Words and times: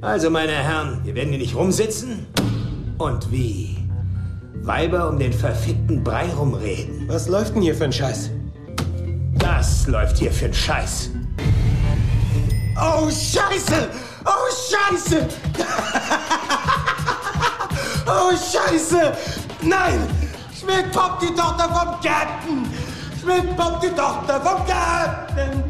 Also, 0.00 0.30
meine 0.30 0.52
Herren, 0.52 1.00
wir 1.02 1.16
werden 1.16 1.30
hier 1.30 1.40
nicht 1.40 1.56
rumsitzen 1.56 2.24
und 2.98 3.32
wie 3.32 3.76
Weiber 4.62 5.08
um 5.08 5.18
den 5.18 5.32
verfickten 5.32 6.04
Brei 6.04 6.32
rumreden. 6.32 7.08
Was 7.08 7.28
läuft 7.28 7.56
denn 7.56 7.62
hier 7.62 7.74
für 7.74 7.82
ein 7.84 7.92
Scheiß? 7.92 8.30
Das 9.38 9.88
läuft 9.88 10.18
hier 10.18 10.30
für 10.30 10.44
ein 10.46 10.54
Scheiß. 10.54 11.10
Oh, 12.76 13.10
Scheiße! 13.10 13.88
Oh, 14.24 14.30
Scheiße! 14.70 15.26
oh, 18.06 18.30
Scheiße! 18.30 19.12
Nein! 19.62 19.98
Schmidt 20.56 20.92
poppt 20.92 21.22
die 21.22 21.34
Tochter 21.34 21.64
vom 21.64 22.00
Captain! 22.00 22.64
Schmidt 23.20 23.56
poppt 23.56 23.82
die 23.82 23.88
Tochter 23.88 24.40
vom 24.40 24.64
Captain! 24.64 25.64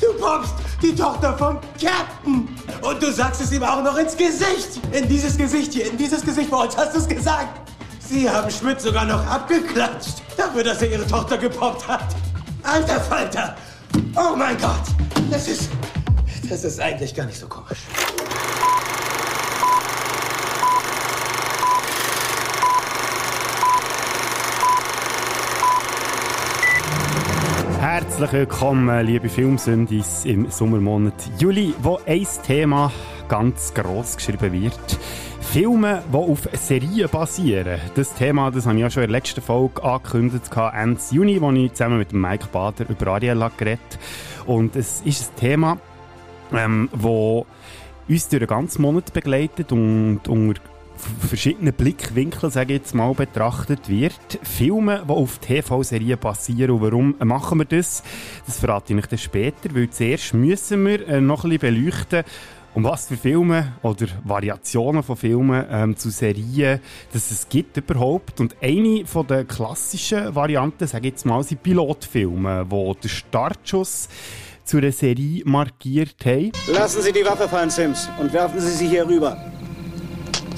Du 0.00 0.12
poppst 0.20 0.54
die 0.82 0.94
Tochter 0.94 1.36
vom 1.38 1.58
Captain! 1.80 2.48
Und 2.82 3.02
du 3.02 3.12
sagst 3.12 3.40
es 3.40 3.52
ihm 3.52 3.62
auch 3.62 3.82
noch 3.82 3.96
ins 3.96 4.16
Gesicht! 4.16 4.80
In 4.92 5.08
dieses 5.08 5.36
Gesicht 5.36 5.72
hier, 5.72 5.90
in 5.90 5.96
dieses 5.96 6.22
Gesicht 6.22 6.50
vor 6.50 6.64
uns 6.64 6.76
hast 6.76 6.94
du 6.94 6.98
es 6.98 7.08
gesagt! 7.08 7.60
Sie 8.00 8.28
haben 8.28 8.50
Schmidt 8.50 8.80
sogar 8.80 9.04
noch 9.04 9.24
abgeklatscht, 9.26 10.22
dafür, 10.36 10.64
dass 10.64 10.82
er 10.82 10.90
ihre 10.90 11.06
Tochter 11.06 11.38
gepoppt 11.38 11.86
hat! 11.86 12.04
Alter 12.62 13.00
Falter! 13.00 13.56
Oh 14.16 14.36
mein 14.36 14.58
Gott! 14.58 14.82
Das 15.30 15.48
ist. 15.48 15.70
Das 16.48 16.64
ist 16.64 16.80
eigentlich 16.80 17.14
gar 17.14 17.24
nicht 17.26 17.38
so 17.38 17.46
komisch. 17.46 17.78
Herzlich 27.92 28.32
willkommen, 28.32 29.04
liebe 29.04 29.28
Filmsündis 29.28 30.24
im 30.24 30.50
Sommermonat 30.50 31.12
Juli, 31.38 31.74
wo 31.82 32.00
ein 32.06 32.26
Thema 32.42 32.90
ganz 33.28 33.74
gross 33.74 34.16
geschrieben 34.16 34.50
wird. 34.50 34.98
Filme, 35.42 36.02
die 36.10 36.16
auf 36.16 36.48
Serien 36.54 37.10
basieren. 37.10 37.78
Das 37.94 38.14
Thema 38.14 38.50
das 38.50 38.64
habe 38.64 38.76
ich 38.76 38.80
ja 38.80 38.88
schon 38.88 39.02
in 39.02 39.10
der 39.10 39.18
letzten 39.18 39.42
Folge 39.42 39.84
angekündigt, 39.84 40.48
Ende 40.56 41.00
Juni, 41.10 41.38
wo 41.38 41.52
ich 41.52 41.74
zusammen 41.74 41.98
mit 41.98 42.14
Mike 42.14 42.46
Bader 42.50 42.88
über 42.88 43.08
Ariella 43.08 43.50
geredet 43.54 43.98
Und 44.46 44.74
es 44.74 45.02
ist 45.02 45.30
ein 45.30 45.36
Thema, 45.40 45.78
ähm, 46.50 46.88
wo 46.94 47.44
uns 48.08 48.26
durch 48.26 48.40
den 48.40 48.48
ganzen 48.48 48.80
Monat 48.80 49.12
begleitet 49.12 49.70
und 49.70 50.26
unter 50.28 50.62
verschiedenen 51.26 51.72
Blickwinkeln, 51.72 52.52
sage 52.52 52.74
ich 52.74 52.80
jetzt 52.80 52.94
mal, 52.94 53.12
betrachtet 53.14 53.88
wird. 53.88 54.38
Filme, 54.42 55.02
die 55.06 55.12
auf 55.12 55.38
TV-Serien 55.38 56.18
basieren. 56.18 56.70
Und 56.72 56.82
warum 56.82 57.14
machen 57.18 57.58
wir 57.58 57.64
das? 57.64 58.02
Das 58.46 58.58
verrate 58.58 58.92
ich 58.92 58.98
euch 58.98 59.06
dann 59.06 59.18
später, 59.18 59.74
weil 59.74 59.90
zuerst 59.90 60.34
müssen 60.34 60.86
wir 60.86 61.06
äh, 61.08 61.20
noch 61.20 61.44
ein 61.44 61.50
bisschen 61.50 61.74
beleuchten, 61.74 62.24
um 62.74 62.84
was 62.84 63.08
für 63.08 63.16
Filme 63.16 63.72
oder 63.82 64.06
Variationen 64.24 65.02
von 65.02 65.16
Filmen 65.16 65.64
ähm, 65.70 65.96
zu 65.96 66.10
Serien 66.10 66.80
dass 67.12 67.30
es 67.30 67.48
gibt 67.48 67.76
überhaupt. 67.76 68.40
Und 68.40 68.56
eine 68.62 69.04
von 69.04 69.26
der 69.26 69.44
klassischen 69.44 70.34
Varianten, 70.34 70.86
sage 70.86 71.08
ich 71.08 71.14
jetzt 71.14 71.26
mal, 71.26 71.42
sind 71.42 71.62
Pilotfilme, 71.62 72.66
wo 72.68 72.94
der 72.94 73.08
Startschuss 73.08 74.08
zu 74.64 74.78
einer 74.78 74.92
Serie 74.92 75.42
markiert 75.44 76.16
haben. 76.24 76.52
Lassen 76.72 77.02
Sie 77.02 77.12
die 77.12 77.24
Waffe 77.24 77.48
fallen, 77.48 77.70
Sims, 77.70 78.08
und 78.18 78.32
werfen 78.32 78.60
Sie 78.60 78.70
sie 78.70 78.88
hier 78.88 79.06
rüber. 79.06 79.51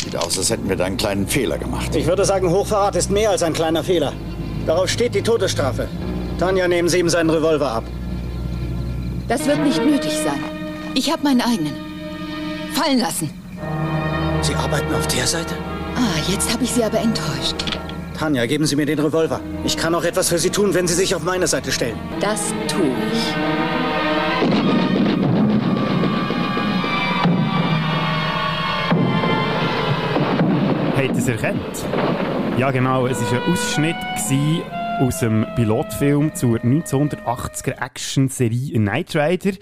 Sieht 0.04 0.16
aus, 0.16 0.36
als 0.36 0.50
hätten 0.50 0.68
wir 0.68 0.76
da 0.76 0.84
einen 0.84 0.98
kleinen 0.98 1.26
Fehler 1.26 1.56
gemacht. 1.56 1.94
Ich 1.96 2.06
würde 2.06 2.26
sagen, 2.26 2.50
Hochverrat 2.50 2.94
ist 2.94 3.10
mehr 3.10 3.30
als 3.30 3.42
ein 3.42 3.54
kleiner 3.54 3.82
Fehler. 3.82 4.12
Darauf 4.66 4.90
steht 4.90 5.14
die 5.14 5.22
Todesstrafe. 5.22 5.88
Tanja, 6.38 6.68
nehmen 6.68 6.90
Sie 6.90 6.98
ihm 6.98 7.08
seinen 7.08 7.30
Revolver 7.30 7.70
ab. 7.70 7.84
Das 9.28 9.46
wird 9.46 9.60
nicht 9.64 9.82
nötig 9.82 10.12
sein. 10.12 10.38
Ich 10.94 11.10
habe 11.10 11.22
meinen 11.22 11.40
eigenen. 11.40 11.72
Fallen 12.74 12.98
lassen. 12.98 13.30
Sie 14.42 14.54
arbeiten 14.54 14.94
auf 14.94 15.06
der 15.06 15.26
Seite? 15.26 15.54
Ah, 15.96 16.30
jetzt 16.30 16.52
habe 16.52 16.64
ich 16.64 16.72
Sie 16.72 16.84
aber 16.84 16.98
enttäuscht. 16.98 17.56
Tanja, 18.18 18.44
geben 18.44 18.66
Sie 18.66 18.76
mir 18.76 18.84
den 18.84 18.98
Revolver. 18.98 19.40
Ich 19.64 19.78
kann 19.78 19.94
auch 19.94 20.04
etwas 20.04 20.28
für 20.28 20.38
Sie 20.38 20.50
tun, 20.50 20.74
wenn 20.74 20.86
Sie 20.86 20.94
sich 20.94 21.14
auf 21.14 21.22
meine 21.22 21.46
Seite 21.46 21.72
stellen. 21.72 21.98
Das 22.20 22.52
tue 22.68 22.92
ich. 23.10 24.83
Habt 31.04 31.18
es 31.18 31.28
erkannt? 31.28 31.84
Ja, 32.56 32.70
genau. 32.70 33.06
Es 33.06 33.20
war 33.20 33.42
ein 33.42 33.52
Ausschnitt 33.52 33.96
aus 35.00 35.18
dem 35.18 35.44
Pilotfilm 35.54 36.34
zur 36.34 36.60
1980er 36.60 37.78
Action-Serie 37.78 38.78
Knight 38.78 39.14
Rider. 39.14 39.58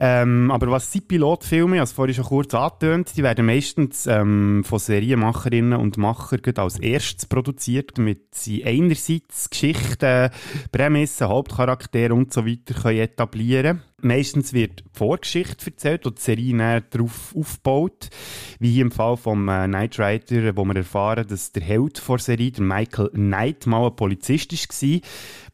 Ähm, 0.00 0.50
aber 0.50 0.68
was 0.72 0.90
sind 0.90 1.06
Pilotfilme? 1.06 1.76
Ich 1.76 1.78
habe 1.78 1.84
es 1.84 1.92
vorhin 1.92 2.14
schon 2.16 2.24
kurz 2.24 2.54
angetönt. 2.54 3.12
Die 3.16 3.22
werden 3.22 3.46
meistens 3.46 4.08
ähm, 4.08 4.64
von 4.64 4.80
Serienmacherinnen 4.80 5.78
und 5.78 5.96
Machern 5.96 6.40
als 6.56 6.80
erstes 6.80 7.26
produziert, 7.26 7.96
damit 7.96 8.34
sie 8.34 8.64
einerseits 8.64 9.48
Geschichten, 9.48 10.30
Prämissen, 10.72 11.28
Hauptcharaktere 11.28 12.12
und 12.12 12.32
so 12.32 12.44
weiter 12.44 12.74
können. 12.74 13.82
Meistens 14.02 14.52
wird 14.52 14.80
die 14.80 14.84
Vorgeschichte 14.92 15.66
erzählt 15.66 16.06
und 16.06 16.18
die 16.18 16.22
Serie 16.22 16.82
darauf 16.90 17.34
aufgebaut. 17.36 18.10
Wie 18.58 18.72
hier 18.72 18.82
im 18.82 18.90
Fall 18.90 19.16
von 19.16 19.48
äh, 19.48 19.66
Knight 19.66 19.98
Rider, 19.98 20.56
wo 20.56 20.64
wir 20.64 20.76
erfahren, 20.76 21.26
dass 21.28 21.52
der 21.52 21.62
Held 21.62 22.02
der 22.06 22.18
Serie, 22.18 22.50
der 22.50 22.64
Michael 22.64 23.10
Knight, 23.10 23.66
mal 23.66 23.86
ein 23.86 23.96
Polizist 23.96 24.52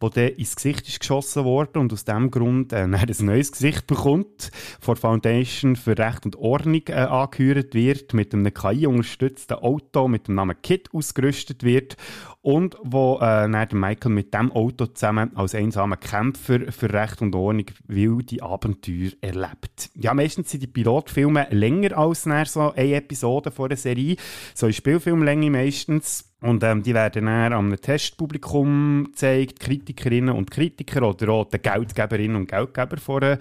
war, 0.01 0.11
der 0.11 0.39
ins 0.39 0.57
Gesicht 0.57 0.89
ist 0.89 1.01
geschossen 1.01 1.45
wurde 1.45 1.79
und 1.79 1.93
aus 1.93 2.05
diesem 2.05 2.31
Grund 2.31 2.73
äh, 2.73 2.77
ein 2.83 3.15
neues 3.21 3.53
Gesicht 3.53 3.87
bekommt, 3.87 4.51
vor 4.81 4.97
Foundation 4.97 5.77
für 5.77 5.97
Recht 5.97 6.25
und 6.25 6.37
Ordnung 6.37 6.83
äh, 6.89 6.93
angehört 6.93 7.75
wird, 7.75 8.15
mit 8.15 8.33
einem 8.33 8.53
KI-unterstützten 8.53 9.55
Auto 9.55 10.09
mit 10.09 10.29
dem 10.29 10.35
Namen 10.37 10.57
Kit 10.63 10.89
ausgerüstet 10.93 11.63
wird 11.63 11.97
und 12.47 12.77
wo 12.81 13.19
äh, 13.21 13.49
Michael 13.49 14.13
mit 14.13 14.33
dem 14.33 14.53
Auto 14.53 14.87
zusammen 14.87 15.37
als 15.37 15.57
einsamer 15.57 15.97
Kämpfer 15.97 16.71
für 16.71 16.93
Recht 16.93 17.21
und 17.21 17.35
Ordnung 17.35 17.67
wilde 17.89 18.41
Abenteuer 18.41 19.11
erlebt. 19.21 19.91
Ja, 19.97 20.15
meistens 20.15 20.53
sind 20.53 20.63
die 20.63 20.69
Pilotfilme 20.69 21.49
länger 21.51 21.99
als 21.99 22.23
so 22.23 22.71
eine 22.71 22.95
Episode 22.95 23.51
von 23.51 23.69
der 23.69 23.77
Serie, 23.77 24.15
so 24.55 24.69
in 24.69 24.73
Spielfilmlänge 24.75 25.51
meistens. 25.51 26.33
Und 26.41 26.63
ähm, 26.63 26.85
die 26.85 26.95
werden 26.95 27.27
dann 27.27 27.53
an 27.53 27.67
einem 27.67 27.81
Testpublikum 27.81 29.07
gezeigt, 29.07 29.59
Kritikerinnen 29.59 30.33
und 30.33 30.53
Kritiker 30.53 31.03
oder 31.03 31.31
auch 31.31 31.47
den 31.47 31.63
Geldgeberinnen 31.63 32.37
und 32.37 32.49
Geldgeber 32.49 32.99
von 32.99 33.23
der 33.23 33.39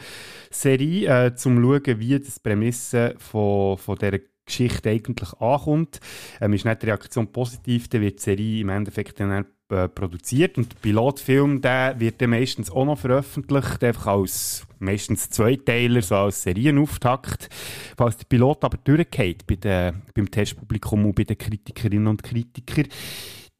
Serie, 0.50 1.28
äh, 1.28 1.30
um 1.30 1.38
zu 1.38 1.50
schauen, 1.52 2.00
wie 2.00 2.18
das 2.18 2.40
Prämisse 2.40 3.14
von, 3.20 3.78
von 3.78 3.98
dieser 4.00 4.18
Geschichte 4.46 4.90
eigentlich 4.90 5.34
ankommt. 5.40 6.00
Ähm, 6.40 6.54
ist 6.54 6.66
nicht 6.66 6.82
die 6.82 6.88
Reaktion 6.88 7.28
positiv, 7.32 7.88
dann 7.88 8.02
wird 8.02 8.20
die 8.20 8.24
Serie 8.24 8.62
im 8.62 8.70
Endeffekt 8.70 9.20
dann 9.20 9.46
äh, 9.70 9.88
produziert 9.90 10.60
und 10.60 10.72
der 10.72 10.80
Pilotfilm 10.80 11.60
der 11.60 12.00
wird 12.00 12.22
dann 12.22 12.30
meistens 12.30 12.70
auch 12.70 12.86
noch 12.86 13.00
veröffentlicht, 13.00 13.84
einfach 13.84 14.06
als 14.06 14.68
meistens 14.78 15.32
Zweiteiler, 15.32 16.04
so 16.04 16.16
als 16.16 16.44
Serienauftakt. 16.44 17.50
Falls 17.98 18.18
der 18.18 18.26
Pilot 18.26 18.64
aber 18.64 18.78
durchgeht 18.78 19.48
bei 19.48 19.56
den, 19.56 20.04
beim 20.14 20.30
Testpublikum 20.30 21.06
und 21.08 21.16
bei 21.16 21.24
den 21.24 21.40
Kritikerinnen 21.40 22.06
und 22.06 22.22
Kritikern, 22.22 22.86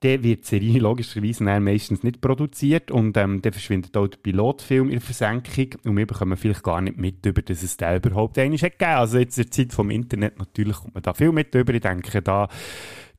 dann 0.04 0.24
wird 0.24 0.44
die 0.44 0.48
Serie 0.48 0.80
logischerweise 0.80 1.44
meistens 1.44 2.04
nicht 2.04 2.22
produziert 2.22 2.92
und 2.92 3.18
ähm, 3.18 3.42
dann 3.42 3.54
verschwindet 3.54 3.96
auch 3.98 4.08
der 4.08 4.18
Pilotfilm 4.18 4.88
in 4.88 5.00
der 5.00 5.02
Versenkung 5.02 5.80
und 5.84 5.98
wir 5.98 6.06
bekommen 6.06 6.38
vielleicht 6.38 6.64
gar 6.64 6.82
nicht 6.82 6.98
mit, 6.98 7.26
über 7.26 7.42
dass 7.42 7.64
es 7.64 7.78
da 7.78 7.96
überhaupt 7.96 8.38
einen 8.38 8.56
gegeben. 8.56 8.76
Also 8.82 9.18
jetzt 9.18 9.38
in 9.38 9.44
der 9.44 9.52
Zeit 9.52 9.74
vom 9.74 9.90
Internet 9.90 10.38
natürlich 10.38 10.76
kommt 10.76 10.94
man 10.94 11.04
da 11.04 11.14
viel 11.14 11.32
mit 11.32 11.56
über. 11.56 11.74
Ich 11.74 11.82
denke 11.82 12.22
da 12.22 12.48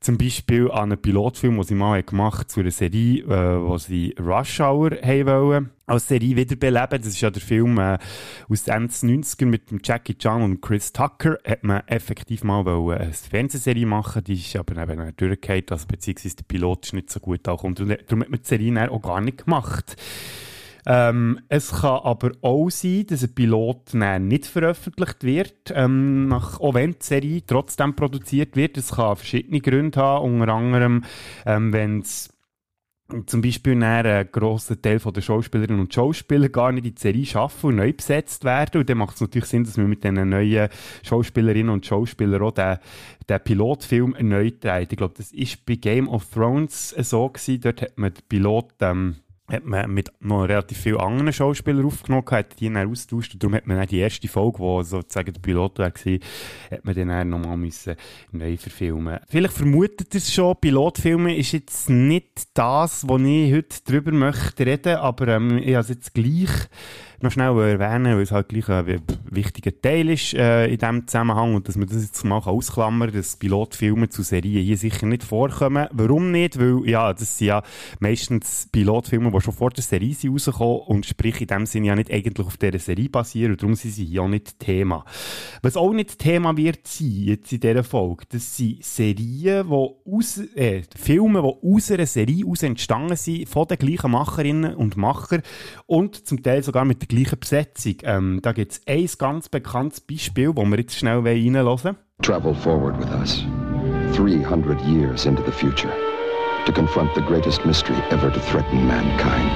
zum 0.07 0.17
Beispiel 0.17 0.71
an 0.71 0.93
einen 0.93 1.01
Pilotfilm, 1.01 1.55
den 1.55 1.63
sie 1.63 1.75
mal 1.75 2.01
gemacht 2.01 2.39
haben, 2.39 2.47
zu 2.47 2.61
einer 2.61 2.71
Serie, 2.71 3.23
äh, 3.23 3.61
wo 3.61 3.77
sie 3.77 4.15
Rush 4.17 4.61
Hour 4.61 4.91
haben 5.03 5.27
wollen, 5.27 5.69
als 5.85 6.07
Serie 6.07 6.37
wiederbeleben. 6.37 7.01
Das 7.01 7.07
ist 7.07 7.19
ja 7.19 7.29
der 7.29 7.41
Film 7.41 7.77
äh, 7.77 7.97
aus 8.47 8.63
den 8.63 8.73
Ende 8.73 8.93
90er 8.93 9.45
mit 9.45 9.69
dem 9.69 9.81
Jackie 9.83 10.17
Chan 10.17 10.41
und 10.43 10.61
Chris 10.61 10.93
Tucker. 10.93 11.37
Hat 11.45 11.65
man 11.65 11.81
effektiv 11.87 12.45
mal 12.45 12.63
wollen, 12.63 12.99
eine 12.99 13.11
Fernsehserie 13.11 13.85
machen, 13.85 14.23
die 14.23 14.35
ist 14.35 14.55
aber 14.55 14.81
eben 14.81 15.13
durchgefallen, 15.17 15.65
also 15.71 15.87
beziehungsweise 15.87 16.37
der 16.37 16.45
Pilot 16.45 16.85
ist 16.85 16.93
nicht 16.93 17.09
so 17.09 17.19
gut 17.19 17.45
angekommen. 17.45 17.75
Darum 17.75 18.21
hat 18.21 18.29
man 18.29 18.39
die 18.39 18.47
Serie 18.47 18.89
auch 18.89 19.01
gar 19.01 19.19
nicht 19.19 19.43
gemacht. 19.43 19.97
Ähm, 20.89 21.41
es 21.49 21.81
kann 21.81 21.99
aber 22.03 22.31
auch 22.41 22.69
sein, 22.69 23.05
dass 23.07 23.21
ein 23.21 23.35
Pilot 23.35 23.93
nicht 23.93 24.45
veröffentlicht 24.45 25.21
wird, 25.25 25.73
ähm, 25.75 26.29
nach, 26.29 26.61
auch 26.61 26.75
wenn 26.75 26.91
die 26.91 27.05
Serie 27.05 27.45
trotzdem 27.45 27.93
produziert 27.93 28.55
wird. 28.55 28.77
Es 28.77 28.95
kann 28.95 29.17
verschiedene 29.17 29.59
Gründe 29.59 29.99
haben, 29.99 30.39
unter 30.39 30.53
anderem, 30.53 31.03
ähm, 31.45 31.73
wenn 31.73 31.99
es 31.99 32.29
zum 33.25 33.41
Beispiel 33.41 33.83
ein 33.83 34.29
grosser 34.31 34.81
Teil 34.81 34.99
der 34.99 35.21
Schauspielerinnen 35.21 35.81
und 35.81 35.93
Schauspieler 35.93 36.47
gar 36.47 36.71
nicht 36.71 36.85
in 36.85 36.95
die 36.95 37.01
Serie 37.01 37.25
schaffen 37.25 37.67
und 37.67 37.75
neu 37.77 37.91
besetzt 37.91 38.45
werden. 38.45 38.79
Und 38.79 38.89
dann 38.89 38.97
macht 38.97 39.15
es 39.15 39.21
natürlich 39.21 39.49
Sinn, 39.49 39.65
dass 39.65 39.77
wir 39.77 39.85
mit 39.85 40.05
diesen 40.05 40.29
neuen 40.29 40.69
Schauspielerinnen 41.03 41.69
und 41.69 41.85
Schauspielern 41.85 42.41
auch 42.41 42.51
den, 42.51 42.77
den 43.27 43.39
Pilotfilm 43.41 44.15
neu 44.21 44.51
drehen. 44.51 44.87
Ich 44.89 44.97
glaube, 44.97 45.15
das 45.17 45.33
ist 45.33 45.65
bei 45.65 45.75
Game 45.75 46.07
of 46.07 46.25
Thrones 46.33 46.89
so 46.89 47.27
gewesen. 47.27 47.61
Dort 47.61 47.81
hat 47.81 47.97
man 47.97 48.13
den 48.13 48.23
Pilot 48.27 48.73
ähm, 48.81 49.17
hat 49.49 49.63
man 49.63 49.93
mit 49.93 50.11
noch 50.19 50.43
relativ 50.43 50.77
vielen 50.77 50.99
anderen 50.99 51.31
Schauspielern 51.31 51.85
aufgenommen, 51.85 52.25
hat 52.29 52.59
die 52.59 52.71
dann 52.71 52.89
austauscht 52.89 53.33
und 53.33 53.43
darum 53.43 53.55
hat 53.55 53.65
man 53.65 53.77
dann 53.77 53.87
die 53.87 53.99
erste 53.99 54.27
Folge, 54.27 54.59
wo 54.59 54.83
sozusagen 54.83 55.31
der 55.31 55.39
Pilot 55.39 55.79
war, 55.79 55.87
hat 55.87 56.83
man 56.83 56.95
dann 56.95 57.29
nochmal 57.29 57.55
müssen 57.55 57.95
neu 58.31 58.57
verfilmen. 58.57 59.19
Vielleicht 59.29 59.53
vermutet 59.53 60.13
ihr 60.13 60.17
es 60.17 60.33
schon, 60.33 60.57
Pilotfilme 60.59 61.35
ist 61.35 61.53
jetzt 61.53 61.89
nicht 61.89 62.49
das, 62.53 63.07
wo 63.07 63.17
ich 63.17 63.53
heute 63.53 63.83
drüber 63.85 64.11
möchte 64.11 64.65
reden, 64.65 64.97
aber 64.97 65.29
ähm, 65.29 65.59
ich 65.59 65.75
habe 65.75 65.79
es 65.79 65.89
jetzt 65.89 66.13
gleich 66.13 66.51
noch 67.23 67.31
schnell 67.31 67.57
erwähnen, 67.57 68.15
weil 68.15 68.21
es 68.21 68.31
halt 68.31 68.49
gleich 68.49 68.69
ein 68.69 69.01
wichtiger 69.29 69.71
Teil 69.81 70.09
ist 70.09 70.33
äh, 70.33 70.67
in 70.67 70.77
diesem 70.77 71.07
Zusammenhang 71.07 71.55
und 71.55 71.67
dass 71.67 71.75
man 71.75 71.87
das 71.87 72.03
jetzt 72.03 72.23
mal 72.23 72.37
ausklammern 72.37 73.09
kann, 73.09 73.17
dass 73.17 73.35
Pilotfilme 73.35 74.09
zu 74.09 74.21
Serien 74.21 74.63
hier 74.63 74.77
sicher 74.77 75.05
nicht 75.05 75.23
vorkommen. 75.23 75.87
Warum 75.91 76.31
nicht? 76.31 76.59
Weil, 76.59 76.87
ja, 76.87 77.11
das 77.13 77.37
sind 77.37 77.47
ja 77.47 77.63
meistens 77.99 78.69
Pilotfilme, 78.71 79.31
die 79.31 79.41
schon 79.41 79.53
vor 79.53 79.71
der 79.71 79.83
Serie 79.83 80.13
sind 80.13 80.31
rausgekommen 80.31 80.81
und 80.87 81.05
sprich 81.05 81.41
in 81.41 81.47
dem 81.47 81.65
Sinne 81.65 81.87
ja 81.87 81.95
nicht 81.95 82.11
eigentlich 82.11 82.45
auf 82.45 82.57
dieser 82.57 82.79
Serie 82.79 83.09
basieren 83.09 83.53
und 83.53 83.61
darum 83.61 83.75
sind 83.75 83.91
sie 83.91 84.19
auch 84.19 84.27
nicht 84.27 84.59
Thema. 84.59 85.03
Was 85.61 85.77
auch 85.77 85.93
nicht 85.93 86.19
Thema 86.19 86.55
wird 86.55 86.87
sein, 86.87 87.23
jetzt 87.25 87.51
in 87.51 87.59
dieser 87.59 87.83
Folge, 87.83 88.25
das 88.29 88.55
sind 88.55 88.83
Serien, 88.83 89.67
die 89.67 90.11
aus, 90.11 90.37
äh, 90.55 90.83
Filme, 90.95 91.41
die 91.41 91.67
aus 91.73 91.91
einer 91.91 92.05
Serie 92.05 92.45
aus 92.45 92.63
entstanden 92.63 93.15
sind, 93.15 93.49
von 93.49 93.67
den 93.67 93.77
gleichen 93.77 94.11
Macherinnen 94.11 94.75
und 94.75 94.97
Machern 94.97 95.41
und 95.85 96.27
zum 96.27 96.43
Teil 96.43 96.63
sogar 96.63 96.85
mit 96.85 97.06
der 97.07 97.17
gleichen 97.17 97.39
Besetzung. 97.39 97.95
Ähm, 98.03 98.39
da 98.41 98.51
gibt 98.51 98.73
es 98.73 98.81
ein 98.85 99.07
ganz 99.17 99.49
bekanntes 99.49 100.01
Beispiel, 100.01 100.53
das 100.53 100.65
wir 100.65 100.77
jetzt 100.77 100.95
schnell 100.95 101.19
reinhören. 101.19 101.97
Travel 102.21 102.53
forward 102.53 102.97
with 102.97 103.09
us, 103.11 103.43
300 104.15 104.79
years 104.81 105.25
into 105.25 105.43
the 105.45 105.51
future, 105.51 105.93
to 106.65 106.71
confront 106.71 107.13
the 107.13 107.21
greatest 107.21 107.63
mystery 107.65 107.97
ever 108.09 108.31
to 108.31 108.39
threaten 108.39 108.87
mankind. 108.87 109.51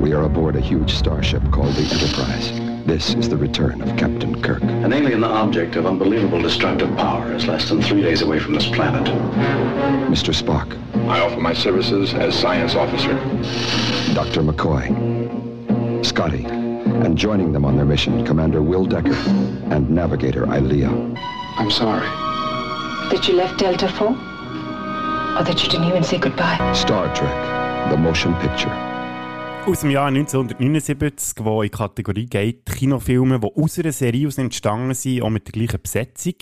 We 0.00 0.14
are 0.14 0.24
aboard 0.24 0.56
a 0.56 0.60
huge 0.60 0.94
starship 0.94 1.42
called 1.50 1.74
the 1.74 1.82
Enterprise. 1.82 2.52
This 2.86 3.14
is 3.14 3.28
the 3.28 3.36
return 3.36 3.82
of 3.82 3.96
Captain 3.98 4.40
Kirk. 4.40 4.62
An 4.62 4.92
alien 4.92 5.22
object 5.22 5.76
of 5.76 5.86
unbelievable 5.86 6.40
destructive 6.40 6.94
power 6.96 7.32
is 7.34 7.46
less 7.46 7.68
than 7.68 7.82
three 7.82 8.02
days 8.02 8.22
away 8.22 8.38
from 8.38 8.54
this 8.54 8.66
planet. 8.66 9.04
Mr. 10.10 10.34
Spock. 10.34 10.76
I 11.08 11.20
offer 11.20 11.40
my 11.40 11.52
services 11.52 12.14
as 12.14 12.34
science 12.34 12.74
officer. 12.74 13.14
Dr. 14.14 14.42
McCoy. 14.42 15.49
Scotty, 16.10 16.44
and 16.44 17.16
joining 17.16 17.52
them 17.52 17.64
on 17.64 17.76
their 17.76 17.84
mission, 17.84 18.26
Commander 18.26 18.62
Will 18.62 18.84
Decker 18.84 19.14
and 19.70 19.88
Navigator 19.88 20.44
Ilea. 20.44 20.90
I'm 21.56 21.70
sorry. 21.70 22.04
That 23.10 23.28
you 23.28 23.34
left 23.34 23.60
Delta 23.60 23.86
4? 23.88 24.08
Or 24.08 24.14
that 25.44 25.62
you 25.62 25.70
didn't 25.70 25.86
even 25.86 26.02
say 26.02 26.18
goodbye? 26.18 26.72
Star 26.72 27.14
Trek, 27.14 27.90
the 27.90 27.96
motion 27.96 28.34
picture. 28.40 28.89
Aus 29.66 29.80
dem 29.80 29.90
Jahr 29.90 30.06
1979, 30.06 31.44
wo 31.44 31.62
in 31.62 31.70
Kategorie 31.70 32.24
geht, 32.24 32.64
Kinofilme, 32.64 33.38
die 33.38 33.62
aus 33.62 33.78
einer 33.78 33.92
Serie 33.92 34.26
aus 34.26 34.38
entstanden 34.38 34.94
sind, 34.94 35.22
auch 35.22 35.28
mit 35.28 35.46
der 35.46 35.52
gleichen 35.52 35.82
Besetzung. 35.82 36.34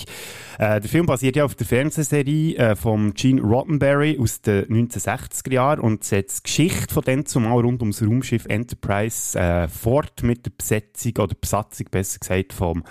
Äh, 0.59 0.81
der 0.81 0.89
Film 0.89 1.05
basiert 1.05 1.35
ja 1.35 1.45
auf 1.45 1.57
der 1.57 1.67
Fernsehserie 1.67 2.57
äh, 2.57 2.77
von 2.77 3.13
Gene 3.15 3.43
Roddenberry 3.43 4.19
aus 4.21 4.41
den 4.41 4.67
1960er 4.67 5.53
Jahren 5.53 5.81
und 5.81 6.05
setzt 6.05 6.39
die 6.39 6.43
Geschichte 6.45 6.95
von 6.95 7.03
dem 7.03 7.27
zumal 7.27 7.61
rund 7.61 7.83
ums 7.83 8.03
Raumschiff 8.03 8.47
Enterprise 8.47 9.39
äh, 9.39 9.67
fort 9.67 10.23
mit 10.23 10.47
der 10.47 10.53
Besetzung 10.57 11.13
oder 11.19 11.35
Besatzung, 11.39 11.89
besser 11.91 12.21
gesagt, 12.21 12.53
vom 12.53 12.85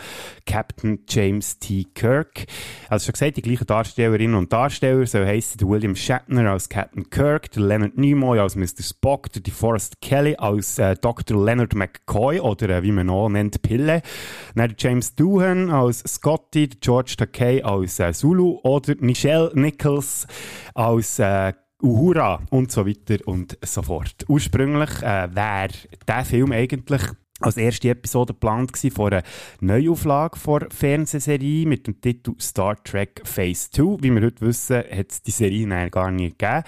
Captain 0.46 1.00
James 1.08 1.58
T. 1.58 1.86
Kirk. 1.96 2.46
Also 2.90 3.06
schon 3.06 3.14
gesagt, 3.14 3.38
die 3.38 3.42
gleichen 3.42 3.66
Darstellerinnen 3.66 4.36
und 4.36 4.52
Darsteller, 4.52 5.06
so 5.08 5.20
heisst 5.20 5.62
der 5.62 5.70
William 5.70 5.96
Shatner 5.96 6.52
als 6.52 6.68
Captain 6.68 7.10
Kirk, 7.10 7.50
der 7.52 7.64
Leonard 7.64 7.98
Nimoy 7.98 8.40
als 8.40 8.56
Mr. 8.58 8.84
Spock, 8.84 9.32
der 9.32 9.42
DeForest 9.42 10.00
Kelly 10.02 10.17
als 10.38 10.80
äh, 10.80 10.96
Dr. 10.96 11.44
Leonard 11.44 11.75
McCoy 11.75 12.40
oder 12.40 12.69
äh, 12.69 12.84
wie 12.84 12.92
man 12.92 13.10
ihn 13.10 13.31
nennt, 13.34 13.62
Pille, 13.62 14.02
dann 14.56 14.75
James 14.78 15.16
Doohan 15.16 15.69
als 15.69 16.00
Scotty, 16.00 16.68
George 16.81 17.16
Takei 17.18 17.64
als 17.64 18.00
äh, 18.00 18.14
Zulu 18.14 18.60
oder 18.64 18.96
Michelle 19.00 19.52
Nichols 19.54 20.28
als 20.74 21.19
äh, 21.19 21.54
Uhura 21.81 22.42
und 22.50 22.72
so 22.72 22.88
weiter 22.88 23.18
und 23.28 23.58
so 23.64 23.84
fort. 23.84 24.25
Ursprünglich 24.28 24.90
äh, 25.04 25.34
wäre 25.34 25.69
der 26.08 26.25
Film 26.25 26.52
eigentlich 26.52 27.04
als 27.39 27.57
erste 27.57 27.89
Episode 27.89 28.34
geplant 28.34 28.72
von 28.94 29.13
einer 29.13 29.24
Neuauflage 29.60 30.39
der 30.45 30.68
Fernsehserie 30.72 31.68
mit 31.68 31.86
dem 31.86 32.01
Titel 32.01 32.34
Star 32.39 32.81
Trek 32.84 33.22
Phase 33.24 33.69
2. 33.72 33.98
Wie 34.01 34.12
wir 34.12 34.22
heute 34.22 34.45
wissen, 34.45 34.78
hat 34.78 35.12
es 35.12 35.22
die 35.22 35.31
Serie 35.31 35.89
gar 35.89 36.10
nicht 36.10 36.39
gegeben 36.39 36.63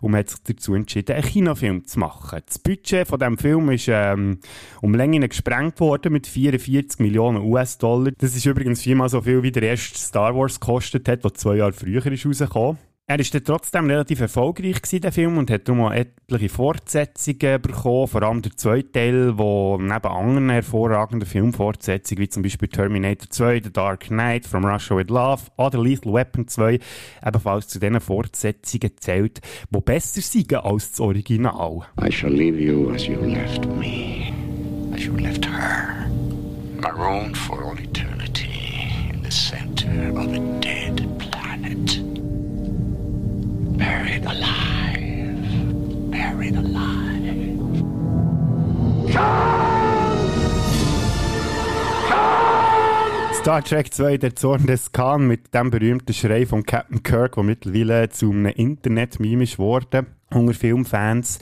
und 0.00 0.12
man 0.12 0.20
hat 0.20 0.30
sich 0.30 0.42
dazu 0.44 0.74
entschieden, 0.74 1.16
einen 1.16 1.24
Kinofilm 1.24 1.84
zu 1.84 1.98
machen. 1.98 2.40
Das 2.46 2.58
Budget 2.58 3.08
von 3.08 3.18
diesem 3.18 3.38
Film 3.38 3.70
ist 3.70 3.88
ähm, 3.88 4.38
um 4.80 4.94
Länge 4.94 5.28
gesprengt 5.28 5.80
worden 5.80 6.12
mit 6.12 6.26
44 6.26 7.00
Millionen 7.00 7.42
US-Dollar. 7.42 8.12
Das 8.18 8.36
ist 8.36 8.46
übrigens 8.46 8.82
viermal 8.82 9.08
so 9.08 9.20
viel, 9.22 9.42
wie 9.42 9.52
der 9.52 9.64
erste 9.64 9.98
Star 9.98 10.36
Wars 10.36 10.60
gekostet 10.60 11.08
hat, 11.08 11.24
der 11.24 11.34
zwei 11.34 11.56
Jahre 11.56 11.72
früher 11.72 12.04
ist 12.06 12.26
rausgekommen. 12.26 12.91
Er 13.12 13.18
dann 13.18 13.44
trotzdem 13.44 13.90
relativ 13.90 14.20
erfolgreich, 14.20 14.80
gewesen, 14.80 15.02
der 15.02 15.12
Film, 15.12 15.36
und 15.36 15.50
hat 15.50 15.68
darum 15.68 15.82
auch 15.82 15.92
etliche 15.92 16.48
Fortsetzungen 16.48 17.60
bekommen, 17.60 18.08
vor 18.08 18.22
allem 18.22 18.40
der 18.40 18.56
zweite 18.56 18.90
Teil, 18.90 19.36
wo 19.36 19.76
neben 19.76 20.06
anderen 20.06 20.48
hervorragenden 20.48 21.28
Filmfortsetzungen, 21.28 22.22
wie 22.22 22.28
zum 22.30 22.42
Beispiel 22.42 22.68
Terminator 22.68 23.28
2, 23.28 23.60
The 23.64 23.70
Dark 23.70 24.06
Knight, 24.06 24.46
From 24.46 24.64
Russia 24.64 24.96
With 24.96 25.10
Love 25.10 25.42
oder 25.58 25.82
Lethal 25.82 26.14
Weapon 26.14 26.48
2, 26.48 26.78
ebenfalls 27.26 27.68
zu 27.68 27.78
diesen 27.78 28.00
Fortsetzungen 28.00 28.92
zählt, 28.98 29.42
die 29.68 29.80
besser 29.82 30.22
sind 30.22 30.54
als 30.54 30.92
das 30.92 31.00
Original. 31.00 31.82
I 32.02 32.10
shall 32.10 32.32
leave 32.32 32.58
you 32.58 32.94
as 32.94 33.06
you 33.06 33.20
left 33.20 33.66
me, 33.66 34.32
as 34.94 35.04
you 35.04 35.14
left 35.18 35.44
her, 35.44 36.10
marooned 36.80 37.36
for 37.36 37.62
all 37.62 37.78
eternity 37.78 38.88
in 39.12 39.22
the 39.22 39.30
center 39.30 40.10
of 40.12 40.32
a 40.32 40.38
dead. 40.62 41.11
Buried 43.78 44.26
alive. 44.26 46.10
Buried 46.10 46.56
alive. 46.56 47.02
Star 53.34 53.64
Trek 53.64 53.92
2, 53.92 54.18
der 54.18 54.36
Zorn 54.36 54.66
des 54.66 54.92
Khan, 54.92 55.26
mit 55.26 55.52
dem 55.52 55.70
berühmten 55.70 56.12
Schrei 56.14 56.46
von 56.46 56.64
Captain 56.64 57.02
Kirk, 57.02 57.34
der 57.34 57.42
mittlerweile 57.42 58.08
zu 58.08 58.30
einem 58.30 58.46
Internet-Meme 58.46 59.44
ist 59.44 59.56
geworden, 59.56 60.06
unter 60.30 60.54
Filmfans. 60.54 61.40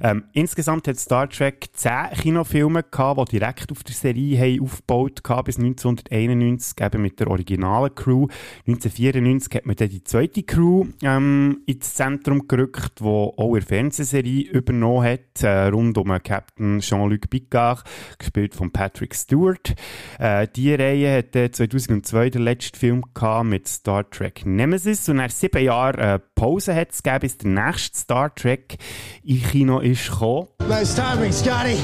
Ähm, 0.00 0.24
insgesamt 0.32 0.88
hat 0.88 0.98
Star 0.98 1.28
Trek 1.28 1.68
10 1.72 2.10
Kinofilme 2.20 2.82
gehabt, 2.82 3.32
die 3.32 3.38
direkt 3.38 3.70
auf 3.72 3.82
der 3.82 3.94
Serie 3.94 4.38
haben 4.38 4.62
aufgebaut 4.62 5.20
haben, 5.28 5.44
bis 5.44 5.58
1991, 5.58 6.80
eben 6.80 7.02
mit 7.02 7.20
der 7.20 7.28
originalen 7.28 7.94
Crew. 7.94 8.26
1994 8.66 9.54
hat 9.54 9.66
man 9.66 9.76
dann 9.76 9.88
die 9.88 10.04
zweite 10.04 10.42
Crew 10.42 10.86
ähm, 11.02 11.62
ins 11.66 11.94
Zentrum 11.94 12.46
gerückt, 12.48 13.00
wo 13.00 13.34
auch 13.36 13.54
eine 13.54 13.62
Fernsehserie 13.62 14.50
übernommen 14.50 15.04
hat, 15.04 15.42
äh, 15.42 15.68
rund 15.68 15.98
um 15.98 16.08
Captain 16.22 16.80
Jean-Luc 16.80 17.30
Picard, 17.30 17.84
gespielt 18.18 18.54
von 18.54 18.70
Patrick 18.70 19.14
Stewart. 19.14 19.74
Äh, 20.18 20.48
die 20.54 20.74
Reihe 20.74 21.18
hatte 21.18 21.50
2002 21.50 22.30
den 22.30 22.42
letzten 22.42 22.76
Film 22.76 23.04
gehabt 23.14 23.46
mit 23.46 23.68
Star 23.68 24.08
Trek 24.08 24.44
Nemesis 24.44 25.08
und 25.08 25.16
nach 25.16 25.30
sieben 25.30 25.62
Jahren 25.62 25.98
äh, 25.98 26.18
Pause 26.34 26.74
hat 26.74 26.92
es 26.92 27.02
bis 27.20 27.38
der 27.38 27.50
nächste 27.50 27.98
Star 27.98 28.34
Trek 28.34 28.76
im 29.24 29.42
Kino 29.42 29.80
ist 29.92 30.10
gekommen. 30.10 30.48
Nice 30.68 30.94
timing, 30.94 31.32
Scotty. 31.32 31.78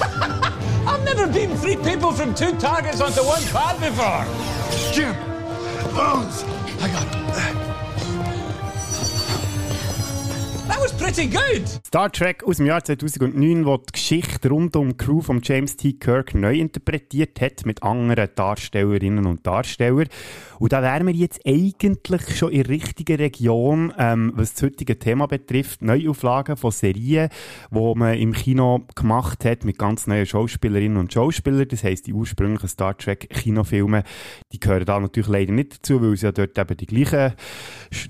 I've 0.86 1.04
never 1.04 1.26
beaten 1.26 1.56
three 1.56 1.76
people 1.76 2.12
from 2.12 2.34
two 2.34 2.52
targets 2.58 3.00
onto 3.00 3.20
one 3.22 3.42
pad 3.52 3.78
before. 3.80 4.24
Jim, 4.92 5.14
Bones, 5.94 6.44
I 6.80 6.88
got 6.88 7.06
uh, 7.36 7.71
That 10.72 10.80
was 10.80 10.92
pretty 10.94 11.26
good. 11.26 11.68
Star 11.86 12.10
Trek 12.10 12.44
aus 12.44 12.56
dem 12.56 12.64
Jahr 12.64 12.82
2009, 12.82 13.66
wo 13.66 13.76
die 13.76 13.92
Geschichte 13.92 14.48
rund 14.48 14.74
um 14.74 14.88
die 14.88 14.96
Crew 14.96 15.20
von 15.20 15.42
James 15.42 15.76
T. 15.76 15.92
Kirk 15.92 16.34
neu 16.34 16.58
interpretiert 16.58 17.42
hat 17.42 17.66
mit 17.66 17.82
anderen 17.82 18.30
Darstellerinnen 18.34 19.26
und 19.26 19.46
Darstellern. 19.46 20.08
Und 20.58 20.72
da 20.72 20.80
wären 20.80 21.06
wir 21.06 21.12
jetzt 21.12 21.42
eigentlich 21.46 22.38
schon 22.38 22.52
in 22.52 22.62
der 22.62 22.70
richtigen 22.70 23.16
Region, 23.16 23.92
ähm, 23.98 24.32
was 24.34 24.54
das 24.54 24.62
heutige 24.62 24.98
Thema 24.98 25.26
betrifft. 25.26 25.82
Neuauflagen 25.82 26.56
von 26.56 26.70
Serien, 26.70 27.28
die 27.70 27.92
man 27.94 28.14
im 28.14 28.32
Kino 28.32 28.86
gemacht 28.94 29.44
hat 29.44 29.66
mit 29.66 29.78
ganz 29.78 30.06
neuen 30.06 30.24
Schauspielerinnen 30.24 30.96
und 30.96 31.12
Schauspielern. 31.12 31.68
Das 31.68 31.84
heisst, 31.84 32.06
die 32.06 32.14
ursprünglichen 32.14 32.68
Star 32.68 32.96
Trek 32.96 33.28
Kinofilme, 33.28 34.04
die 34.52 34.60
gehören 34.60 34.86
da 34.86 34.98
natürlich 34.98 35.28
leider 35.28 35.52
nicht 35.52 35.74
dazu, 35.74 36.00
weil 36.00 36.14
es 36.14 36.22
ja 36.22 36.32
dort 36.32 36.56
eben 36.56 36.76
die 36.78 36.86
gleichen 36.86 37.34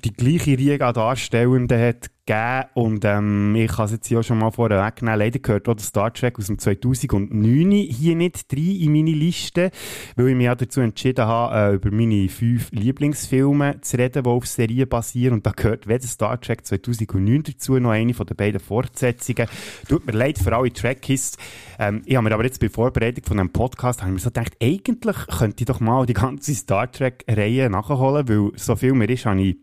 die 0.04 0.12
gleiche 0.12 0.56
Riege 0.56 0.86
an 0.86 0.94
Darstellenden 0.94 1.80
hat 1.80 2.10
gegeben 2.26 2.64
und 2.74 3.04
ähm, 3.04 3.54
ich 3.56 3.70
kann 3.70 3.86
es 3.86 3.92
jetzt 3.92 4.06
hier 4.06 4.22
schon 4.22 4.38
mal 4.38 4.50
vorher 4.50 4.84
wegnehmen. 4.84 5.18
Leider 5.18 5.38
gehört 5.38 5.68
auch 5.68 5.74
der 5.74 5.84
Star 5.84 6.12
Trek 6.12 6.38
aus 6.38 6.46
dem 6.46 6.58
2009 6.58 7.70
hier 7.70 8.16
nicht 8.16 8.46
rein 8.52 8.76
in 8.76 8.92
meine 8.92 9.10
Liste, 9.10 9.70
weil 10.16 10.28
ich 10.28 10.36
mich 10.36 10.44
ja 10.46 10.54
dazu 10.54 10.80
entschieden 10.80 11.26
habe, 11.26 11.72
äh, 11.72 11.74
über 11.74 11.90
meine 11.90 12.28
fünf 12.28 12.70
Lieblingsfilme 12.70 13.80
zu 13.80 13.96
reden, 13.96 14.22
die 14.22 14.28
auf 14.28 14.46
Serien 14.46 14.88
basieren 14.88 15.34
und 15.34 15.46
da 15.46 15.50
gehört 15.50 15.88
weder 15.88 16.06
Star 16.06 16.40
Trek 16.40 16.64
2009 16.64 17.42
dazu, 17.42 17.78
noch 17.78 17.90
eine 17.90 18.14
von 18.14 18.26
den 18.26 18.36
beiden 18.36 18.60
Fortsetzungen. 18.60 19.48
Tut 19.88 20.06
mir 20.06 20.12
leid 20.12 20.38
für 20.38 20.54
alle 20.54 20.72
Trekkies. 20.72 21.36
Ähm, 21.78 22.02
ich 22.06 22.16
habe 22.16 22.28
mir 22.28 22.34
aber 22.34 22.44
jetzt 22.44 22.60
bei 22.60 22.68
Vorbereitung 22.68 23.24
von 23.24 23.40
einem 23.40 23.50
Podcast 23.50 24.00
habe 24.00 24.10
ich 24.10 24.14
mir 24.14 24.20
so 24.20 24.30
gedacht, 24.30 24.56
eigentlich 24.62 25.16
könnte 25.38 25.62
ich 25.62 25.66
doch 25.66 25.80
mal 25.80 26.06
die 26.06 26.14
ganze 26.14 26.54
Star 26.54 26.90
Trek-Reihe 26.90 27.68
nachholen, 27.68 28.28
weil 28.28 28.52
so 28.56 28.76
viel 28.76 28.92
mehr 28.92 29.08
ist, 29.08 29.26
habe 29.26 29.42
ich 29.42 29.56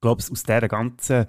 glaube 0.00 0.22
aus 0.30 0.42
dieser 0.42 0.68
ganzen 0.68 1.26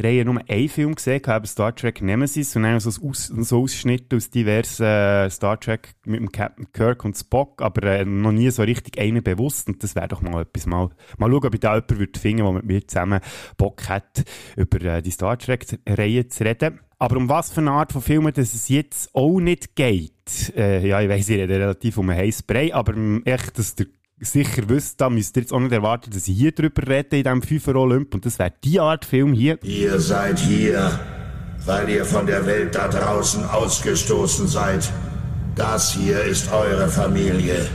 Reihe 0.00 0.24
nur 0.24 0.40
einen 0.48 0.68
Film 0.68 0.94
gesehen, 0.94 1.22
eben 1.24 1.46
Star 1.46 1.74
Trek 1.74 2.02
Nemesis 2.02 2.56
und 2.56 2.64
dann 2.64 2.80
so, 2.80 2.90
Aus 3.08 3.26
so 3.26 3.62
Ausschnitte 3.62 4.16
aus 4.16 4.30
diversen 4.30 4.84
äh, 4.84 5.30
Star 5.30 5.58
Trek 5.58 5.94
mit 6.04 6.20
dem 6.20 6.32
Captain 6.32 6.70
Kirk 6.72 7.04
und 7.04 7.16
Spock, 7.16 7.62
aber 7.62 7.82
äh, 7.84 8.04
noch 8.04 8.32
nie 8.32 8.50
so 8.50 8.62
richtig 8.62 8.98
einen 8.98 9.22
bewusst 9.22 9.68
und 9.68 9.82
das 9.82 9.94
wäre 9.94 10.08
doch 10.08 10.22
mal 10.22 10.42
etwas, 10.42 10.66
mal, 10.66 10.90
mal 11.16 11.30
schauen, 11.30 11.46
ob 11.46 11.54
ich 11.54 11.60
da 11.60 11.74
jemanden 11.74 11.98
würde 11.98 12.18
finden 12.18 12.44
der 12.44 12.52
mit 12.52 12.64
mir 12.64 12.86
zusammen 12.86 13.20
Bock 13.56 13.88
hat, 13.88 14.24
über 14.56 14.80
äh, 14.82 15.02
die 15.02 15.10
Star 15.10 15.38
Trek 15.38 15.66
Reihe 15.86 16.28
zu 16.28 16.44
reden. 16.44 16.80
Aber 17.00 17.16
um 17.16 17.28
was 17.28 17.52
für 17.52 17.60
eine 17.60 17.70
Art 17.70 17.92
von 17.92 18.02
Filmen 18.02 18.32
dass 18.32 18.54
es 18.54 18.68
jetzt 18.68 19.14
auch 19.14 19.38
nicht 19.38 19.76
geht, 19.76 20.52
äh, 20.56 20.84
ja, 20.86 21.00
ich 21.00 21.08
weiss, 21.08 21.28
ich 21.28 21.38
rede 21.38 21.54
relativ 21.54 21.96
um 21.96 22.10
einen 22.10 22.18
heißen 22.18 22.44
Brei, 22.44 22.74
aber 22.74 22.94
echt, 23.24 23.56
dass 23.56 23.76
der 23.76 23.86
sicher 24.20 24.68
wisst, 24.68 25.00
da 25.00 25.10
müsst 25.10 25.36
ihr 25.36 25.42
jetzt 25.42 25.52
auch 25.52 25.60
nicht 25.60 25.72
erwarten, 25.72 26.10
dass 26.10 26.28
ich 26.28 26.36
hier 26.36 26.52
drüber 26.52 26.86
rede 26.86 27.18
in 27.18 27.24
diesem 27.24 27.42
FIFA 27.42 27.74
Olymp 27.76 28.14
und 28.14 28.26
das 28.26 28.38
wäre 28.38 28.52
die 28.64 28.80
Art 28.80 29.04
Film 29.04 29.32
hier. 29.32 29.62
Ihr 29.62 29.98
seid 30.00 30.38
hier, 30.38 30.98
weil 31.64 31.88
ihr 31.88 32.04
von 32.04 32.26
der 32.26 32.44
Welt 32.46 32.74
da 32.74 32.88
draußen 32.88 33.44
ausgestoßen 33.44 34.48
seid. 34.48 34.90
Das 35.54 35.92
hier 35.92 36.22
ist 36.22 36.52
eure 36.52 36.88
Familie 36.88 37.66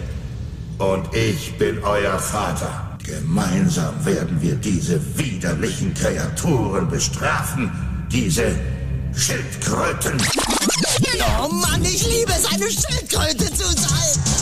und 0.78 1.14
ich 1.14 1.58
bin 1.58 1.80
euer 1.84 2.18
Vater. 2.20 2.98
Gemeinsam 3.04 3.94
werden 4.06 4.42
wir 4.42 4.56
diese 4.56 5.00
widerlichen 5.18 5.94
Kreaturen 5.94 6.90
bestrafen, 6.90 7.70
diese 8.10 8.56
Schildkröten. 9.14 10.22
Oh 11.42 11.50
Mann, 11.50 11.84
ich 11.84 12.06
liebe 12.08 12.32
es, 12.32 12.46
eine 12.46 12.70
Schildkröte 12.70 13.54
zu 13.54 13.66
sein. 13.66 14.33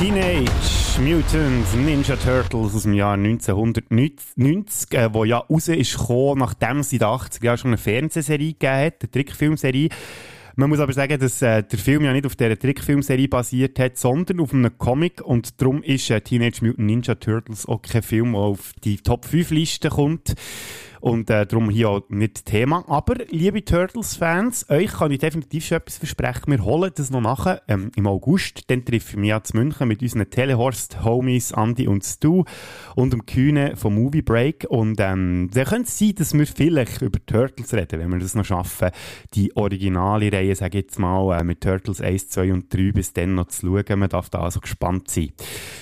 Teenage 0.00 0.98
Mutant 1.02 1.76
Ninja 1.76 2.16
Turtles 2.16 2.74
aus 2.74 2.84
dem 2.84 2.94
Jahr 2.94 3.18
1990, 3.18 4.94
äh, 4.94 5.12
wo 5.12 5.24
ja 5.24 5.36
raus 5.36 5.68
ist 5.68 5.98
gekommen, 5.98 6.38
nachdem 6.38 6.78
es 6.78 6.90
in 6.94 7.00
den 7.00 7.08
80er 7.08 7.44
Jahren 7.44 7.58
schon 7.58 7.68
eine 7.68 7.76
Fernsehserie 7.76 8.54
gegeben 8.54 8.72
hat, 8.72 9.02
eine 9.02 9.10
Trickfilmserie. 9.10 9.90
Man 10.56 10.70
muss 10.70 10.80
aber 10.80 10.94
sagen, 10.94 11.20
dass 11.20 11.42
äh, 11.42 11.62
der 11.62 11.78
Film 11.78 12.02
ja 12.02 12.14
nicht 12.14 12.24
auf 12.24 12.34
dieser 12.34 12.58
Trickfilmserie 12.58 13.28
basiert 13.28 13.78
hat, 13.78 13.98
sondern 13.98 14.40
auf 14.40 14.54
einem 14.54 14.78
Comic 14.78 15.20
und 15.20 15.60
darum 15.60 15.82
ist 15.82 16.08
äh, 16.08 16.22
Teenage 16.22 16.64
Mutant 16.64 16.86
Ninja 16.86 17.16
Turtles 17.16 17.66
auch 17.66 17.82
kein 17.82 18.02
Film, 18.02 18.32
der 18.32 18.40
auf 18.40 18.72
die 18.82 18.96
Top 18.96 19.26
5 19.26 19.50
Liste 19.50 19.90
kommt. 19.90 20.34
Und 21.00 21.30
äh, 21.30 21.46
darum 21.46 21.70
hier 21.70 21.88
auch 21.88 22.02
nicht 22.08 22.44
Thema. 22.44 22.84
Aber, 22.88 23.14
liebe 23.30 23.64
Turtles-Fans, 23.64 24.68
euch 24.68 24.92
kann 24.92 25.10
ich 25.10 25.18
definitiv 25.18 25.64
schon 25.64 25.78
etwas 25.78 25.98
versprechen. 25.98 26.52
Wir 26.52 26.64
holen 26.64 26.90
das 26.94 27.10
noch 27.10 27.20
nachher 27.20 27.62
ähm, 27.68 27.90
im 27.96 28.06
August. 28.06 28.70
Dann 28.70 28.84
treffe 28.84 29.12
ich 29.12 29.16
mich 29.16 29.30
ja 29.30 29.42
zu 29.42 29.56
München 29.56 29.88
mit 29.88 30.02
unseren 30.02 30.28
Telehorst-Homies 30.28 31.52
Andy 31.52 31.88
und 31.88 32.04
Stu 32.04 32.44
und 32.96 33.12
dem 33.12 33.24
Kühne 33.24 33.76
vom 33.76 33.94
Movie 33.94 34.22
Break. 34.22 34.66
Und 34.68 35.00
ähm, 35.00 35.50
dann 35.52 35.64
könnte 35.64 35.88
es 35.88 35.98
sein, 35.98 36.14
dass 36.16 36.34
wir 36.34 36.46
vielleicht 36.46 37.00
über 37.00 37.24
Turtles 37.24 37.72
reden, 37.72 38.00
wenn 38.00 38.10
wir 38.10 38.18
das 38.18 38.34
noch 38.34 38.44
schaffen. 38.44 38.90
Die 39.34 39.56
originale 39.56 40.30
Reihe, 40.30 40.54
sage 40.54 40.78
ich 40.78 40.84
jetzt 40.84 40.98
mal, 40.98 41.38
äh, 41.38 41.44
mit 41.44 41.62
Turtles 41.62 42.00
1, 42.00 42.28
2 42.28 42.52
und 42.52 42.74
3 42.74 42.92
bis 42.92 43.12
dann 43.12 43.36
noch 43.36 43.48
zu 43.48 43.66
schauen. 43.66 43.98
Man 43.98 44.08
darf 44.08 44.28
da 44.28 44.40
also 44.40 44.60
gespannt 44.60 45.10
sein. 45.10 45.30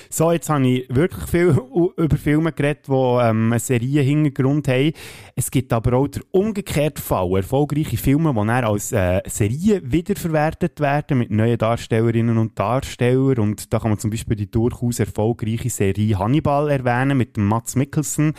So, 0.09 0.31
jetzt 0.31 0.49
habe 0.49 0.67
ich 0.67 0.85
wirklich 0.89 1.29
viel 1.29 1.57
über 1.97 2.17
Filme 2.17 2.51
geredet, 2.51 2.87
die 2.87 2.91
ähm, 2.91 3.51
einen 3.51 3.59
Serienhintergrund 3.59 4.67
haben. 4.67 4.93
Es 5.35 5.51
gibt 5.51 5.71
aber 5.71 5.97
auch 5.97 6.07
den 6.07 6.23
umgekehrten 6.31 7.01
Fall. 7.01 7.37
Erfolgreiche 7.37 7.97
Filme, 7.97 8.31
die 8.33 8.35
dann 8.35 8.49
als 8.65 8.91
äh, 8.91 9.21
Serie 9.25 9.81
wiederverwertet 9.83 10.79
werden 10.79 11.19
mit 11.19 11.31
neuen 11.31 11.57
Darstellerinnen 11.57 12.37
und 12.37 12.59
Darstellern. 12.59 13.39
Und 13.39 13.73
da 13.73 13.79
kann 13.79 13.91
man 13.91 13.99
zum 13.99 14.11
Beispiel 14.11 14.35
die 14.35 14.51
durchaus 14.51 14.99
erfolgreiche 14.99 15.69
Serie 15.69 16.17
Hannibal 16.19 16.69
erwähnen 16.69 17.17
mit 17.17 17.37
Mats 17.37 17.75
Mikkelsen. 17.75 18.33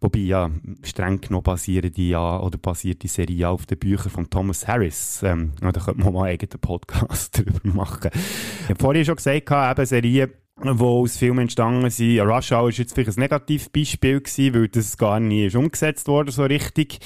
Wobei 0.00 0.18
ja 0.20 0.50
streng 0.82 1.20
genommen 1.20 1.42
basieren 1.42 1.90
die 1.90 2.10
ja, 2.10 2.38
oder 2.40 2.58
basiert 2.58 3.02
die 3.02 3.08
Serie 3.08 3.48
auf 3.48 3.66
den 3.66 3.78
Büchern 3.78 4.10
von 4.10 4.28
Thomas 4.28 4.68
Harris. 4.68 5.22
Ähm, 5.22 5.52
da 5.60 5.72
könnte 5.72 6.00
man 6.00 6.12
mal 6.12 6.24
einen 6.24 6.32
eigenen 6.32 6.60
Podcast 6.60 7.38
darüber 7.38 7.74
machen. 7.74 8.10
Ich 8.12 8.68
habe 8.68 8.80
vorhin 8.80 9.04
schon 9.04 9.16
gesagt, 9.16 9.50
eben 9.50 9.86
Serien 9.86 10.30
die 10.64 10.68
aus 10.68 11.16
Filmen 11.16 11.40
entstanden 11.40 11.90
sind. 11.90 12.20
Rush 12.20 12.52
Hour 12.52 12.64
war 12.64 12.70
jetzt 12.70 12.94
vielleicht 12.94 13.18
ein 13.18 13.20
Negativbeispiel 13.20 14.20
gewesen, 14.20 14.54
weil 14.54 14.68
das 14.68 14.96
gar 14.96 15.20
nicht 15.20 15.46
ist 15.46 15.56
umgesetzt 15.56 16.08
wurde 16.08 16.32
so 16.32 16.44
richtig. 16.44 16.98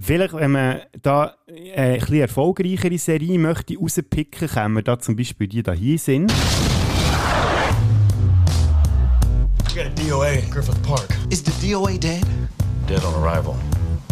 Vielleicht, 0.00 0.34
wenn 0.34 0.50
man 0.52 0.80
da 1.02 1.36
äh, 1.46 1.72
eine 1.76 1.96
etwas 1.96 2.10
erfolgreichere 2.10 2.98
Serie 2.98 3.38
möchte 3.38 3.76
rauspicken, 3.78 4.48
können 4.48 4.74
wir 4.74 4.82
da 4.82 4.98
zum 4.98 5.14
Beispiel 5.16 5.46
die 5.46 5.62
da 5.62 5.72
hier 5.72 5.98
sind. 5.98 6.32
We 9.68 9.82
got 9.82 9.86
a 9.86 10.08
DOA 10.08 10.40
in 10.42 10.50
Griffith 10.50 10.82
Park. 10.82 11.08
Is 11.30 11.44
the 11.44 11.52
DOA 11.64 11.98
dead? 11.98 12.24
Dead 12.88 13.04
on 13.04 13.14
arrival. 13.22 13.54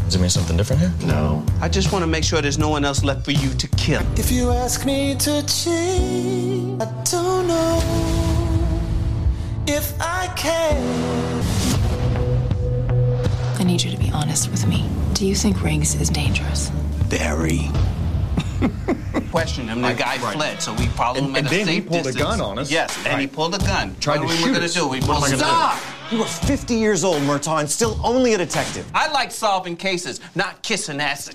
Does 0.04 0.16
it 0.16 0.20
mean 0.20 0.30
something 0.30 0.56
different 0.56 0.82
here? 0.82 0.92
No. 1.06 1.42
I 1.62 1.68
just 1.68 1.90
want 1.90 2.04
to 2.04 2.06
make 2.06 2.22
sure 2.24 2.42
there's 2.42 2.58
no 2.58 2.68
one 2.68 2.84
else 2.84 3.02
left 3.02 3.24
for 3.24 3.32
you 3.32 3.54
to 3.54 3.66
kill. 3.76 4.02
If 4.16 4.30
you 4.30 4.50
ask 4.50 4.84
me 4.84 5.16
to 5.16 5.42
change, 5.46 6.82
I 6.82 6.86
don't 7.10 7.48
know 7.48 8.23
if 9.66 9.92
I 10.00 10.26
can. 10.36 11.42
I 13.58 13.64
need 13.64 13.82
you 13.82 13.90
to 13.90 13.96
be 13.96 14.10
honest 14.10 14.50
with 14.50 14.66
me. 14.66 14.88
Do 15.14 15.26
you 15.26 15.34
think 15.34 15.62
Riggs 15.62 15.94
is 16.00 16.10
dangerous? 16.10 16.70
Very. 17.08 17.70
Question 19.30 19.68
him. 19.68 19.82
The 19.82 19.92
guy 19.94 20.18
fled, 20.18 20.62
so 20.62 20.72
we 20.74 20.86
followed 20.88 21.18
him 21.18 21.24
And- 21.26 21.36
at 21.36 21.38
and 21.38 21.46
a 21.46 21.50
then 21.50 21.66
he 21.68 21.74
safe 21.80 21.86
pulled 21.86 22.00
a 22.00 22.12
distance. 22.12 22.22
gun 22.22 22.40
on 22.40 22.58
us. 22.58 22.70
Yes, 22.70 22.96
and 23.06 23.20
he 23.20 23.26
pulled 23.26 23.54
a 23.54 23.58
gun. 23.58 23.96
Tried 24.00 24.20
what 24.20 24.28
to 24.28 24.34
we 24.34 24.36
shoot 24.38 24.46
were 24.48 24.52
gonna 24.54 24.64
us. 24.66 24.74
do? 24.74 24.86
We 24.88 24.98
What 25.00 25.06
pulled 25.06 25.24
I 25.24 25.26
a 25.28 25.30
gonna 25.30 25.38
stop. 25.38 25.80
You 26.12 26.22
are 26.22 26.26
50 26.26 26.74
years 26.74 27.02
old, 27.02 27.22
Murtaugh, 27.22 27.60
and 27.60 27.70
still 27.70 27.98
only 28.04 28.34
a 28.34 28.38
detective. 28.38 28.86
I 28.94 29.10
like 29.10 29.30
solving 29.32 29.76
cases, 29.76 30.20
not 30.34 30.62
kissing 30.62 31.00
ass. 31.00 31.30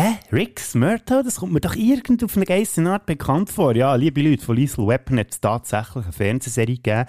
Hä? 0.00 0.16
Rix 0.30 0.76
Murtaugh? 0.76 1.24
Das 1.24 1.40
kommt 1.40 1.52
mir 1.52 1.60
doch 1.60 1.74
irgend 1.74 2.22
auf 2.22 2.36
eine 2.36 2.46
geisse 2.46 2.88
Art 2.88 3.04
bekannt 3.04 3.50
vor. 3.50 3.74
Ja, 3.74 3.96
liebe 3.96 4.22
Leute, 4.22 4.44
von 4.44 4.54
Liesl 4.54 4.86
Weapon 4.86 5.18
hat 5.18 5.32
es 5.32 5.40
tatsächlich 5.40 6.04
eine 6.04 6.12
Fernsehserie 6.12 6.76
gegeben. 6.76 7.06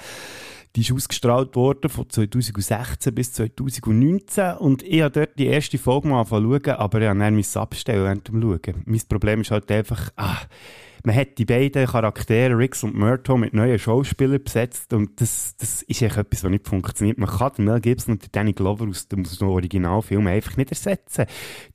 Die 0.76 0.82
ist 0.82 0.92
ausgestrahlt 0.92 1.56
worden 1.56 1.88
von 1.88 2.10
2016 2.10 3.14
bis 3.14 3.34
2019 3.34 4.54
und 4.58 4.82
ich 4.82 5.04
habe 5.04 5.12
dort 5.12 5.38
die 5.38 5.46
erste 5.46 5.78
Folge 5.78 6.08
mal 6.08 6.22
angefangen 6.22 6.80
aber 6.80 7.02
ich 7.02 7.08
habe 7.08 7.20
dann 7.20 7.44
abstellen 7.62 8.06
während 8.06 8.28
dem 8.28 8.42
Schauen. 8.42 8.84
Mein 8.86 9.02
Problem 9.08 9.42
ist 9.42 9.52
halt 9.52 9.72
einfach, 9.72 10.10
ah, 10.16 10.40
man 11.04 11.16
hat 11.16 11.38
die 11.38 11.46
beiden 11.46 11.86
Charaktere, 11.86 12.58
Riggs 12.58 12.84
und 12.84 12.96
Murtaugh, 12.96 13.38
mit 13.38 13.54
neuen 13.54 13.80
Schauspielern 13.80 14.44
besetzt 14.44 14.94
und 14.94 15.22
das, 15.22 15.56
das 15.58 15.82
ist 15.84 16.02
echt 16.02 16.18
etwas, 16.18 16.44
was 16.44 16.52
nicht 16.52 16.68
funktioniert. 16.68 17.18
Man 17.18 17.30
kann 17.30 17.52
den 17.58 17.66
Mel 17.66 17.80
Gibson 17.80 18.14
und 18.16 18.24
den 18.24 18.30
Danny 18.32 18.54
Glover 18.54 18.88
aus 18.88 19.08
dem, 19.08 19.26
Originalfilm 19.42 20.28
einfach 20.28 20.58
nicht 20.58 20.72
ersetzen. 20.72 21.26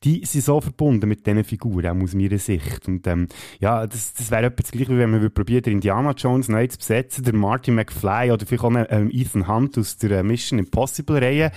Die 0.03 0.25
sind 0.25 0.45
so 0.45 0.61
verbunden 0.61 1.09
mit 1.09 1.27
diesen 1.27 1.45
Figuren, 1.45 1.87
auch 1.87 2.03
aus 2.03 2.15
meiner 2.15 2.39
Sicht. 2.39 2.87
Und 2.87 3.07
ähm, 3.07 3.29
ja, 3.61 3.87
das, 3.87 4.13
das 4.15 4.31
wäre 4.31 4.47
etwas 4.47 4.71
gleich, 4.71 4.89
wie 4.89 4.99
wenn 4.99 5.11
man 5.11 5.33
probiert, 5.33 5.67
Indiana 5.67 6.13
Jones 6.13 6.49
neu 6.49 6.67
zu 6.67 6.79
besetzen, 6.79 7.25
der 7.25 7.35
Marty 7.35 7.71
McFly 7.71 8.31
oder 8.33 8.47
vielleicht 8.47 8.65
auch 8.65 8.75
einen, 8.75 8.87
ähm, 8.91 9.11
Ethan 9.13 9.49
Hunt 9.49 9.79
aus 9.79 9.97
der 9.97 10.11
äh, 10.19 10.23
Mission 10.23 10.59
Impossible-Reihe. 10.59 11.51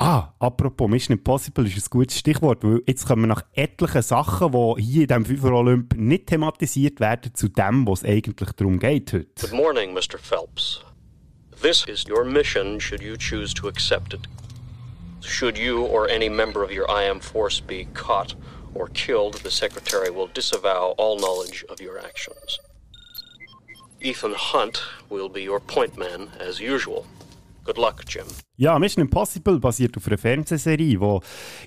Ah, 0.00 0.32
apropos 0.38 0.86
Mission 0.88 1.16
Impossible 1.16 1.66
ist 1.66 1.76
ein 1.76 1.90
gutes 1.90 2.20
Stichwort, 2.20 2.62
weil 2.62 2.80
jetzt 2.86 3.04
kommen 3.04 3.22
wir 3.22 3.26
nach 3.26 3.42
etlichen 3.54 4.00
Sachen, 4.00 4.52
die 4.52 4.80
hier 4.80 5.02
in 5.02 5.08
diesem 5.08 5.24
FIFA 5.24 5.48
Olymp 5.48 5.94
nicht 5.96 6.28
thematisiert 6.28 7.00
werden, 7.00 7.34
zu 7.34 7.48
dem, 7.48 7.84
was 7.84 8.04
es 8.04 8.08
eigentlich 8.08 8.52
darum 8.52 8.78
geht 8.78 9.12
heute. 9.12 9.26
Good 9.40 9.52
morning, 9.52 9.92
Mr. 9.92 10.16
Phelps. 10.16 10.84
This 11.60 11.84
is 11.88 12.04
your 12.08 12.24
mission 12.24 12.78
should 12.78 13.02
you 13.02 13.16
choose 13.16 13.52
to 13.54 13.66
accept 13.66 14.14
it. 14.14 14.20
Should 15.20 15.58
you 15.58 15.84
or 15.84 16.08
any 16.08 16.28
member 16.28 16.62
of 16.62 16.70
your 16.70 16.86
IM 16.88 17.20
force 17.20 17.60
be 17.60 17.88
caught 17.92 18.36
or 18.74 18.88
killed, 18.90 19.42
the 19.42 19.50
Secretary 19.50 20.10
will 20.10 20.28
disavow 20.32 20.94
all 20.96 21.18
knowledge 21.18 21.64
of 21.68 21.80
your 21.80 21.98
actions. 21.98 22.60
Ethan 24.00 24.34
Hunt 24.36 24.80
will 25.10 25.28
be 25.28 25.42
your 25.42 25.58
point 25.58 25.98
man 25.98 26.30
as 26.38 26.60
usual. 26.60 27.04
Good 27.64 27.78
luck, 27.78 28.04
Jim. 28.04 28.28
Ja, 28.60 28.76
Mission 28.76 29.04
Impossible 29.04 29.60
basiert 29.60 29.96
auf 29.96 30.08
einer 30.08 30.18
Fernsehserie, 30.18 30.98
die 30.98 31.18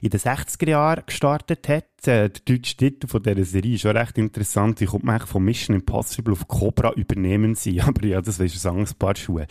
in 0.02 0.10
den 0.10 0.20
60er 0.20 0.70
Jahren 0.70 1.04
gestartet 1.06 1.70
hat. 1.70 1.86
Äh, 2.06 2.30
der 2.30 2.30
deutsche 2.30 2.76
Titel 2.76 3.08
von 3.08 3.24
dieser 3.24 3.46
Serie 3.46 3.76
ist 3.76 3.82
schon 3.82 3.96
recht 3.96 4.18
interessant. 4.18 4.82
Ich 4.82 4.90
komme 4.90 5.18
von 5.20 5.42
Mission 5.42 5.78
Impossible 5.78 6.34
auf 6.34 6.50
Cobra 6.50 6.92
übernehmen 6.92 7.56
sie. 7.56 7.80
Aber 7.82 8.06
ja, 8.06 8.22
das 8.22 8.40
ist 8.40 8.66
ein 8.66 8.72
anderes 8.72 8.94
Paar 8.94 9.16
Schuhe. 9.16 9.48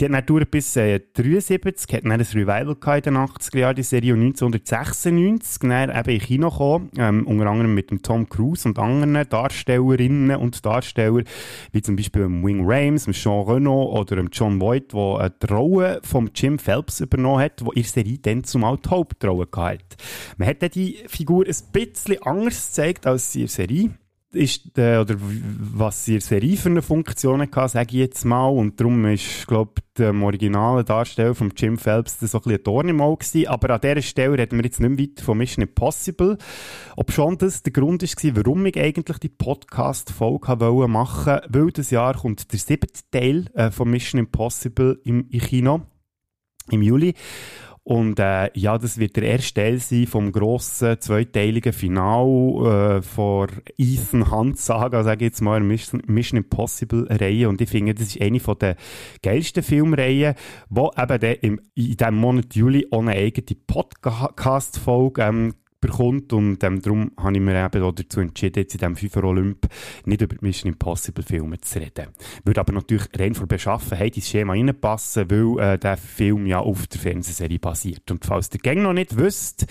Die 0.00 0.06
hat 0.06 0.30
dann 0.30 0.46
bis 0.50 0.76
äh, 0.76 1.00
73, 1.12 1.94
hat 1.94 2.04
dann 2.04 2.12
ein 2.12 2.20
Revival 2.22 2.76
in 2.96 3.02
den 3.02 3.16
80er 3.16 3.58
Jahren, 3.58 3.76
die 3.76 3.82
Serie, 3.82 4.14
und 4.14 4.22
1996 4.22 5.68
dann 5.68 5.90
eben 5.90 6.10
in 6.10 6.20
Kino 6.20 6.88
ähm, 6.96 7.26
unter 7.26 7.48
anderem 7.48 7.74
mit 7.74 7.90
dem 7.90 8.00
Tom 8.00 8.26
Cruise 8.30 8.66
und 8.66 8.78
anderen 8.78 9.28
Darstellerinnen 9.28 10.36
und 10.36 10.64
Darstellern, 10.64 11.24
wie 11.72 11.82
zum 11.82 11.96
Beispiel 11.96 12.22
Wing 12.22 12.62
Rames, 12.64 13.04
Sean 13.12 13.46
Renault 13.46 13.92
oder 13.92 14.24
John 14.32 14.58
Voight, 14.58 14.94
der 14.94 15.26
äh, 15.26 15.30
die 15.42 15.52
Rolle 15.52 16.00
von 16.02 16.30
Jim 16.34 16.58
Phelps 16.58 16.77
Phelps 16.78 17.00
übernommen 17.00 17.42
hat, 17.42 17.64
wo 17.64 17.70
in 17.72 17.82
der 17.82 17.90
Serie 17.90 18.18
dann 18.18 18.44
zumal 18.44 18.78
die 18.78 18.88
Hauptrolle 18.88 19.48
hatte. 19.56 19.96
Man 20.36 20.48
hat 20.48 20.74
die 20.74 20.98
Figur 21.06 21.44
ein 21.46 21.54
bisschen 21.72 22.22
anders 22.22 22.68
gezeigt 22.68 23.06
als 23.06 23.34
in 23.34 23.42
der 23.42 23.48
Serie 23.48 23.90
ist, 24.30 24.76
äh, 24.76 24.98
oder 24.98 25.16
was 25.18 26.04
sie 26.04 26.12
in 26.12 26.18
der 26.18 26.26
Serie 26.26 26.56
für 26.56 26.68
eine 26.68 26.82
Funktion 26.82 27.40
hatte, 27.40 27.68
sage 27.68 27.88
ich 27.92 28.00
jetzt 28.00 28.24
mal. 28.24 28.48
Und 28.48 28.78
darum 28.78 29.06
ist, 29.06 29.46
glaube 29.46 29.72
ich, 29.78 29.84
der 29.96 30.14
originale 30.14 30.84
Darsteller 30.84 31.34
von 31.34 31.52
Jim 31.56 31.78
Phelps 31.78 32.20
so 32.20 32.26
ein 32.26 32.42
bisschen 32.42 32.58
ein 32.58 32.62
Dorn 32.62 32.88
im 32.88 33.00
Auge 33.00 33.24
gewesen. 33.24 33.48
Aber 33.48 33.70
an 33.70 33.80
dieser 33.80 34.02
Stelle 34.02 34.38
reden 34.38 34.58
wir 34.58 34.64
jetzt 34.64 34.80
nicht 34.80 34.90
mehr 34.90 34.98
weiter 34.98 35.24
von 35.24 35.38
Mission 35.38 35.62
Impossible. 35.62 36.36
Ob 36.96 37.10
schon 37.10 37.38
das 37.38 37.62
der 37.62 37.72
Grund 37.72 38.02
war, 38.02 38.36
warum 38.36 38.66
ich 38.66 38.78
eigentlich 38.78 39.18
die 39.18 39.30
Podcast-Folge 39.30 40.88
machen 40.88 41.26
wollte, 41.26 41.48
weil 41.48 41.70
das 41.70 41.90
Jahr 41.90 42.14
kommt 42.14 42.52
der 42.52 42.58
siebte 42.58 43.00
Teil 43.10 43.46
äh, 43.54 43.70
von 43.70 43.88
Mission 43.88 44.18
Impossible 44.18 45.00
im, 45.04 45.26
im 45.30 45.40
Kino 45.40 45.82
im 46.70 46.82
Juli. 46.82 47.14
Und 47.88 48.20
äh, 48.20 48.50
ja, 48.52 48.76
das 48.76 48.98
wird 48.98 49.16
der 49.16 49.22
erste 49.22 49.62
Teil 49.62 49.78
sein 49.78 50.06
vom 50.06 50.30
grossen 50.30 51.00
zweiteiligen 51.00 51.72
Final 51.72 52.98
äh, 52.98 53.02
von 53.02 53.48
Ethan 53.78 54.30
Hunt 54.30 54.58
Saga, 54.58 55.02
sage 55.02 55.24
ich 55.24 55.30
jetzt 55.30 55.40
mal, 55.40 55.60
Mission, 55.60 56.02
Mission 56.06 56.36
Impossible 56.36 57.06
Reihe. 57.08 57.48
Und 57.48 57.62
ich 57.62 57.70
finde, 57.70 57.94
das 57.94 58.08
ist 58.08 58.20
eine 58.20 58.40
von 58.40 58.58
der 58.58 58.76
geilsten 59.22 59.62
Filmreihen, 59.62 60.34
wo 60.68 60.92
eben 60.98 61.36
im, 61.40 61.60
in 61.76 61.96
diesem 61.96 62.14
Monat 62.16 62.54
Juli 62.54 62.86
eine 62.90 63.12
eigene 63.12 63.56
Podcast-Folge 63.66 65.22
ähm, 65.22 65.54
bekommt 65.80 66.32
und 66.32 66.62
ähm, 66.64 66.82
darum 66.82 67.12
habe 67.16 67.34
ich 67.34 67.40
mir 67.40 67.64
eben 67.64 67.94
dazu 67.94 68.20
entschieden, 68.20 68.60
jetzt 68.60 68.74
in 68.74 68.78
diesem 68.78 68.96
FIFA 68.96 69.24
Olymp 69.24 69.68
nicht 70.04 70.22
über 70.22 70.34
die 70.34 70.44
Mission 70.44 70.72
Impossible 70.72 71.24
Filme 71.24 71.60
zu 71.60 71.78
reden. 71.78 72.08
Würde 72.44 72.60
aber 72.60 72.72
natürlich 72.72 73.06
rein 73.16 73.34
von 73.34 73.46
Beschaffenheit 73.46 74.16
ins 74.16 74.28
Schema 74.28 74.54
reinpassen, 74.54 75.30
weil 75.30 75.74
äh, 75.74 75.78
der 75.78 75.96
Film 75.96 76.46
ja 76.46 76.58
auf 76.58 76.86
der 76.88 77.00
Fernsehserie 77.00 77.58
basiert. 77.58 78.10
Und 78.10 78.24
falls 78.24 78.50
der 78.50 78.60
Gang 78.60 78.82
noch 78.82 78.92
nicht 78.92 79.16
wisst, 79.16 79.66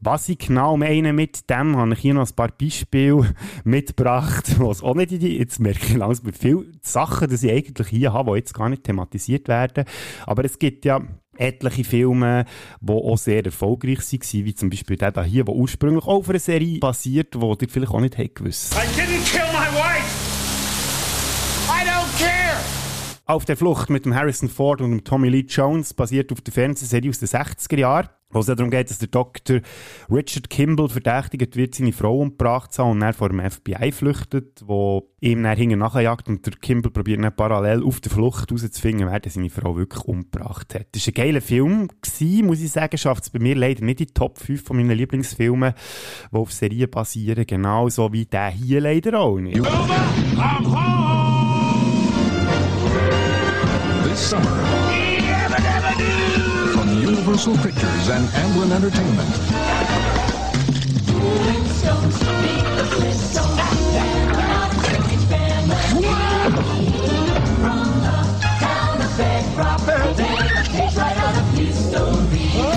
was 0.00 0.28
ich 0.28 0.38
genau 0.38 0.76
meine 0.76 1.12
mit 1.12 1.48
dem, 1.48 1.76
habe 1.76 1.92
ich 1.92 2.00
hier 2.00 2.14
noch 2.14 2.28
ein 2.28 2.34
paar 2.34 2.50
Beispiele 2.50 3.34
mitgebracht, 3.64 4.58
was 4.58 4.82
auch 4.82 4.94
nicht 4.94 5.12
in 5.12 5.20
die, 5.20 5.38
jetzt 5.38 5.60
merke 5.60 5.86
ich 5.86 5.94
langsam 5.94 6.32
viele 6.32 6.64
Sachen, 6.80 7.28
die 7.28 7.46
ich 7.46 7.52
eigentlich 7.52 7.88
hier 7.88 8.12
habe, 8.12 8.32
die 8.32 8.38
jetzt 8.38 8.54
gar 8.54 8.68
nicht 8.68 8.84
thematisiert 8.84 9.48
werden. 9.48 9.84
Aber 10.26 10.44
es 10.44 10.58
gibt 10.58 10.84
ja 10.84 11.02
etliche 11.36 11.84
Filme, 11.84 12.44
die 12.80 12.92
auch 12.92 13.18
sehr 13.18 13.44
erfolgreich 13.44 13.98
waren, 13.98 14.44
wie 14.44 14.54
zum 14.54 14.70
Beispiel 14.70 14.96
der 14.96 15.22
hier, 15.24 15.44
der 15.44 15.54
ursprünglich 15.54 16.04
auch 16.04 16.18
auf 16.18 16.28
einer 16.28 16.38
Serie 16.38 16.78
basiert, 16.78 17.34
die 17.34 17.38
ihr 17.38 17.68
vielleicht 17.68 17.92
auch 17.92 18.00
nicht 18.00 18.34
gewusst 18.34 18.74
I 18.74 19.00
didn't 19.00 19.30
kill 19.30 19.46
my 19.52 19.66
wife! 19.74 19.91
Auf 23.24 23.44
der 23.44 23.56
Flucht 23.56 23.88
mit 23.90 24.04
dem 24.04 24.14
Harrison 24.14 24.48
Ford 24.48 24.80
und 24.80 24.90
dem 24.90 25.04
Tommy 25.04 25.28
Lee 25.28 25.46
Jones 25.48 25.94
basiert 25.94 26.32
auf 26.32 26.40
der 26.40 26.52
Fernsehserie 26.52 27.10
aus 27.10 27.20
den 27.20 27.28
60er 27.28 27.78
Jahren 27.78 28.08
wo 28.32 28.40
es 28.40 28.46
darum 28.46 28.70
geht, 28.70 28.90
dass 28.90 28.98
der 28.98 29.08
Dr. 29.08 29.60
Richard 30.10 30.50
Kimball 30.50 30.88
verdächtigt 30.88 31.54
wird, 31.56 31.74
seine 31.74 31.92
Frau 31.92 32.18
umgebracht 32.18 32.72
zu 32.72 32.82
haben 32.82 32.92
und 32.92 33.02
er 33.02 33.12
vor 33.12 33.28
dem 33.28 33.40
FBI 33.40 33.92
flüchtet, 33.92 34.62
wo 34.64 35.10
ihm 35.20 35.42
dann 35.42 35.56
hinten 35.56 35.78
nachjagt 35.78 36.28
und 36.28 36.44
der 36.46 36.54
Kimball 36.54 36.90
probiert 36.90 37.22
dann 37.22 37.34
parallel 37.34 37.84
auf 37.84 38.00
der 38.00 38.10
Flucht 38.10 38.50
herauszufinden, 38.50 39.08
wer 39.08 39.20
seine 39.30 39.50
Frau 39.50 39.76
wirklich 39.76 40.04
umgebracht 40.04 40.74
hat. 40.74 40.86
Das 40.92 41.06
war 41.06 41.12
ein 41.12 41.14
geiler 41.14 41.40
Film, 41.40 41.88
gewesen, 42.00 42.46
muss 42.46 42.60
ich 42.60 42.72
sagen, 42.72 42.96
schafft 42.96 43.24
es 43.24 43.30
bei 43.30 43.38
mir 43.38 43.54
leider 43.54 43.84
nicht 43.84 44.00
in 44.00 44.06
die 44.06 44.14
Top 44.14 44.38
5 44.38 44.64
von 44.64 44.76
meinen 44.78 44.96
Lieblingsfilmen, 44.96 45.74
die 46.32 46.36
auf 46.36 46.52
Serien 46.52 46.90
basieren, 46.90 47.46
genauso 47.46 48.12
wie 48.12 48.24
der 48.24 48.48
hier 48.48 48.80
leider 48.80 49.20
auch 49.20 49.38
nicht. 49.38 49.62
This 49.62 51.11
summer, 54.32 54.48
Universal 57.06 57.54
Pictures 57.58 58.08
and 58.08 58.26
Amblin 58.42 58.72
Entertainment. 58.72 59.28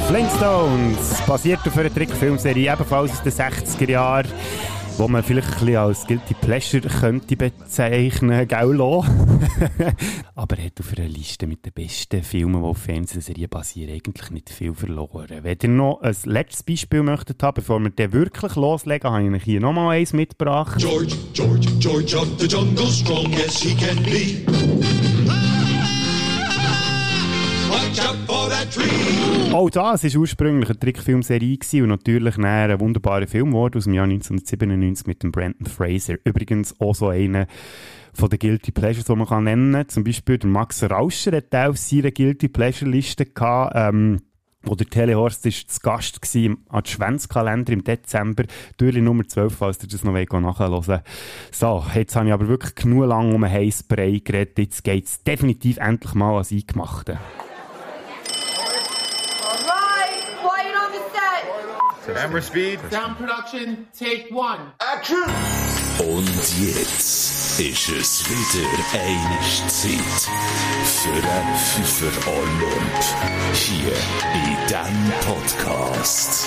Flintstones 0.07 1.21
basiert 1.25 1.59
auf 1.65 1.77
einer 1.77 1.93
Trickfilmserie, 1.93 2.73
ebenfalls 2.73 3.11
aus 3.13 3.23
den 3.23 3.31
60er 3.31 3.91
Jahren 3.91 4.27
wo 4.97 5.07
man 5.07 5.23
vielleicht 5.23 5.47
ein 5.47 5.59
bisschen 5.59 5.75
als 5.75 6.07
Guilty 6.07 6.33
Pleasure 6.35 6.87
könnte 6.87 7.35
bezeichnen, 7.35 8.47
gell, 8.47 8.81
Aber 10.35 10.57
er 10.57 10.65
hat 10.65 10.79
auf 10.79 10.93
einer 10.97 11.07
Liste 11.07 11.47
mit 11.47 11.65
den 11.65 11.73
besten 11.73 12.23
Filmen, 12.23 12.61
die 12.61 12.67
auf 12.67 12.77
Fernsehserien 12.77 13.49
basieren, 13.49 13.95
eigentlich 13.95 14.31
nicht 14.31 14.49
viel 14.49 14.73
verloren. 14.73 15.43
Wenn 15.43 15.57
ihr 15.61 15.69
noch 15.69 16.01
ein 16.01 16.15
letztes 16.23 16.63
Beispiel 16.63 17.03
möchtet 17.03 17.43
haben, 17.43 17.55
bevor 17.55 17.79
wir 17.79 17.89
den 17.89 18.13
wirklich 18.13 18.55
loslegen, 18.55 19.11
habe 19.11 19.23
ich 19.23 19.31
euch 19.31 19.43
hier 19.43 19.59
nochmal 19.59 19.97
eins 19.97 20.13
mitgebracht. 20.13 20.77
George, 20.79 21.15
George, 21.33 21.67
George 21.79 22.17
of 22.17 22.27
the 22.39 22.47
jungle, 22.47 22.87
strong 22.87 23.33
as 23.35 23.61
he 23.61 23.75
can 23.75 24.01
be. 24.03 24.45
Auch 29.51 29.69
das 29.69 30.03
war 30.03 30.19
ursprünglich 30.19 30.69
eine 30.69 30.79
Trickfilmserie 30.79 31.57
und 31.81 31.87
natürlich 31.87 32.37
ein 32.37 32.79
wunderbarer 32.79 33.27
Film 33.27 33.51
geworden 33.51 33.77
aus 33.77 33.85
dem 33.85 33.93
Jahr 33.93 34.03
1997 34.03 35.07
mit 35.07 35.23
dem 35.23 35.31
Brandon 35.31 35.65
Fraser. 35.65 36.15
Übrigens 36.25 36.79
auch 36.79 36.93
so 36.93 37.07
einer 37.07 37.47
von 38.13 38.29
den 38.29 38.39
Guilty 38.39 38.71
Pleasures, 38.71 39.05
die 39.05 39.15
man 39.15 39.27
kann 39.27 39.45
nennen 39.45 39.73
kann. 39.73 39.89
Zum 39.89 40.03
Beispiel 40.03 40.37
der 40.37 40.49
Max 40.49 40.83
Rauscher 40.83 41.37
hat 41.37 41.55
auf 41.55 41.77
seiner 41.77 42.11
Guilty 42.11 42.49
Pleasure 42.49 42.91
Liste 42.91 43.25
gehabt, 43.25 43.73
ähm, 43.75 44.21
wo 44.63 44.75
der 44.75 44.87
Telehorst 44.87 45.45
ist 45.45 45.71
zu 45.71 45.79
Gast 45.79 46.19
war 46.21 46.41
im 46.41 46.57
Adventskalender 46.69 47.71
im 47.71 47.83
Dezember, 47.83 48.43
Türli 48.77 49.01
Nummer 49.01 49.27
12, 49.27 49.55
falls 49.55 49.83
ihr 49.83 49.89
das 49.89 50.03
noch 50.03 50.13
nachhören 50.13 50.71
wollt. 50.71 51.03
So, 51.51 51.85
jetzt 51.93 52.15
habe 52.15 52.27
ich 52.27 52.33
aber 52.33 52.47
wirklich 52.47 52.75
genug 52.75 53.07
lang 53.07 53.33
um 53.33 53.43
einen 53.43 53.53
Heißbrei 53.53 54.21
geredet. 54.23 54.57
Jetzt 54.57 54.83
geht 54.83 55.05
es 55.05 55.23
definitiv 55.23 55.77
endlich 55.77 56.13
mal 56.13 56.31
ans 56.31 56.51
Eingemachte. 56.51 57.19
Camera 62.13 62.39
speed. 62.39 62.79
Sound 62.91 63.17
production, 63.17 63.87
take 63.97 64.29
one. 64.31 64.73
Action! 64.79 65.23
Und 65.97 66.27
jetzt 66.59 67.59
ist 67.59 67.89
es 67.89 68.29
wieder 68.29 68.67
eine 68.93 69.39
Zeit 69.69 70.29
für 70.83 71.13
ein 71.13 71.55
Pfeffer 71.55 72.31
Olymp. 72.31 73.53
Hier 73.53 73.91
in 74.33 74.67
diesem 74.67 75.11
Podcast. 75.21 76.45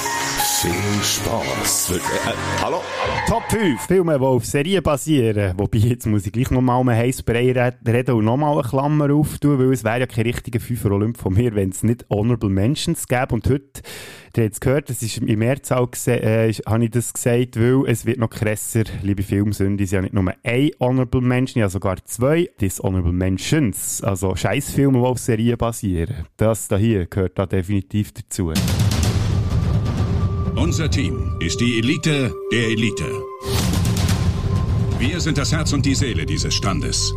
Viel 0.60 1.02
Spass. 1.02 1.90
Äh, 1.90 2.00
hallo? 2.62 2.82
Top 3.26 3.42
5 3.50 3.80
Filme, 3.80 4.18
die 4.18 4.24
auf 4.24 4.44
Serien 4.44 4.82
basieren. 4.82 5.54
Wobei, 5.56 5.78
jetzt 5.78 6.06
muss 6.06 6.26
ich 6.26 6.32
gleich 6.32 6.50
nochmal 6.50 6.80
um 6.80 6.88
einen 6.88 6.98
Heißbrei 6.98 7.72
reden 7.86 8.14
und 8.14 8.24
nochmal 8.24 8.52
eine 8.52 8.68
Klammer 8.68 9.12
auftun, 9.12 9.58
weil 9.58 9.72
es 9.72 9.84
wäre 9.84 10.00
ja 10.00 10.06
kein 10.06 10.24
richtiger 10.24 10.60
Pfeffer 10.60 10.90
Olymp 10.90 11.16
von 11.16 11.34
mir, 11.34 11.54
wenn 11.54 11.70
es 11.70 11.82
nicht 11.82 12.04
Honorable 12.10 12.50
Mentions 12.50 13.08
gäbe. 13.08 13.34
Und 13.34 13.48
heute 13.48 13.82
Ihr 14.38 14.44
habt 14.44 14.54
es 14.54 14.60
gehört, 14.60 14.88
das 14.88 15.02
ist 15.02 15.18
im 15.18 15.38
Mehrzahl 15.40 15.88
äh, 16.06 16.52
habe 16.64 16.84
ich 16.84 16.90
das 16.92 17.12
gesagt, 17.12 17.58
weil 17.58 17.82
es 17.88 18.06
wird 18.06 18.18
noch 18.18 18.30
krasser, 18.30 18.84
liebe 19.02 19.24
Filmsünde, 19.24 19.82
es 19.82 19.88
ist 19.88 19.94
ja 19.94 20.00
nicht 20.00 20.14
nur 20.14 20.32
ein 20.44 20.70
Honorable 20.78 21.20
Mention, 21.20 21.60
ja 21.60 21.68
sogar 21.68 21.96
zwei 22.04 22.48
Dishonorable 22.60 23.12
Mentions, 23.12 24.00
also 24.00 24.36
Scheißfilme, 24.36 24.96
die 24.96 25.04
auf 25.04 25.18
Serien 25.18 25.58
basieren. 25.58 26.26
Das 26.36 26.68
da 26.68 26.76
hier 26.76 27.06
gehört 27.06 27.36
da 27.36 27.46
definitiv 27.46 28.12
dazu. 28.12 28.52
Unser 30.54 30.88
Team 30.88 31.36
ist 31.40 31.60
die 31.60 31.78
Elite 31.78 32.32
der 32.52 32.68
Elite. 32.68 33.10
Wir 35.00 35.18
sind 35.18 35.36
das 35.36 35.50
Herz 35.50 35.72
und 35.72 35.84
die 35.84 35.96
Seele 35.96 36.26
dieses 36.26 36.54
Standes. 36.54 37.12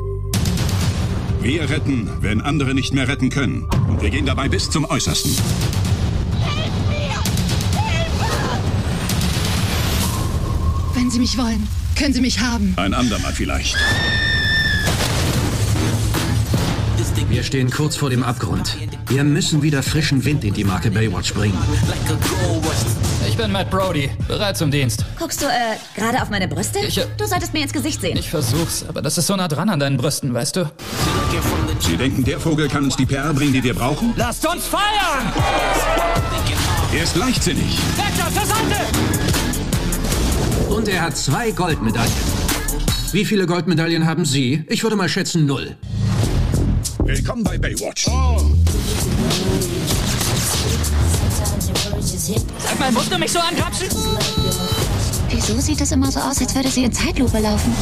Wir 1.43 1.69
retten, 1.69 2.10
wenn 2.21 2.41
andere 2.41 2.73
nicht 2.73 2.95
mehr 2.95 3.07
retten 3.07 3.29
können. 3.29 3.67
Und 3.88 4.01
wir 4.01 4.10
gehen 4.10 4.25
dabei 4.25 4.49
bis 4.49 4.71
zum 4.71 4.86
Äußersten. 4.86 5.81
Wenn 11.02 11.10
Sie 11.10 11.18
mich 11.18 11.36
wollen, 11.36 11.68
können 11.98 12.14
Sie 12.14 12.22
mich 12.22 12.40
haben. 12.40 12.76
Ein 12.78 12.94
andermal 12.94 13.34
vielleicht. 13.34 13.76
Wir 17.28 17.42
stehen 17.42 17.72
kurz 17.72 17.96
vor 17.96 18.12
dem 18.12 18.22
Abgrund. 18.22 18.78
Wir 19.08 19.24
müssen 19.24 19.64
wieder 19.64 19.82
frischen 19.82 20.24
Wind 20.24 20.44
in 20.44 20.54
die 20.54 20.64
Marke 20.64 20.92
Baywatch 20.92 21.34
bringen. 21.34 21.58
Ich 23.28 23.36
bin 23.36 23.52
Matt 23.52 23.72
Brody, 23.72 24.12
bereit 24.28 24.58
zum 24.58 24.70
Dienst. 24.70 25.04
Guckst 25.18 25.42
du, 25.42 25.48
äh, 25.48 25.76
gerade 25.96 26.22
auf 26.22 26.30
meine 26.30 26.48
Brüste? 26.48 26.78
Ich, 26.88 27.00
äh, 27.00 27.08
du 27.18 27.26
solltest 27.26 27.52
mir 27.54 27.64
ins 27.64 27.74
Gesicht 27.74 28.00
sehen. 28.00 28.16
Ich 28.16 28.30
versuch's, 28.30 28.86
aber 28.88 29.02
das 29.02 29.18
ist 29.18 29.26
so 29.26 29.36
nah 29.36 29.48
dran 29.48 29.70
an 29.70 29.80
deinen 29.80 29.98
Brüsten, 29.98 30.32
weißt 30.32 30.56
du? 30.56 30.72
Sie 31.80 31.98
denken, 31.98 32.24
der 32.24 32.40
Vogel 32.40 32.68
kann 32.68 32.84
uns 32.84 32.96
die 32.96 33.08
PR 33.08 33.34
bringen, 33.34 33.54
die 33.54 33.64
wir 33.64 33.74
brauchen? 33.74 34.14
Lasst 34.18 34.48
uns 34.48 34.68
feiern! 34.68 35.34
Er 36.94 37.04
ist 37.04 37.16
leichtsinnig. 37.16 37.80
Thatcher, 37.98 38.32
zur 38.32 38.46
Seite! 38.46 39.40
Und 40.71 40.88
er 40.88 41.01
hat 41.01 41.17
zwei 41.17 41.51
Goldmedaillen. 41.51 42.12
Wie 43.12 43.25
viele 43.25 43.45
Goldmedaillen 43.45 44.05
haben 44.05 44.23
Sie? 44.23 44.63
Ich 44.69 44.84
würde 44.84 44.95
mal 44.95 45.10
schätzen 45.10 45.45
null. 45.45 45.75
Willkommen 46.99 47.43
bei 47.43 47.57
Baywatch. 47.57 48.05
Sag 52.57 52.79
mal, 52.79 52.91
musst 52.93 53.12
du 53.12 53.17
mich 53.17 53.31
so 53.31 53.39
angrapschen? 53.39 53.88
Wieso 55.29 55.60
sieht 55.60 55.81
es 55.81 55.91
immer 55.91 56.10
so 56.10 56.21
aus, 56.21 56.39
als 56.39 56.55
würde 56.55 56.69
sie 56.69 56.86
in 56.86 56.93
Zeitlupe 56.93 57.39
laufen? 57.39 57.73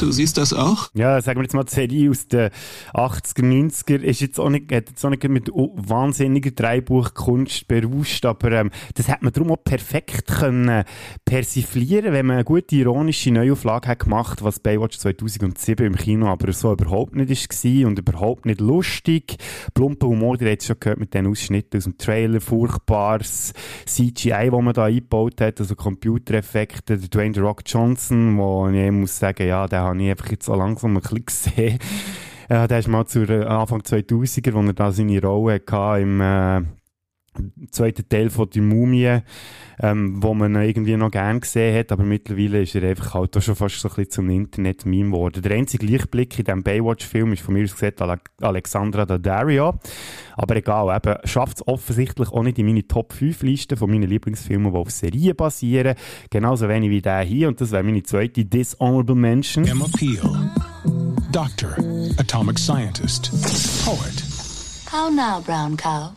Du 0.00 0.10
siehst 0.10 0.36
das 0.38 0.52
auch? 0.52 0.90
Ja, 0.94 1.20
sagen 1.22 1.38
wir 1.38 1.44
jetzt 1.44 1.54
mal, 1.54 1.62
die 1.62 1.72
Serie 1.72 2.10
aus 2.10 2.26
den 2.26 2.50
80er, 2.94 3.42
90er 3.42 4.00
ist 4.00 4.20
jetzt 4.20 4.40
auch 4.40 4.50
nicht, 4.50 4.72
hat 4.72 4.90
jetzt 4.90 5.04
auch 5.04 5.10
nicht 5.10 5.22
mit 5.28 5.48
wahnsinniger 5.48 6.50
Dreibuchkunst 6.50 7.68
berauscht, 7.68 8.26
aber 8.26 8.50
ähm, 8.52 8.70
das 8.94 9.08
hat 9.08 9.22
man 9.22 9.32
darum 9.32 9.52
auch 9.52 9.62
perfekt 9.62 10.26
können 10.26 10.82
persiflieren, 11.24 12.12
wenn 12.12 12.26
man 12.26 12.36
eine 12.36 12.44
gute 12.44 12.74
ironische 12.74 13.30
Neuauflage 13.30 13.88
hat 13.88 14.00
gemacht, 14.00 14.42
was 14.42 14.58
Baywatch 14.58 14.98
2007 14.98 15.86
im 15.86 15.96
Kino 15.96 16.26
aber 16.26 16.52
so 16.52 16.72
überhaupt 16.72 17.14
nicht 17.14 17.30
war 17.30 17.88
und 17.88 17.98
überhaupt 17.98 18.46
nicht 18.46 18.60
lustig. 18.60 19.36
Plumper 19.74 20.08
Humor, 20.08 20.40
ihr 20.40 20.50
habt 20.50 20.62
es 20.62 20.66
schon 20.66 20.80
gehört 20.80 20.98
mit 20.98 21.14
den 21.14 21.28
Ausschnitten 21.28 21.76
aus 21.76 21.84
dem 21.84 21.98
Trailer, 21.98 22.40
furchtbares 22.40 23.52
CGI, 23.86 24.50
das 24.50 24.62
man 24.62 24.74
da 24.74 24.84
eingebaut 24.86 25.40
hat, 25.40 25.60
also 25.60 25.76
Computereffekte, 25.76 26.98
der 26.98 27.08
Dwayne 27.08 27.40
Rock 27.40 27.62
Johnson, 27.64 28.36
wo 28.38 28.68
ich 28.68 28.90
muss 28.90 29.18
sagen, 29.18 29.46
ja, 29.46 29.68
der 29.68 29.83
habe 29.84 30.02
ich 30.02 30.10
einfach 30.10 30.30
jetzt 30.30 30.46
so 30.46 30.54
langsam 30.54 30.96
ein 30.96 31.00
bisschen 31.00 31.24
gesehen. 31.24 31.78
Ja, 32.50 32.68
der 32.68 32.80
ist 32.80 32.88
mal 32.88 33.06
zu 33.06 33.22
Anfang 33.48 33.80
2000er, 33.80 34.52
wo 34.52 34.60
er 34.60 34.74
da 34.74 34.92
seine 34.92 35.18
Rolle 35.18 35.62
hatte 35.66 36.02
im 36.02 36.20
äh, 36.20 36.60
zweiten 37.70 38.08
Teil 38.08 38.30
von 38.30 38.48
«Die 38.50 38.60
Mumie», 38.60 39.20
ähm, 39.80 40.22
wo 40.22 40.34
man 40.34 40.54
irgendwie 40.54 40.96
noch 40.96 41.10
gern 41.10 41.40
gesehen 41.40 41.76
hat, 41.76 41.90
aber 41.92 42.04
mittlerweile 42.04 42.62
ist 42.62 42.74
er 42.74 42.88
einfach 42.88 43.14
halt 43.14 43.36
auch 43.36 43.42
schon 43.42 43.56
fast 43.56 43.80
so 43.80 43.88
ein 43.88 43.94
bisschen 43.94 44.10
zum 44.10 44.30
Internet-Meme 44.30 45.10
geworden. 45.10 45.42
Der 45.42 45.56
einzige 45.56 45.86
Lichtblick 45.86 46.38
in 46.38 46.44
diesem 46.44 46.62
Baywatch-Film 46.62 47.32
ist 47.32 47.42
von 47.42 47.54
mir 47.54 47.64
aus 47.64 47.74
gesagt 47.74 48.00
Ale 48.00 48.18
Alexandra 48.40 49.04
Daddario. 49.04 49.74
Aber 50.36 50.56
egal, 50.56 50.96
eben, 50.96 51.18
schafft 51.24 51.58
es 51.58 51.68
offensichtlich 51.68 52.28
auch 52.30 52.42
nicht 52.42 52.58
in 52.58 52.66
meine 52.66 52.86
Top-5-Liste 52.86 53.76
von 53.76 53.90
meinen 53.90 54.08
Lieblingsfilmen, 54.08 54.72
die 54.72 54.78
auf 54.78 54.90
Serien 54.90 55.36
basieren. 55.36 55.96
Genauso 56.30 56.68
wenig 56.68 56.90
wie 56.90 57.02
der 57.02 57.20
hier, 57.22 57.48
und 57.48 57.60
das 57.60 57.72
wäre 57.72 57.82
meine 57.82 58.02
zweite 58.02 58.44
Dishonorable 58.44 59.16
Mention. 59.16 59.66
Emma 59.66 59.86
Peel. 59.96 60.20
Doctor, 61.32 61.76
atomic 62.16 62.58
scientist, 62.58 63.32
poet, 63.84 64.23
How 64.94 65.08
now, 65.08 65.40
brown 65.40 65.76
cow? 65.76 66.12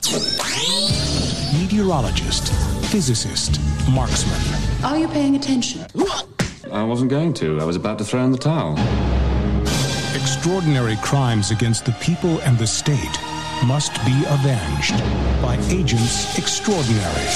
meteorologist, 1.52 2.54
physicist, 2.92 3.60
marksman. 3.90 4.40
Are 4.86 5.00
you 5.00 5.08
paying 5.08 5.36
attention? 5.36 5.84
I 6.72 6.84
wasn't 6.84 7.10
going 7.10 7.34
to. 7.42 7.60
I 7.60 7.64
was 7.64 7.76
about 7.76 7.98
to 7.98 8.06
throw 8.06 8.24
in 8.24 8.32
the 8.32 8.38
towel. 8.38 8.78
Extraordinary 10.16 10.96
crimes 10.98 11.50
against 11.50 11.86
the 11.86 11.92
people 11.94 12.40
and 12.42 12.56
the 12.60 12.68
state 12.68 13.20
must 13.66 13.96
be 14.06 14.24
avenged 14.28 15.00
by 15.42 15.58
agents 15.72 16.38
extraordinary. 16.38 17.28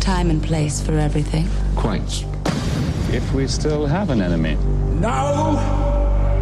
Time 0.00 0.28
and 0.28 0.42
place 0.42 0.82
for 0.82 0.92
everything. 0.98 1.48
Quite. 1.76 2.26
If 3.10 3.32
we 3.32 3.46
still 3.46 3.86
have 3.86 4.10
an 4.10 4.20
enemy. 4.20 4.56
Now 5.00 5.87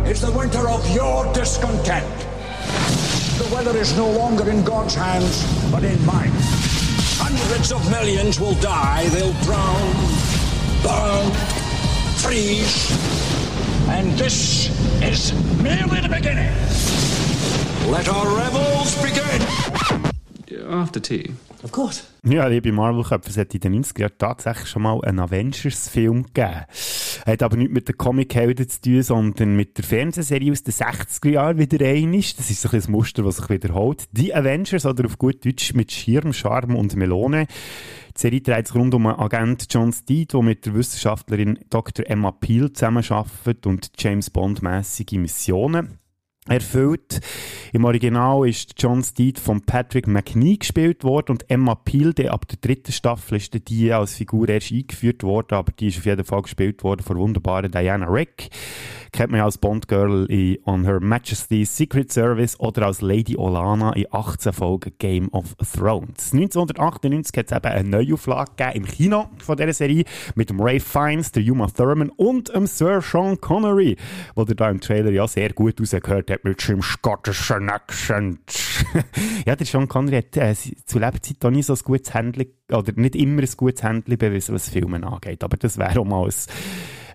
is 0.09 0.21
the 0.21 0.31
winter 0.33 0.69
of 0.69 0.89
your 0.95 1.31
discontent. 1.33 2.07
The 3.39 3.49
weather 3.53 3.77
is 3.77 3.97
no 3.97 4.09
longer 4.11 4.49
in 4.49 4.63
God's 4.65 4.95
hands, 4.95 5.45
but 5.71 5.83
in 5.85 6.05
mine. 6.07 6.31
Hundreds 7.19 7.73
of 7.73 7.91
millions 7.91 8.39
will 8.39 8.55
die. 8.55 9.09
They'll 9.09 9.33
drown, 9.43 9.93
burn, 10.83 11.33
freeze. 12.19 12.91
And 13.89 14.13
this 14.13 14.71
is 15.03 15.33
merely 15.61 16.01
the 16.01 16.09
beginning. 16.09 16.53
Let 17.91 18.09
our 18.09 18.37
revels 18.37 18.95
begin. 19.03 19.43
After 20.71 21.01
tea. 21.01 21.35
Of 21.67 21.73
course. 21.73 22.05
Ja, 22.25 22.47
liebe 22.47 22.71
Marvel-Köpfe, 22.71 23.29
es 23.31 23.37
hat 23.37 23.53
in 23.53 23.59
den 23.59 23.83
90er 23.83 24.03
Jahren 24.03 24.19
tatsächlich 24.19 24.69
schon 24.69 24.83
mal 24.83 25.01
einen 25.03 25.19
Avengers-Film 25.19 26.23
gegeben. 26.33 26.65
Hat 27.27 27.43
aber 27.43 27.57
nichts 27.57 27.75
mit 27.75 27.89
den 27.89 27.97
Comic-Helden 27.97 28.69
zu 28.69 28.81
tun, 28.83 29.03
sondern 29.03 29.57
mit 29.57 29.77
der 29.77 29.83
Fernsehserie 29.83 30.53
aus 30.53 30.63
den 30.63 30.75
60er 30.75 31.29
Jahren 31.29 31.59
wieder 31.59 31.85
einisch. 31.85 32.37
Das 32.37 32.51
ist 32.51 32.63
so 32.63 32.69
ein 32.69 32.83
Muster, 32.87 33.25
das 33.25 33.39
sich 33.39 33.51
wiederholt. 33.51 34.05
Die 34.13 34.33
Avengers, 34.33 34.87
oder 34.87 35.07
auf 35.07 35.19
gut 35.19 35.45
Deutsch 35.45 35.75
mit 35.75 35.91
Schirm, 35.91 36.33
Charme 36.33 36.77
und 36.77 36.95
Melone. 36.95 37.49
Die 38.17 38.21
Serie 38.21 38.43
dreht 38.43 38.69
sich 38.69 38.77
rund 38.77 38.95
um 38.95 39.09
einen 39.09 39.19
Agent 39.19 39.67
John 39.69 39.93
Steed, 39.93 40.35
der 40.35 40.43
mit 40.43 40.67
der 40.67 40.75
Wissenschaftlerin 40.75 41.59
Dr. 41.69 42.09
Emma 42.09 42.31
Peel 42.31 42.73
zusammenarbeitet 42.73 43.67
und 43.67 43.91
James 43.99 44.31
Bond-mässige 44.31 45.19
Missionen 45.19 45.99
erfüllt. 46.49 47.21
Im 47.73 47.85
Original 47.85 48.49
ist 48.49 48.75
John 48.79 49.03
Steed 49.03 49.39
von 49.39 49.61
Patrick 49.63 50.07
McNee 50.07 50.57
gespielt 50.57 51.05
worden 51.05 51.33
und 51.33 51.51
Emma 51.51 51.75
Peel, 51.75 52.15
die 52.15 52.29
ab 52.29 52.47
der 52.49 52.59
dritten 52.61 52.93
Staffel 52.93 53.37
ist 53.37 53.69
die 53.69 53.93
als 53.93 54.15
Figur 54.15 54.49
erst 54.49 54.73
eingeführt 54.73 55.23
worden, 55.23 55.55
aber 55.55 55.73
die 55.73 55.89
ist 55.89 55.99
auf 55.99 56.07
jeden 56.07 56.25
Fall 56.25 56.43
gespielt 56.43 56.83
worden 56.85 57.03
von 57.03 57.17
der 57.17 57.23
wunderbaren 57.23 57.71
Diana 57.71 58.07
Rick. 58.07 58.51
Kennt 59.13 59.31
man 59.31 59.39
ja 59.39 59.45
als 59.45 59.59
Bond-Girl 59.59 60.27
in 60.27 60.59
On 60.67 60.85
Her 60.85 61.01
Majesty's 61.01 61.75
Secret 61.75 62.13
Service 62.13 62.59
oder 62.61 62.87
als 62.87 63.01
Lady 63.01 63.37
Olana 63.37 63.93
in 63.95 64.07
18 64.11 64.53
Folgen 64.53 64.93
Game 64.99 65.29
of 65.33 65.55
Thrones. 65.57 66.33
1998 66.33 67.37
hat 67.39 67.47
es 67.47 67.57
eben 67.57 67.67
eine 67.67 67.89
Neuauflage 67.89 68.53
gegeben 68.57 68.85
im 68.85 68.85
Kino 68.85 69.31
von 69.39 69.57
dieser 69.57 69.73
Serie 69.73 70.05
mit 70.35 70.51
dem 70.51 70.61
Ray 70.61 70.81
Fiennes, 70.81 71.33
der 71.33 71.43
Uma 71.45 71.67
Thurman 71.69 72.11
und 72.11 72.55
dem 72.55 72.67
Sir 72.67 73.01
Sean 73.01 73.41
Connery, 73.41 73.97
wo 74.35 74.45
der 74.45 74.55
da 74.55 74.69
im 74.69 74.81
Trailer 74.81 75.11
ja 75.11 75.27
sehr 75.27 75.53
gut 75.53 75.81
rausgehört 75.81 76.31
hat 76.37 76.45
mit 76.45 76.61
seinem 76.61 76.83
schottischen 76.83 77.69
Accent. 77.71 78.41
ja, 79.47 79.57
der 79.57 79.67
Sean 79.67 79.89
Connery 79.89 80.23
hat 80.23 80.37
äh, 80.37 80.55
zu 80.55 80.99
Lebzeit 80.99 81.45
auch 81.45 81.51
nie 81.51 81.63
so 81.63 81.75
ein 81.75 81.81
gutes 81.83 82.15
Handling, 82.15 82.49
oder 82.71 82.93
nicht 82.95 83.17
immer 83.17 83.43
ein 83.43 83.49
gutes 83.57 83.83
Handling 83.83 84.19
bewiesen, 84.19 84.55
was 84.55 84.69
Filme 84.69 85.05
angeht. 85.07 85.43
Aber 85.43 85.57
das 85.57 85.79
wäre 85.79 86.01
auch 86.01 86.05
mal 86.05 86.25
ein 86.25 86.33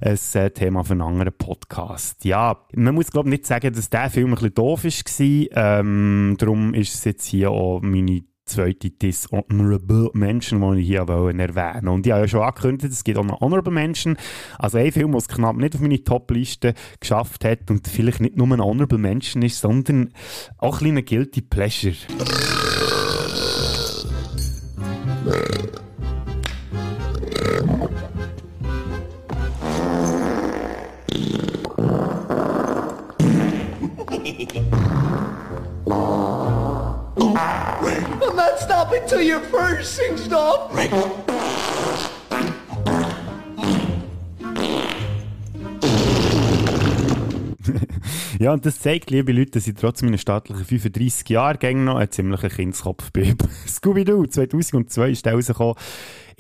ein 0.02 0.18
äh, 0.34 0.50
Thema 0.50 0.84
für 0.84 0.94
einen 0.94 1.02
anderen 1.02 1.34
Podcast. 1.34 2.26
Ja, 2.26 2.66
man 2.74 2.96
muss 2.96 3.12
glaube 3.12 3.30
ich 3.30 3.34
nicht 3.34 3.46
sagen, 3.46 3.72
dass 3.72 3.90
der 3.90 4.10
Film 4.10 4.30
ein 4.30 4.36
bisschen 4.36 4.56
doof 4.56 4.84
war. 4.84 5.80
Ähm, 5.80 6.36
darum 6.40 6.74
ist 6.74 6.96
es 6.96 7.04
jetzt 7.06 7.26
hier 7.26 7.52
auch 7.52 7.82
meine 7.82 8.24
zweite 8.46 8.90
Dishonorable 8.90 10.10
Mention, 10.14 10.76
die 10.76 10.82
ich 10.82 10.88
hier 10.88 11.00
erwähnen 11.00 11.56
wollte. 11.56 11.90
Und 11.90 12.06
ich 12.06 12.12
habe 12.12 12.22
ja 12.22 12.28
schon 12.28 12.42
angekündigt, 12.42 12.94
es 12.94 13.04
gibt 13.04 13.18
auch 13.18 13.24
noch 13.24 13.42
Honorable 13.42 13.74
Mention. 13.74 14.18
Also 14.58 14.78
ein 14.78 14.92
Film, 14.92 15.12
der 15.12 15.20
es 15.20 15.28
knapp 15.28 15.56
nicht 15.56 15.76
auf 15.76 15.82
meine 15.82 16.04
Top-Liste 16.04 16.74
geschafft 17.00 17.46
hat 17.46 17.70
und 17.70 17.88
vielleicht 17.88 18.20
nicht 18.20 18.38
nur 18.38 18.48
ein 18.48 18.62
Honorable 18.62 18.98
Mention 18.98 19.44
ist, 19.44 19.60
sondern 19.60 20.14
auch 20.58 20.76
ein 20.76 20.80
kleiner 20.80 21.02
Guilty 21.02 21.42
Pleasure. 21.42 21.96
I'm 38.32 38.38
not 38.38 38.60
stopping 38.60 39.02
till 39.08 39.20
you're 39.20 39.42
first 39.42 39.94
singed 39.94 40.32
off. 40.32 40.72
Ja, 48.40 48.54
und 48.54 48.66
das 48.66 48.80
zeigt, 48.80 49.12
liebe 49.12 49.34
Leute, 49.34 49.52
dass 49.52 49.68
ich 49.68 49.76
trotz 49.76 50.02
meiner 50.02 50.18
staatlichen 50.18 50.64
35 50.64 51.30
Jahre 51.30 51.58
gäng 51.58 51.84
noch 51.84 51.98
ein 51.98 52.10
ziemlicher 52.10 52.50
Kindskopf 52.50 53.12
bin. 53.12 53.38
Scooby-Doo 53.68 54.26
2002 54.26 55.12
ist 55.12 55.28
rausgekommen. 55.28 55.76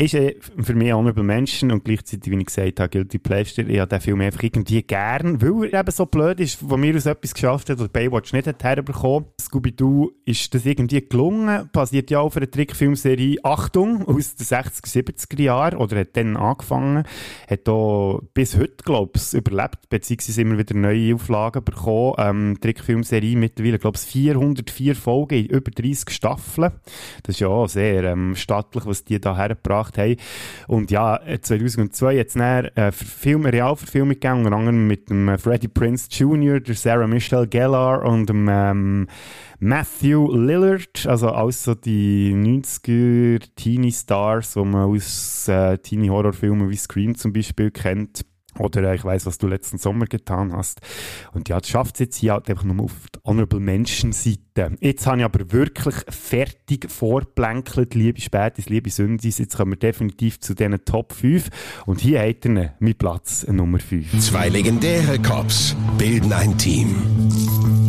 Ist 0.01 0.13
äh, 0.15 0.35
für 0.39 0.73
mich 0.73 0.91
Honorable 0.91 1.23
Menschen 1.23 1.71
und 1.71 1.85
gleichzeitig, 1.85 2.31
wie 2.31 2.37
ich 2.37 2.45
gesagt 2.45 2.79
habe, 2.79 2.89
Guilty 2.89 3.19
Pleasure. 3.19 3.67
Ich 3.67 3.79
habe 3.79 3.89
den 3.89 4.01
Film 4.01 4.21
einfach 4.21 4.43
irgendwie 4.43 4.81
gern, 4.81 5.41
weil 5.41 5.69
er 5.69 5.81
eben 5.81 5.91
so 5.91 6.05
blöd 6.05 6.39
ist, 6.39 6.59
von 6.59 6.79
mir 6.79 6.95
aus 6.95 7.05
etwas 7.05 7.33
geschafft 7.33 7.69
hat, 7.69 7.79
was 7.79 7.89
Baywatch 7.89 8.33
nicht 8.33 8.47
hat 8.47 8.63
herbekommen. 8.63 9.27
Scooby-Doo 9.39 10.11
ist 10.25 10.53
das 10.53 10.65
irgendwie 10.65 11.07
gelungen, 11.07 11.69
basiert 11.71 12.09
ja 12.09 12.19
auf 12.19 12.35
einer 12.35 12.49
Trickfilmserie 12.49 13.37
Achtung 13.43 14.07
aus 14.07 14.35
den 14.35 14.45
60er, 14.45 14.87
70er 14.87 15.41
Jahren 15.41 15.77
oder 15.77 15.99
hat 15.99 16.17
dann 16.17 16.35
angefangen, 16.35 17.03
hat 17.49 17.67
da 17.67 18.19
bis 18.33 18.57
heute, 18.57 18.83
glaube 18.83 19.11
ich, 19.15 19.33
überlebt, 19.33 19.89
beziehungsweise 19.89 20.41
immer 20.41 20.57
wieder 20.57 20.75
neue 20.75 21.15
Auflagen 21.15 21.63
bekommen. 21.63 22.15
Ähm, 22.17 22.57
Trickfilmserie 22.59 23.35
mittlerweile, 23.35 23.77
glaube 23.77 23.97
ich, 23.97 24.03
404 24.03 24.95
Folgen 24.95 25.35
in 25.35 25.45
über 25.47 25.69
30 25.69 26.09
Staffeln. 26.09 26.71
Das 27.23 27.35
ist 27.35 27.39
ja 27.39 27.47
auch 27.47 27.67
sehr 27.67 28.03
ähm, 28.05 28.35
stattlich, 28.35 28.85
was 28.85 29.03
die 29.03 29.19
da 29.19 29.35
hergebracht 29.35 29.90
haben. 29.97 30.15
Und 30.67 30.91
ja, 30.91 31.19
2002 31.41 32.19
hat 32.19 32.27
es 32.27 32.35
eine 32.35 32.75
äh, 32.75 32.91
Film, 32.91 33.45
Realverfilmung 33.45 34.13
gegeben, 34.13 34.45
unter 34.45 34.57
anderem 34.57 34.87
mit 34.87 35.09
dem 35.09 35.29
äh, 35.29 35.37
Freddie 35.37 35.67
Prince 35.67 36.07
Jr., 36.11 36.59
der 36.59 36.75
Sarah 36.75 37.07
Michelle 37.07 37.47
Gellar 37.47 38.03
und 38.03 38.29
dem 38.29 38.47
ähm, 38.49 39.07
Matthew 39.59 40.35
Lillard, 40.35 41.05
also 41.05 41.29
alles 41.29 41.63
so 41.63 41.75
die 41.75 42.33
90er 42.33 43.43
Teenie-Stars, 43.55 44.53
die 44.53 44.65
man 44.65 44.89
aus 44.89 45.47
äh, 45.47 45.77
Teenie-Horrorfilmen 45.77 46.69
wie 46.69 46.75
Scream 46.75 47.15
zum 47.15 47.31
Beispiel 47.31 47.69
kennt. 47.69 48.25
Oder 48.57 48.83
äh, 48.83 48.95
ich 48.95 49.03
weiß, 49.03 49.25
was 49.25 49.37
du 49.37 49.47
letzten 49.47 49.77
Sommer 49.77 50.05
getan 50.05 50.53
hast. 50.53 50.81
Und 51.33 51.47
ja, 51.49 51.59
das 51.59 51.69
schafft 51.69 51.95
es 51.95 51.99
jetzt 51.99 52.17
hier 52.17 52.33
halt 52.33 52.49
einfach 52.49 52.63
nur 52.63 52.85
auf 52.85 52.93
die 53.13 53.19
Honorable 53.23 53.59
Menschen 53.59 54.11
Seite. 54.55 54.77
Jetzt 54.79 55.07
habe 55.07 55.19
ich 55.19 55.23
aber 55.23 55.51
wirklich 55.51 55.95
fertig 56.09 56.89
vorplänkelt, 56.89 57.95
liebe 57.95 58.21
Spätis, 58.21 58.69
liebe 58.69 58.89
Sündis. 58.89 59.37
Jetzt 59.37 59.57
kommen 59.57 59.73
wir 59.73 59.77
definitiv 59.77 60.39
zu 60.39 60.53
diesen 60.53 60.83
Top 60.85 61.13
5. 61.13 61.49
Und 61.85 62.01
hier 62.01 62.21
hat 62.21 62.45
er 62.45 62.73
mit 62.79 62.97
Platz 62.97 63.45
Nummer 63.47 63.79
5. 63.79 64.19
Zwei 64.19 64.49
legendäre 64.49 65.19
Cops 65.19 65.75
bilden 65.97 66.33
ein 66.33 66.57
Team. 66.57 66.95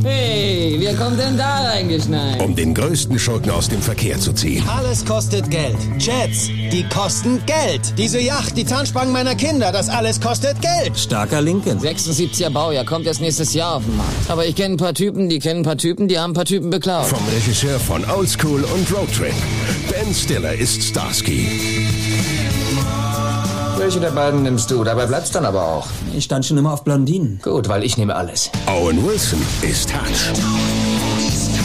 Hey, 0.05 0.77
wer 0.81 0.95
kommt 0.97 1.19
denn 1.19 1.37
da 1.37 1.63
reingeschneit? 1.71 2.41
Um 2.43 2.57
den 2.57 2.75
größten 2.75 3.19
Schurken 3.21 3.53
aus 3.53 3.69
dem 3.69 3.81
Verkehr 3.81 4.19
zu 4.19 4.33
ziehen. 4.33 4.65
Alles 4.69 5.05
kostet 5.05 5.49
Geld. 5.49 5.77
Jets, 5.99 6.49
die 6.49 6.85
kosten 6.93 7.41
Geld. 7.47 7.97
Diese 7.97 8.19
Yacht, 8.21 8.57
die 8.57 8.65
Zahnspangen 8.65 9.13
meiner 9.13 9.37
Kinder, 9.37 9.71
das 9.71 9.89
alles 9.89 10.21
kostet 10.21 10.61
Geld. 10.61 10.99
Starker 10.99 11.41
Lincoln. 11.41 11.79
76er 11.79 12.51
Baujahr, 12.51 12.85
kommt 12.85 13.07
erst 13.07 13.21
nächstes 13.21 13.55
Jahr 13.55 13.77
auf 13.77 13.85
den 13.85 13.97
Markt. 13.97 14.13
Aber 14.29 14.45
ich 14.45 14.57
kenne 14.57 14.75
ein 14.75 14.79
paar 14.79 14.95
Typen, 14.95 15.29
die 15.29 15.39
kennen 15.39 15.61
ein 15.61 15.65
paar 15.65 15.79
Typen, 15.79 16.09
die 16.09 16.19
haben 16.19 16.33
ein 16.33 16.35
paar 16.35 16.47
Typen 16.47 16.52
beklaut. 16.61 17.07
Vom 17.07 17.27
Regisseur 17.29 17.79
von 17.79 18.05
Oldschool 18.11 18.63
und 18.65 18.93
Roadtrip. 18.93 19.35
Ben 19.91 20.15
Stiller 20.15 20.55
ist 20.55 20.83
Starsky. 20.83 21.49
Welche 23.79 24.01
der 24.01 24.11
beiden 24.11 24.43
nimmst 24.43 24.71
du? 24.71 24.85
Dabei 24.85 25.07
bleibt's 25.07 25.31
dann 25.31 25.45
aber 25.45 25.63
auch. 25.63 25.89
Ich 26.15 26.25
stand 26.25 26.45
schon 26.45 26.59
immer 26.59 26.73
auf 26.73 26.85
Blondinen. 26.85 27.41
Gut, 27.43 27.69
weil 27.69 27.83
ich 27.83 27.97
nehme 27.97 28.15
alles. 28.15 28.51
Owen 28.67 29.05
Wilson 29.07 29.41
ist 29.63 29.93
Hutch. 29.93 30.31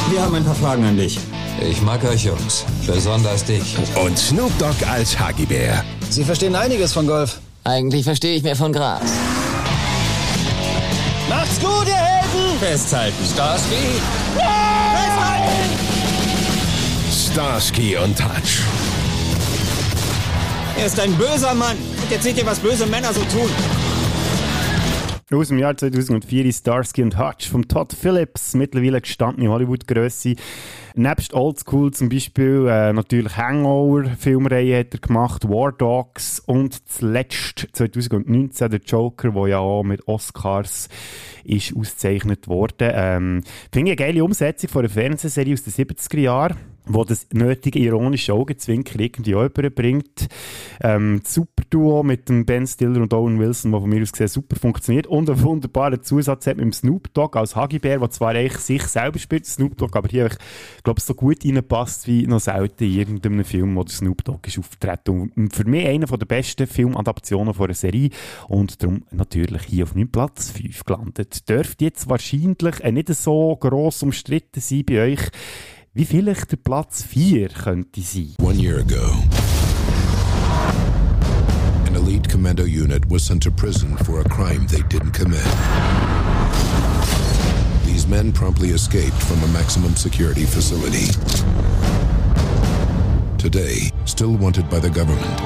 Wir 0.10 0.22
haben 0.22 0.36
ein 0.36 0.44
paar 0.46 0.56
Fragen 0.56 0.86
an 0.86 0.98
dich. 0.98 1.20
Ich 1.62 1.82
mag 1.82 2.04
euch 2.06 2.24
Jungs. 2.24 2.64
Besonders 2.86 3.44
dich. 3.44 3.78
Und 4.04 4.18
Snoop 4.18 4.52
Dogg 4.58 4.76
als 4.90 5.20
Huggy 5.20 5.46
Bear. 5.46 5.84
Sie 6.10 6.24
verstehen 6.24 6.56
einiges 6.56 6.94
von 6.94 7.06
Golf. 7.06 7.40
Eigentlich 7.64 8.04
verstehe 8.06 8.36
ich 8.36 8.44
mehr 8.44 8.56
von 8.56 8.72
Gras. 8.72 9.02
Macht's 11.30 11.60
gut, 11.60 11.88
ihr! 11.88 11.97
Festhalten. 12.60 13.26
Starsky. 13.32 14.02
Starsky 17.32 17.98
und 17.98 18.24
Hutch. 18.24 18.62
Er 20.78 20.86
ist 20.88 21.00
ein 21.00 21.16
böser 21.16 21.54
Mann. 21.54 21.78
Und 22.02 22.12
jetzt 22.12 22.24
seht 22.24 22.38
ihr, 22.38 22.46
was 22.46 22.60
böse 22.60 22.86
Männer 22.88 23.14
so 23.14 23.22
tun. 23.22 23.50
Aus 25.30 25.50
dem 25.50 25.60
Jahr 25.60 25.76
2004 25.76 26.46
ist 26.46 26.60
Starsky 26.60 27.04
und 27.04 27.20
Hutch 27.20 27.50
vom 27.50 27.68
Todd 27.68 27.92
Phillips, 27.92 28.54
mittlerweile 28.54 29.02
gestandene 29.02 29.50
Hollywood-Grösse. 29.50 30.36
Nebst 30.96 31.34
Oldschool 31.34 31.92
zum 31.92 32.08
Beispiel 32.08 32.66
äh, 32.70 32.94
natürlich 32.94 33.36
Hangover-Filmreihe 33.36 34.80
hat 34.80 34.94
er 34.94 35.00
gemacht, 35.02 35.50
War 35.50 35.74
Dogs 35.74 36.40
und 36.40 36.88
zuletzt 36.88 37.68
2019 37.74 38.72
der 38.72 38.80
Joker, 38.80 39.32
der 39.32 39.48
ja 39.48 39.60
auch 39.60 39.84
mit 39.84 40.08
Oscars 40.08 40.88
ist 41.44 41.76
ausgezeichnet 41.76 42.48
worden. 42.48 42.90
Ähm, 42.94 43.44
Finde 43.74 43.92
ich 43.92 44.00
eine 44.00 44.08
geile 44.14 44.24
Umsetzung 44.24 44.70
von 44.70 44.86
einer 44.86 44.90
Fernsehserie 44.90 45.56
aus 45.56 45.64
den 45.64 45.74
70er 45.74 46.20
Jahren 46.22 46.77
wo 46.88 47.04
das 47.04 47.28
nötige 47.34 47.80
ironische 47.80 48.34
Augenzwinker 48.34 49.00
irgendwie 49.00 49.32
überbringt. 49.32 50.28
Ähm, 50.82 51.22
super 51.26 51.64
Duo 51.70 52.04
mit 52.04 52.30
dem 52.30 52.46
Ben 52.46 52.66
Stiller 52.66 53.02
und 53.02 53.14
Owen 53.14 53.40
Wilson, 53.40 53.72
der 53.72 53.82
von 53.82 53.90
mir 53.90 54.02
aus 54.02 54.12
gesehen 54.12 54.28
super 54.28 54.56
funktioniert. 54.56 55.08
Und 55.08 55.30
einen 55.30 55.42
wunderbaren 55.42 56.02
Zusatz 56.04 56.48
hat 56.48 56.58
mit 56.58 56.66
dem 56.66 56.74
Snoop 56.74 57.14
Dogg 57.14 57.38
als 57.38 57.54
Bear, 57.54 58.00
der 58.00 58.10
zwar 58.10 58.30
eigentlich 58.30 58.58
sich 58.58 58.84
selber 58.84 59.20
spielt, 59.20 59.46
Snoop 59.46 59.78
Dogg, 59.78 59.98
aber 59.98 60.08
hier, 60.10 60.28
ich 60.28 60.84
glaube, 60.84 61.02
so 61.02 61.14
gut 61.14 61.44
reinpasst 61.44 62.08
wie 62.08 62.28
noch 62.28 62.40
selten 62.40 62.84
in 62.84 62.94
irgendeinem 62.94 63.46
Film, 63.46 63.76
wo 63.76 63.84
der 63.84 63.94
Snoop 63.94 64.24
Dogg 64.24 64.48
ist 64.48 64.60
auftreten. 64.60 65.32
Und 65.36 65.54
für 65.54 65.66
mich 65.66 65.86
einer 65.86 66.06
der 66.06 66.26
besten 66.26 66.68
Filmadaptionen 66.68 67.54
von 67.54 67.66
einer 67.66 67.74
Serie 67.74 68.10
und 68.48 68.82
darum 68.82 69.04
natürlich 69.12 69.64
hier 69.64 69.84
auf 69.84 69.96
meinem 69.96 70.10
Platz 70.10 70.52
5 70.52 70.86
gelandet. 70.86 71.50
Dürfte 71.50 71.86
jetzt 71.86 72.10
wahrscheinlich 72.10 72.80
nicht 72.84 73.16
so 73.16 73.56
gross 73.58 74.04
umstritten 74.04 74.60
sein 74.60 74.84
bei 74.86 75.02
euch, 75.02 75.22
wie 75.98 76.06
vielleicht 76.06 76.52
der 76.52 76.58
Platz 76.58 77.02
4 77.02 77.50
könnte 77.50 78.02
sein. 78.02 78.36
One 78.40 78.56
year 78.56 78.78
ago, 78.78 79.04
an 81.88 81.96
elite 81.96 82.30
commando 82.30 82.66
unit 82.66 83.10
was 83.10 83.26
sent 83.26 83.42
to 83.42 83.52
prison 83.52 83.98
for 84.06 84.20
a 84.20 84.24
crime 84.26 84.68
they 84.68 84.84
didn't 84.90 85.14
commit. 85.14 85.44
These 87.84 88.08
men 88.08 88.32
promptly 88.32 88.70
escaped 88.70 89.20
from 89.24 89.44
a 89.44 89.48
maximum 89.48 89.96
security 89.96 90.46
facility. 90.46 91.08
Today, 93.40 93.92
still 94.06 94.38
wanted 94.38 94.70
by 94.70 94.78
the 94.80 94.92
government, 94.92 95.38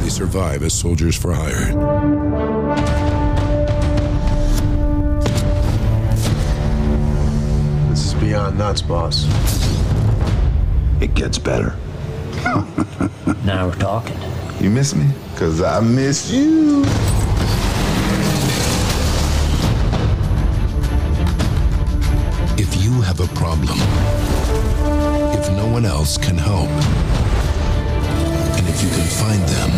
they 0.00 0.10
survive 0.10 0.62
as 0.62 0.72
soldiers 0.72 1.16
for 1.16 1.32
hire. 1.34 3.01
This 8.02 8.14
is 8.14 8.20
beyond 8.20 8.58
nuts, 8.58 8.82
boss. 8.82 9.26
It 11.00 11.14
gets 11.14 11.38
better. 11.38 11.76
now 13.44 13.68
we're 13.68 13.76
talking. 13.76 14.16
You 14.60 14.70
miss 14.70 14.92
me? 14.96 15.08
Because 15.30 15.62
I 15.62 15.78
miss 15.78 16.28
you. 16.28 16.82
If 22.58 22.74
you 22.82 22.90
have 23.02 23.20
a 23.20 23.28
problem, 23.36 23.78
if 25.38 25.48
no 25.52 25.68
one 25.68 25.84
else 25.84 26.18
can 26.18 26.36
help, 26.36 26.68
and 28.58 28.68
if 28.68 28.82
you 28.82 28.88
can 28.90 29.06
find 29.06 29.42
them, 29.48 29.70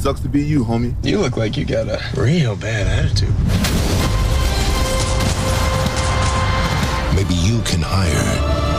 Sucks 0.00 0.20
to 0.20 0.28
be 0.28 0.42
you, 0.42 0.64
homie. 0.64 0.94
You 1.04 1.18
look 1.18 1.36
like 1.36 1.58
you 1.58 1.66
got 1.66 1.86
a 1.86 2.02
real 2.16 2.56
bad 2.56 2.86
attitude. 2.86 4.21
Maybe 7.22 7.34
you 7.34 7.60
can 7.62 7.80
hire 7.82 8.72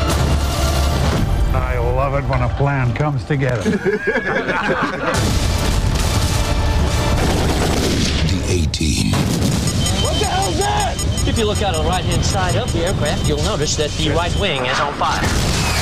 I 1.56 1.78
love 1.78 2.16
it 2.16 2.28
when 2.28 2.42
a 2.42 2.50
plan 2.56 2.94
comes 2.96 3.24
together. 3.26 3.70
the 3.70 3.78
A 8.48 8.66
team. 8.72 9.12
What 10.02 10.20
the 10.20 10.26
hell's 10.26 10.58
that? 10.58 10.96
If 11.28 11.38
you 11.38 11.46
look 11.46 11.62
out 11.62 11.76
on 11.76 11.84
the 11.84 11.90
right-hand 11.90 12.26
side 12.26 12.56
of 12.56 12.74
the 12.74 12.88
aircraft, 12.88 13.28
you'll 13.28 13.44
notice 13.44 13.76
that 13.78 13.92
the 13.92 14.10
right 14.10 14.36
wing 14.40 14.66
is 14.66 14.80
on 14.80 14.94
fire. 14.94 15.73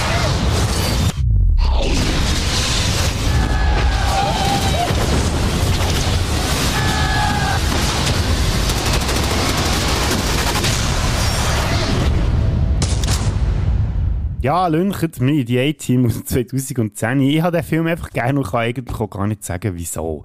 Ja, 14.44 14.66
lüncht 14.66 15.22
mich 15.22 15.46
die 15.46 15.60
A-Team 15.60 16.08
aus 16.08 16.24
2010. 16.24 17.22
Ich 17.22 17.44
habe 17.44 17.58
den 17.58 17.64
Film 17.64 17.86
einfach 17.86 18.10
gerne 18.10 18.40
und 18.40 18.48
kann 18.48 18.62
eigentlich 18.62 19.00
auch 19.00 19.08
gar 19.08 19.28
nicht 19.28 19.44
sagen, 19.44 19.74
wieso. 19.76 20.24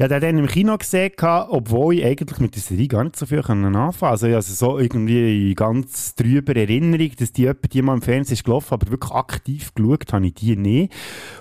Ja, 0.00 0.08
den 0.08 0.22
dann 0.22 0.38
im 0.38 0.46
Kino 0.46 0.78
gesehen, 0.78 1.12
obwohl 1.50 1.96
ich 1.96 2.06
eigentlich 2.06 2.38
mit 2.38 2.54
der 2.54 2.62
Serie 2.62 2.88
gar 2.88 3.04
nicht 3.04 3.16
so 3.16 3.26
viel 3.26 3.40
anfangen 3.40 3.74
konnte. 3.74 4.06
Also, 4.06 4.28
ich 4.28 4.34
also 4.34 4.54
so 4.54 4.78
irgendwie 4.78 5.54
ganz 5.54 6.14
drüber 6.14 6.56
Erinnerung, 6.56 7.10
dass 7.18 7.34
die 7.34 7.42
jemand 7.42 7.70
die 7.70 7.82
mal 7.82 7.92
im 7.96 8.00
Fernsehen 8.00 8.32
ist 8.32 8.44
gelaufen, 8.44 8.72
aber 8.72 8.90
wirklich 8.90 9.12
aktiv 9.12 9.74
geschaut 9.74 10.10
habe 10.10 10.26
ich 10.28 10.32
die 10.32 10.56
nie. 10.56 10.88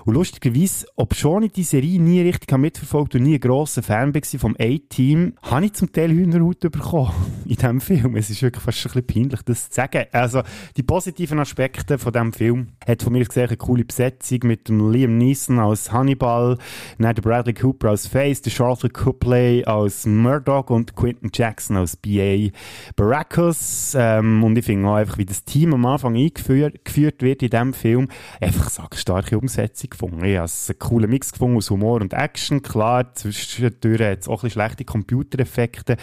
Und 0.04 0.16
lustigerweise, 0.16 0.88
ob 0.98 1.16
schon 1.16 1.44
ich 1.44 1.54
die 1.54 1.64
Serie 1.64 2.02
nie 2.02 2.20
richtig 2.20 2.52
mitverfolgt 2.58 3.16
und 3.16 3.24
nie 3.24 3.36
ein 3.36 3.40
grosser 3.40 3.82
Fan 3.82 4.14
war 4.14 4.22
vom 4.38 4.58
A-Team, 4.60 5.36
habe 5.42 5.66
ich 5.66 5.72
zum 5.72 5.94
Teil 5.94 6.12
Hühnerhaut 6.12 6.60
bekommen 6.60 7.14
in 7.46 7.56
diesem 7.56 7.80
Film. 7.80 8.18
Es 8.18 8.30
ist 8.30 8.42
wirklich 8.42 8.62
fast 8.62 8.80
ein 8.80 8.92
bisschen 8.92 9.08
peinlich, 9.08 9.42
das 9.44 9.70
zu 9.70 9.76
sagen. 9.76 10.04
Also, 10.12 10.42
die 10.76 10.84
positiven 10.84 11.40
Aspekte 11.40 11.98
von 11.98 12.12
diesem 12.12 12.34
Film 12.34 12.68
hat 12.86 13.04
von 13.04 13.14
mir 13.14 13.24
gesehen 13.24 13.48
eine 13.48 13.56
coole 13.56 13.86
Besetzung 13.86 14.40
mit 14.44 14.68
dem 14.68 14.92
Liam 14.92 15.18
Neeson 15.18 15.60
als 15.60 15.94
Hannibal, 15.94 16.58
dann 16.98 17.16
Bradley 17.16 17.54
Cooper 17.54 17.92
als 17.92 18.06
Face, 18.06 18.49
der 18.50 18.56
Charlotte 18.56 18.90
Copley 18.90 19.64
als 19.66 20.06
Murdoch 20.06 20.70
und 20.70 20.96
Quentin 20.96 21.30
Jackson 21.34 21.78
als 21.78 21.96
B.A. 21.96 22.50
Baracus. 22.96 23.96
Ähm, 23.98 24.44
und 24.44 24.58
ich 24.58 24.66
finde 24.66 24.88
auch 24.88 24.96
einfach, 24.96 25.18
wie 25.18 25.26
das 25.26 25.44
Team 25.44 25.74
am 25.74 25.86
Anfang 25.86 26.16
eingeführt 26.16 26.84
geführt 26.84 27.22
wird 27.22 27.44
in 27.44 27.50
diesem 27.50 27.74
Film, 27.74 28.08
einfach 28.42 28.72
eine 28.80 28.88
starke 28.98 29.38
Umsetzung 29.38 29.92
gefunden. 29.92 30.26
Ich 30.26 30.38
habe 30.38 30.50
einen 30.50 30.80
coolen 30.80 31.10
Mix 31.10 31.32
gefunden 31.32 31.58
aus 31.58 31.70
Humor 31.70 32.02
und 32.02 32.14
Action. 32.14 32.62
Klar, 32.62 33.14
zwischendurch 33.14 34.02
hat 34.02 34.22
es 34.22 34.28
auch 34.28 34.44
ein 34.44 34.48
bisschen 34.48 34.50
schlechte 34.52 34.86
Computereffekte. 34.86 35.98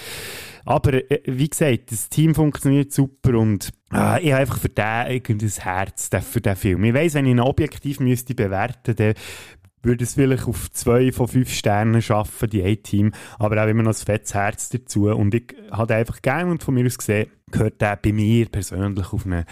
Aber 0.64 0.94
äh, 0.94 1.20
wie 1.26 1.48
gesagt, 1.48 1.90
das 1.90 2.08
Team 2.08 2.34
funktioniert 2.34 2.92
super 2.92 3.38
und 3.38 3.72
äh, 3.92 4.22
ich 4.22 4.32
habe 4.32 4.42
einfach 4.42 4.58
für 4.58 4.68
den 4.68 5.06
irgendwie 5.08 5.46
ein 5.46 5.62
Herz 5.62 6.10
für 6.22 6.40
den 6.40 6.56
Film. 6.56 6.84
Ich 6.84 6.94
weiss, 6.94 7.14
wenn 7.14 7.26
ich 7.26 7.32
ihn 7.32 7.40
objektiv 7.40 8.00
müsste 8.00 8.34
bewerten 8.34 8.94
müsste, 8.96 9.14
würde 9.82 10.04
es 10.04 10.14
vielleicht 10.14 10.46
auf 10.46 10.70
zwei 10.72 11.12
von 11.12 11.28
fünf 11.28 11.52
Sternen 11.52 12.02
schaffen, 12.02 12.50
die 12.50 12.64
A-Team, 12.64 13.12
aber 13.38 13.62
auch 13.62 13.68
immer 13.68 13.82
noch 13.82 13.92
ein 13.92 14.04
fettes 14.04 14.34
Herz 14.34 14.68
dazu. 14.68 15.06
Und 15.06 15.34
ich 15.34 15.54
habe 15.70 15.94
einfach 15.94 16.20
gerne 16.22 16.50
und 16.50 16.62
von 16.62 16.74
mir 16.74 16.86
aus 16.86 16.98
gesehen, 16.98 17.30
gehört 17.50 17.80
der 17.80 17.96
bei 17.96 18.12
mir 18.12 18.46
persönlich 18.46 19.12
auf 19.12 19.26
eine 19.26 19.44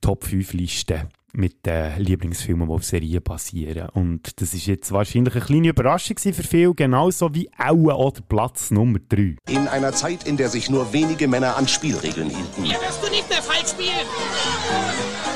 Top 0.00 0.24
5 0.24 0.52
Liste 0.54 1.08
mit 1.34 1.66
den 1.66 1.98
Lieblingsfilmen, 1.98 2.68
die 2.68 2.72
auf 2.74 2.84
Serien 2.84 3.22
basieren. 3.22 3.88
Und 3.90 4.40
das 4.40 4.54
ist 4.54 4.66
jetzt 4.66 4.92
wahrscheinlich 4.92 5.34
eine 5.34 5.44
kleine 5.44 5.68
Überraschung 5.68 6.16
für 6.18 6.32
viele, 6.32 6.74
genauso 6.74 7.34
wie 7.34 7.50
auch 7.58 7.74
oder 7.74 8.20
Platz 8.22 8.70
Nummer 8.70 8.98
3. 9.08 9.36
In 9.50 9.68
einer 9.68 9.92
Zeit, 9.92 10.26
in 10.26 10.36
der 10.36 10.48
sich 10.48 10.70
nur 10.70 10.92
wenige 10.92 11.28
Männer 11.28 11.56
an 11.56 11.66
Spielregeln 11.66 12.30
hielten. 12.30 12.62
Hier 12.62 12.80
wirst 12.80 13.02
du 13.04 13.10
nicht 13.10 13.28
mehr 13.28 13.42
falsch 13.42 13.70
spielen! 13.70 15.33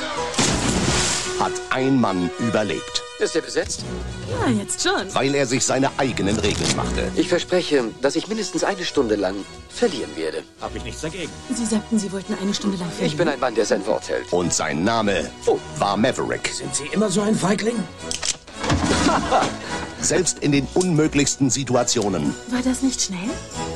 Hat 1.38 1.53
ein 1.70 2.01
Mann 2.01 2.31
überlebt. 2.40 3.05
Ist 3.20 3.37
er 3.37 3.42
besetzt? 3.42 3.85
Ja, 4.29 4.51
jetzt 4.51 4.83
schon. 4.83 5.14
Weil 5.14 5.35
er 5.37 5.46
sich 5.46 5.64
seine 5.64 5.90
eigenen 5.96 6.37
Regeln 6.37 6.74
machte. 6.74 7.11
Ich 7.14 7.29
verspreche, 7.29 7.85
dass 8.03 8.16
ich 8.16 8.27
mindestens 8.27 8.64
eine 8.64 8.85
Stunde 8.85 9.14
lang 9.14 9.37
verlieren 9.68 10.11
werde. 10.16 10.42
Hab 10.61 10.74
ich 10.74 10.83
nichts 10.83 11.01
dagegen. 11.01 11.31
Sie 11.55 11.64
sagten, 11.64 11.98
Sie 11.98 12.11
wollten 12.11 12.35
eine 12.40 12.53
Stunde 12.53 12.77
lang 12.77 12.88
verlieren. 12.88 13.12
Ich 13.12 13.16
bin 13.16 13.29
ein 13.29 13.38
Mann, 13.38 13.55
der 13.55 13.66
sein 13.66 13.87
Wort 13.87 14.09
hält. 14.09 14.33
Und 14.33 14.53
sein 14.53 14.83
Name 14.83 15.31
oh. 15.46 15.59
war 15.79 15.96
Maverick. 15.96 16.48
Sind 16.48 16.74
Sie 16.74 16.87
immer 16.92 17.09
so 17.09 17.20
ein 17.20 17.37
Feigling? 17.37 17.77
Selbst 20.01 20.40
in 20.40 20.53
den 20.53 20.66
unmöglichsten 20.74 21.51
Situationen. 21.51 22.35
War 22.48 22.62
das 22.62 22.83
nicht 22.83 23.01
schnell? 23.01 23.31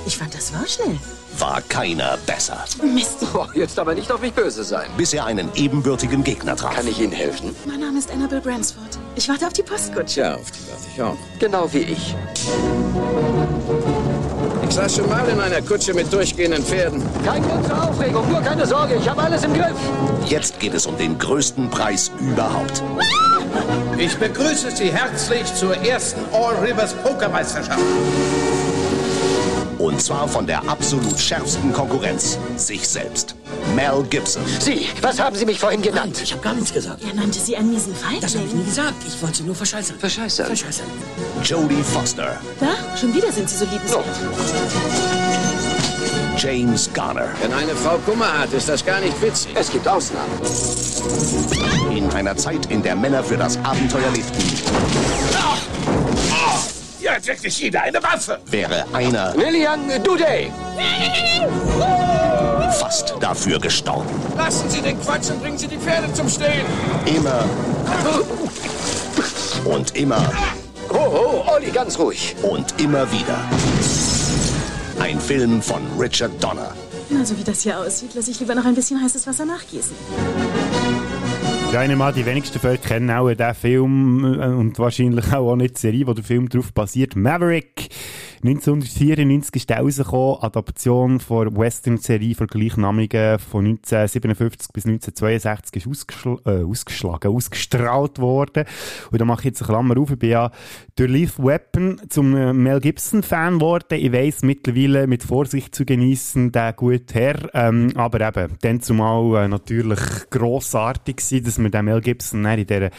Ich 0.06 0.18
fand, 0.18 0.34
das 0.34 0.52
war 0.52 0.66
schnell. 0.66 0.98
War 1.38 1.62
keiner 1.62 2.18
besser. 2.26 2.64
Mist. 2.82 3.18
Oh, 3.34 3.46
jetzt 3.54 3.78
aber 3.78 3.94
nicht 3.94 4.10
auf 4.12 4.20
mich 4.20 4.32
böse 4.32 4.64
sein. 4.64 4.88
Bis 4.96 5.12
er 5.12 5.24
einen 5.24 5.48
ebenbürtigen 5.54 6.22
Gegner 6.22 6.56
traf. 6.56 6.74
Kann 6.74 6.86
ich 6.86 7.00
Ihnen 7.00 7.12
helfen? 7.12 7.54
Mein 7.64 7.80
Name 7.80 7.98
ist 7.98 8.10
Annabelle 8.10 8.40
Bransford. 8.40 8.98
Ich 9.16 9.28
warte 9.28 9.46
auf 9.46 9.52
die 9.52 9.62
Postkutsche. 9.62 10.20
Ja, 10.20 10.34
auf 10.34 10.50
die 10.50 10.70
warte 10.70 10.86
ich 10.94 11.02
auch. 11.02 11.16
Genau 11.38 11.72
wie 11.72 11.78
ich. 11.78 12.14
Ich 14.68 14.74
saß 14.74 14.96
schon 14.96 15.08
mal 15.08 15.26
in 15.28 15.40
einer 15.40 15.60
Kutsche 15.62 15.92
mit 15.92 16.12
durchgehenden 16.12 16.62
Pferden. 16.64 17.02
Kein 17.24 17.42
Grund 17.42 17.66
zur 17.66 17.82
Aufregung, 17.82 18.30
nur 18.30 18.40
keine 18.40 18.66
Sorge, 18.66 18.94
ich 18.94 19.08
habe 19.08 19.22
alles 19.22 19.44
im 19.44 19.52
Griff. 19.52 19.76
Jetzt 20.26 20.60
geht 20.60 20.72
es 20.72 20.86
um 20.86 20.96
den 20.96 21.18
größten 21.18 21.68
Preis 21.68 22.10
überhaupt. 22.20 22.82
Ich 23.98 24.16
begrüße 24.16 24.70
Sie 24.70 24.90
herzlich 24.90 25.52
zur 25.54 25.76
ersten 25.76 26.20
All 26.32 26.54
Rivers 26.64 26.94
Pokermeisterschaft. 26.94 27.80
Und 29.82 30.00
zwar 30.00 30.28
von 30.28 30.46
der 30.46 30.68
absolut 30.68 31.18
schärfsten 31.18 31.72
Konkurrenz, 31.72 32.38
sich 32.54 32.88
selbst. 32.88 33.34
Mel 33.74 34.04
Gibson. 34.08 34.44
Sie, 34.60 34.86
was 35.00 35.18
haben 35.18 35.34
Sie 35.34 35.44
mich 35.44 35.58
vorhin 35.58 35.82
genannt? 35.82 36.20
Ich 36.22 36.30
habe 36.32 36.40
gar 36.40 36.54
nichts 36.54 36.72
gesagt. 36.72 37.02
Er 37.02 37.14
nannte 37.14 37.40
Sie 37.40 37.56
einen 37.56 37.70
miesen 37.70 37.92
Feigling. 37.92 38.20
Das 38.20 38.36
habe 38.36 38.44
ich 38.46 38.54
nie 38.54 38.62
gesagt. 38.62 38.94
Ich 39.04 39.20
wollte 39.20 39.38
Sie 39.38 39.42
nur 39.42 39.56
verscheißern. 39.56 39.98
Verscheißern? 39.98 40.46
Verscheißern. 40.46 40.86
Jodie 41.42 41.82
Foster. 41.82 42.38
Da? 42.60 42.96
Schon 42.96 43.12
wieder 43.12 43.32
sind 43.32 43.50
Sie 43.50 43.56
so 43.56 43.64
liebenswert. 43.64 44.04
Oh. 44.06 44.38
James 46.38 46.88
Garner. 46.94 47.30
Wenn 47.40 47.52
eine 47.52 47.74
Frau 47.74 47.98
Kummer 48.06 48.38
hat, 48.38 48.52
ist 48.52 48.68
das 48.68 48.86
gar 48.86 49.00
nicht 49.00 49.20
witzig. 49.20 49.50
Es 49.56 49.68
gibt 49.68 49.88
Ausnahmen. 49.88 50.30
In 51.90 52.08
einer 52.12 52.36
Zeit, 52.36 52.66
in 52.66 52.84
der 52.84 52.94
Männer 52.94 53.24
für 53.24 53.36
das 53.36 53.56
Abenteuer 53.64 54.12
lebten. 54.12 54.44
Oh. 55.34 55.71
Hier 57.12 57.18
hat 57.18 57.26
wirklich 57.26 57.58
jeder 57.60 57.82
eine 57.82 58.02
Waffe. 58.02 58.40
Wäre 58.46 58.86
einer... 58.94 59.36
Lilian 59.36 59.80
Duday. 60.02 60.50
Fast 62.80 63.14
dafür 63.20 63.60
gestorben. 63.60 64.08
Lassen 64.34 64.70
Sie 64.70 64.80
den 64.80 64.98
Quatsch 64.98 65.28
und 65.28 65.42
bringen 65.42 65.58
Sie 65.58 65.68
die 65.68 65.76
Pferde 65.76 66.10
zum 66.14 66.26
Stehen. 66.26 66.64
Immer. 67.04 67.44
Und 69.66 69.94
immer. 69.94 70.32
Oh, 70.88 70.96
oh, 70.96 71.52
Olli, 71.52 71.70
ganz 71.70 71.98
ruhig. 71.98 72.34
Und 72.40 72.80
immer 72.80 73.04
wieder. 73.12 73.38
Ein 74.98 75.20
Film 75.20 75.60
von 75.60 75.82
Richard 75.98 76.42
Donner. 76.42 76.72
Na, 77.10 77.26
so 77.26 77.36
wie 77.36 77.44
das 77.44 77.60
hier 77.60 77.78
aussieht, 77.78 78.14
lasse 78.14 78.30
ich 78.30 78.40
lieber 78.40 78.54
noch 78.54 78.64
ein 78.64 78.74
bisschen 78.74 79.02
heißes 79.02 79.26
Wasser 79.26 79.44
nachgießen. 79.44 79.94
Ja, 81.72 81.82
ich 81.82 81.90
an, 81.90 82.14
die 82.14 82.26
wenigsten 82.26 82.58
Völker 82.58 82.86
kennen 82.86 83.10
auch 83.10 83.30
diesen 83.30 83.54
Film 83.54 84.24
äh, 84.38 84.46
und 84.48 84.78
wahrscheinlich 84.78 85.32
auch 85.32 85.56
nicht 85.56 85.76
die 85.76 85.80
Serie, 85.80 86.06
wo 86.06 86.12
der 86.12 86.22
Film 86.22 86.50
darauf 86.50 86.74
basiert. 86.74 87.16
Maverick. 87.16 87.88
1994 88.44 89.54
ist 89.54 89.70
rausgekommen, 89.70 90.42
Adaption 90.42 91.20
von 91.20 91.56
Western-Serie 91.56 92.34
von 92.34 92.48
gleichnamigen 92.48 93.38
von 93.38 93.64
1957 93.64 94.72
bis 94.72 94.84
1962 94.84 95.76
ist 95.76 95.88
ausgeschl 95.88 96.38
äh, 96.44 96.64
ausgeschlagen, 96.64 97.32
ausgestrahlt 97.32 98.18
worden. 98.18 98.64
Und 99.12 99.20
da 99.20 99.24
mache 99.24 99.42
ich 99.42 99.44
jetzt 99.44 99.62
eine 99.62 99.68
Klammer 99.68 99.96
auf. 99.96 100.10
Ich 100.10 100.18
bin 100.18 100.30
ja 100.30 100.50
durch 100.96 101.08
Leaf 101.08 101.38
Weapon 101.38 102.00
zum 102.08 102.36
äh, 102.36 102.52
Mel 102.52 102.80
Gibson-Fan 102.80 103.60
geworden. 103.60 103.94
Ich 103.94 104.12
weiss 104.12 104.42
mittlerweile 104.42 105.06
mit 105.06 105.22
Vorsicht 105.22 105.72
zu 105.72 105.84
genießen, 105.84 106.50
der 106.50 106.72
gut 106.72 107.14
Herr. 107.14 107.48
Ähm, 107.54 107.92
aber 107.94 108.26
eben, 108.26 108.56
dann 108.60 108.80
zumal 108.80 109.44
äh, 109.44 109.46
natürlich 109.46 110.00
grossartig 110.30 111.18
gewesen, 111.18 111.44
dass 111.44 111.58
man 111.62 111.70
den 111.70 111.84
Mel 111.84 112.00
Gibson 112.00 112.44
in 112.44 112.66
dieser 112.66 112.90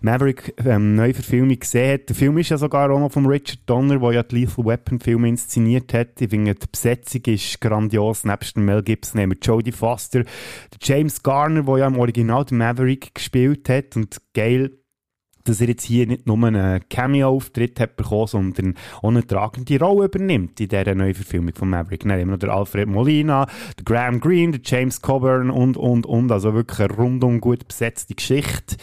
Maverick-Neuverfilmung 0.00 1.50
ähm, 1.50 1.60
gesehen 1.60 1.94
hat. 1.94 2.08
Der 2.08 2.16
Film 2.16 2.38
ist 2.38 2.50
ja 2.50 2.58
sogar 2.58 2.90
auch 2.90 3.00
noch 3.00 3.12
von 3.12 3.26
Richard 3.26 3.60
Donner, 3.66 3.98
der 3.98 4.12
ja 4.12 4.22
die 4.22 4.40
Lethal 4.40 4.64
Weapon 4.64 4.90
Weapon-Film 4.90 5.24
inszeniert 5.24 5.92
hat. 5.94 6.20
Ich 6.20 6.30
finde, 6.30 6.54
die 6.54 6.66
Besetzung 6.70 7.22
ist 7.26 7.60
grandios. 7.60 8.24
Nebst 8.24 8.56
dem 8.56 8.64
Mel 8.64 8.82
Gibson 8.82 9.20
haben 9.20 9.30
wir 9.30 9.38
Jodie 9.40 9.72
Foster, 9.72 10.24
James 10.80 11.22
Garner, 11.22 11.62
der 11.62 11.78
ja 11.78 11.86
im 11.86 11.98
Original 11.98 12.44
den 12.44 12.58
Maverick 12.58 13.14
gespielt 13.14 13.68
hat. 13.68 13.96
Und 13.96 14.16
geil, 14.34 14.70
dass 15.50 15.60
er 15.60 15.68
jetzt 15.68 15.84
hier 15.84 16.06
nicht 16.06 16.26
nur 16.26 16.42
einen 16.42 16.80
Cameo-Auftritt 16.88 17.80
hat 17.80 17.96
bekommen, 17.96 18.26
sondern 18.26 18.74
auch 19.02 19.08
eine 19.08 19.26
tragende 19.26 19.78
Rolle 19.78 20.06
übernimmt 20.06 20.60
in 20.60 20.68
dieser 20.68 20.94
neuen 20.94 21.14
Verfilmung 21.14 21.54
von 21.54 21.70
Maverick. 21.70 22.00
Dann 22.00 22.12
haben 22.12 22.18
wir 22.20 22.26
noch 22.26 22.38
den 22.38 22.50
Alfred 22.50 22.88
Molina, 22.88 23.46
den 23.78 23.84
Graham 23.84 24.20
Greene, 24.20 24.52
den 24.52 24.62
James 24.64 25.02
Coburn 25.02 25.50
und, 25.50 25.76
und, 25.76 26.06
und. 26.06 26.32
Also 26.32 26.54
wirklich 26.54 26.80
eine 26.80 26.94
rundum 26.94 27.40
gut 27.40 27.66
besetzte 27.66 28.14
Geschichte. 28.14 28.76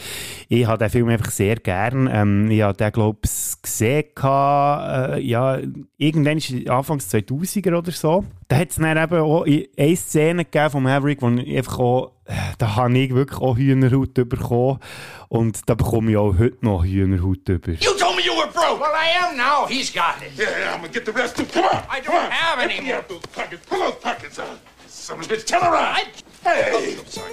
Ich 0.48 0.66
habe 0.66 0.78
den 0.78 0.90
Film 0.90 1.08
einfach 1.08 1.30
sehr 1.30 1.56
gern. 1.56 2.08
Ähm, 2.12 2.50
ich 2.50 2.62
habe 2.62 2.76
den, 2.76 2.92
glaube 2.92 3.18
ich, 3.24 3.62
gesehen, 3.62 4.04
äh, 4.22 5.20
ja, 5.20 5.58
irgendwann 5.96 6.38
ist 6.38 6.68
Anfangs 6.68 7.12
2000er 7.12 7.76
oder 7.76 7.92
so. 7.92 8.24
Da 8.48 8.56
hat 8.56 8.70
es 8.70 8.76
dann 8.76 8.96
eben 8.96 9.20
auch 9.20 9.44
eine 9.44 9.96
Szene 9.96 10.44
gegeben 10.44 10.70
von 10.70 10.82
Maverick, 10.82 11.20
wo 11.20 11.28
ich 11.28 11.56
einfach 11.56 11.78
auch 11.78 12.12
da 12.58 12.76
habe 12.76 12.98
ich 12.98 13.14
wirklich 13.14 13.40
auch 13.40 13.56
Hühnerhaut 13.56 14.14
bekommen. 14.14 14.80
Und 15.28 15.68
da 15.68 15.74
bekomme 15.74 16.10
ich 16.10 16.16
auch 16.16 16.36
heute 16.38 16.58
noch 16.60 16.84
Hühnerhaut 16.84 17.48
über. 17.48 17.72
You 17.72 17.94
told 17.94 18.16
me 18.16 18.22
you 18.22 18.34
were 18.34 18.50
broke! 18.52 18.80
Well, 18.80 18.92
I 18.94 19.08
am 19.24 19.36
now. 19.36 19.66
He's 19.66 19.90
got 19.92 20.22
it. 20.22 20.36
Yeah, 20.36 20.46
yeah, 20.58 20.74
I'm 20.74 20.80
gonna 20.80 20.92
get 20.92 21.06
the 21.06 21.12
rest 21.12 21.36
too. 21.36 21.44
Come 21.44 21.64
on! 21.64 21.82
I 21.90 22.00
don't 22.00 22.14
on. 22.14 22.30
have 22.30 22.58
any 22.58 22.80
more. 22.80 23.02
those 23.08 23.20
pockets. 23.34 23.64
Pull 23.66 23.78
those 23.78 23.94
pockets 23.96 24.38
out. 24.38 24.58
Son 24.86 25.18
of 25.18 25.30
a 25.30 25.34
bitch, 25.34 25.44
tell 25.44 25.62
her 25.62 25.74
I... 25.74 26.04
Hey! 26.42 26.70
Oh, 26.72 27.00
I'm 27.00 27.06
sorry. 27.06 27.32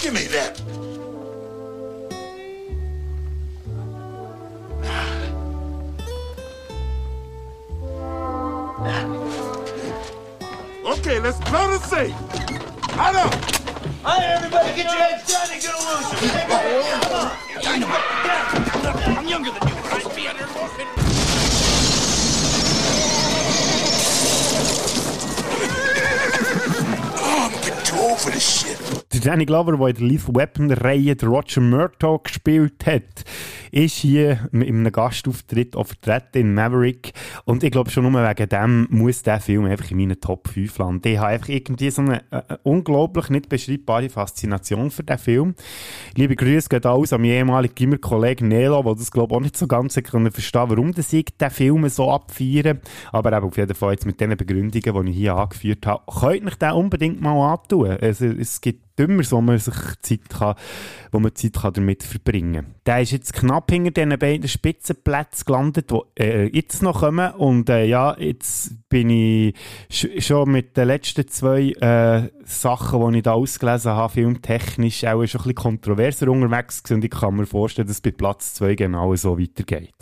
Give 0.00 0.14
me 0.14 0.26
that. 0.28 0.60
Okay, 10.84 11.20
let's 11.20 11.38
blow 11.48 11.70
the 11.70 11.78
safe. 11.78 12.14
I 12.98 13.12
know. 13.12 13.30
Hi, 14.02 14.24
everybody. 14.24 14.74
Get 14.74 14.86
your 14.86 14.94
heads 14.94 15.24
down 15.30 15.46
and 15.52 15.62
get 15.62 15.72
a 15.72 15.78
loose. 15.78 16.10
Come 16.32 17.14
on. 17.14 17.30
Dynamite. 17.62 18.02
I'm 19.18 19.28
younger 19.28 19.52
than 19.52 19.68
you, 19.68 19.74
but 19.74 20.04
I'd 20.04 20.16
be 20.16 20.26
under 20.26 20.46
Der 29.22 29.30
Danny 29.30 29.46
Glover, 29.46 29.76
der 29.76 29.86
in 29.86 29.94
der 29.94 30.04
Lethal 30.04 30.34
Weapon-Reihe 30.34 31.16
Roger 31.22 31.60
Murtaugh 31.60 32.24
gespielt 32.24 32.84
hat, 32.86 33.24
ist 33.70 33.98
hier 33.98 34.48
in 34.50 34.64
einem 34.64 34.90
Gastauftritt 34.90 35.76
auch 35.76 35.86
vertreten 35.86 36.38
in 36.38 36.54
Maverick. 36.54 37.12
Und 37.44 37.62
ich 37.62 37.70
glaube 37.70 37.90
schon 37.90 38.10
nur 38.10 38.20
wegen 38.20 38.48
dem 38.48 38.88
muss 38.90 39.22
der 39.22 39.38
Film 39.38 39.66
einfach 39.66 39.92
in 39.92 39.98
meinen 39.98 40.20
Top 40.20 40.48
5 40.48 40.76
landen. 40.78 41.08
Ich 41.08 41.18
habe 41.18 41.28
einfach 41.28 41.48
irgendwie 41.48 41.90
so 41.90 42.02
eine, 42.02 42.22
äh, 42.32 42.42
unglaublich 42.64 43.30
nicht 43.30 43.48
beschreibbare 43.48 44.08
Faszination 44.08 44.90
für 44.90 45.04
den 45.04 45.18
Film. 45.18 45.54
Liebe 46.16 46.34
Grüße 46.34 46.68
geht 46.68 46.84
aus 46.84 47.12
an 47.12 47.20
meinen 47.20 47.30
ehemaligen 47.30 47.76
Gimmer-Kollegen 47.76 48.48
Nelo, 48.48 48.82
der 48.82 48.96
das 48.96 49.12
glaube 49.12 49.34
ich 49.34 49.36
auch 49.36 49.42
nicht 49.42 49.56
so 49.56 49.68
ganz 49.68 49.94
können 50.02 50.32
verstehen 50.32 50.68
warum 50.68 50.92
das 50.92 51.12
ich 51.12 51.28
den 51.40 51.50
Film 51.50 51.88
so 51.88 52.10
abfeiern. 52.10 52.80
Aber 53.12 53.32
eben 53.32 53.46
auf 53.46 53.56
jeden 53.56 53.74
Fall 53.76 53.92
jetzt 53.92 54.04
mit 54.04 54.20
den 54.20 54.36
Begründungen, 54.36 54.72
die 54.72 55.10
ich 55.10 55.16
hier 55.16 55.36
angeführt 55.36 55.86
habe, 55.86 56.02
könnt 56.20 56.44
ihr 56.44 56.56
den 56.56 56.72
unbedingt 56.72 57.20
mal 57.20 57.52
antun. 57.52 57.98
Also, 58.00 58.26
es 58.26 58.60
gibt 58.60 58.91
dümmer, 58.98 59.22
wo 59.30 59.40
man 59.40 59.58
sich 59.58 59.74
Zeit 60.02 60.28
kann, 60.28 60.54
wo 61.10 61.18
man 61.18 61.34
Zeit 61.34 61.54
kann 61.54 61.72
damit 61.72 62.02
verbringen 62.02 62.64
kann. 62.64 62.74
Der 62.86 63.02
ist 63.02 63.12
jetzt 63.12 63.32
knapp 63.32 63.70
hinter 63.70 63.90
diesen 63.90 64.18
beiden 64.18 64.48
Spitzenplätzen 64.48 65.44
gelandet, 65.44 65.90
die 65.90 66.22
äh, 66.22 66.50
jetzt 66.54 66.82
noch 66.82 67.00
kommen. 67.00 67.32
Und 67.34 67.68
äh, 67.68 67.84
ja, 67.84 68.16
jetzt 68.18 68.88
bin 68.88 69.10
ich 69.10 69.54
sch 69.90 70.06
schon 70.18 70.50
mit 70.50 70.76
den 70.76 70.88
letzten 70.88 71.26
zwei 71.28 71.72
äh, 71.72 72.28
Sachen, 72.44 73.12
die 73.12 73.18
ich 73.18 73.22
da 73.22 73.32
ausgelesen 73.32 73.92
habe, 73.92 74.12
filmtechnisch 74.12 75.04
auch 75.04 75.24
schon 75.26 75.40
ein 75.40 75.44
bisschen 75.44 75.54
kontroverser 75.54 76.28
unterwegs 76.28 76.82
gewesen. 76.82 76.96
Und 76.96 77.04
ich 77.04 77.10
kann 77.10 77.36
mir 77.36 77.46
vorstellen, 77.46 77.88
dass 77.88 78.00
bei 78.00 78.10
Platz 78.10 78.54
2 78.54 78.74
genau 78.74 79.14
so 79.16 79.38
weitergeht. 79.38 79.94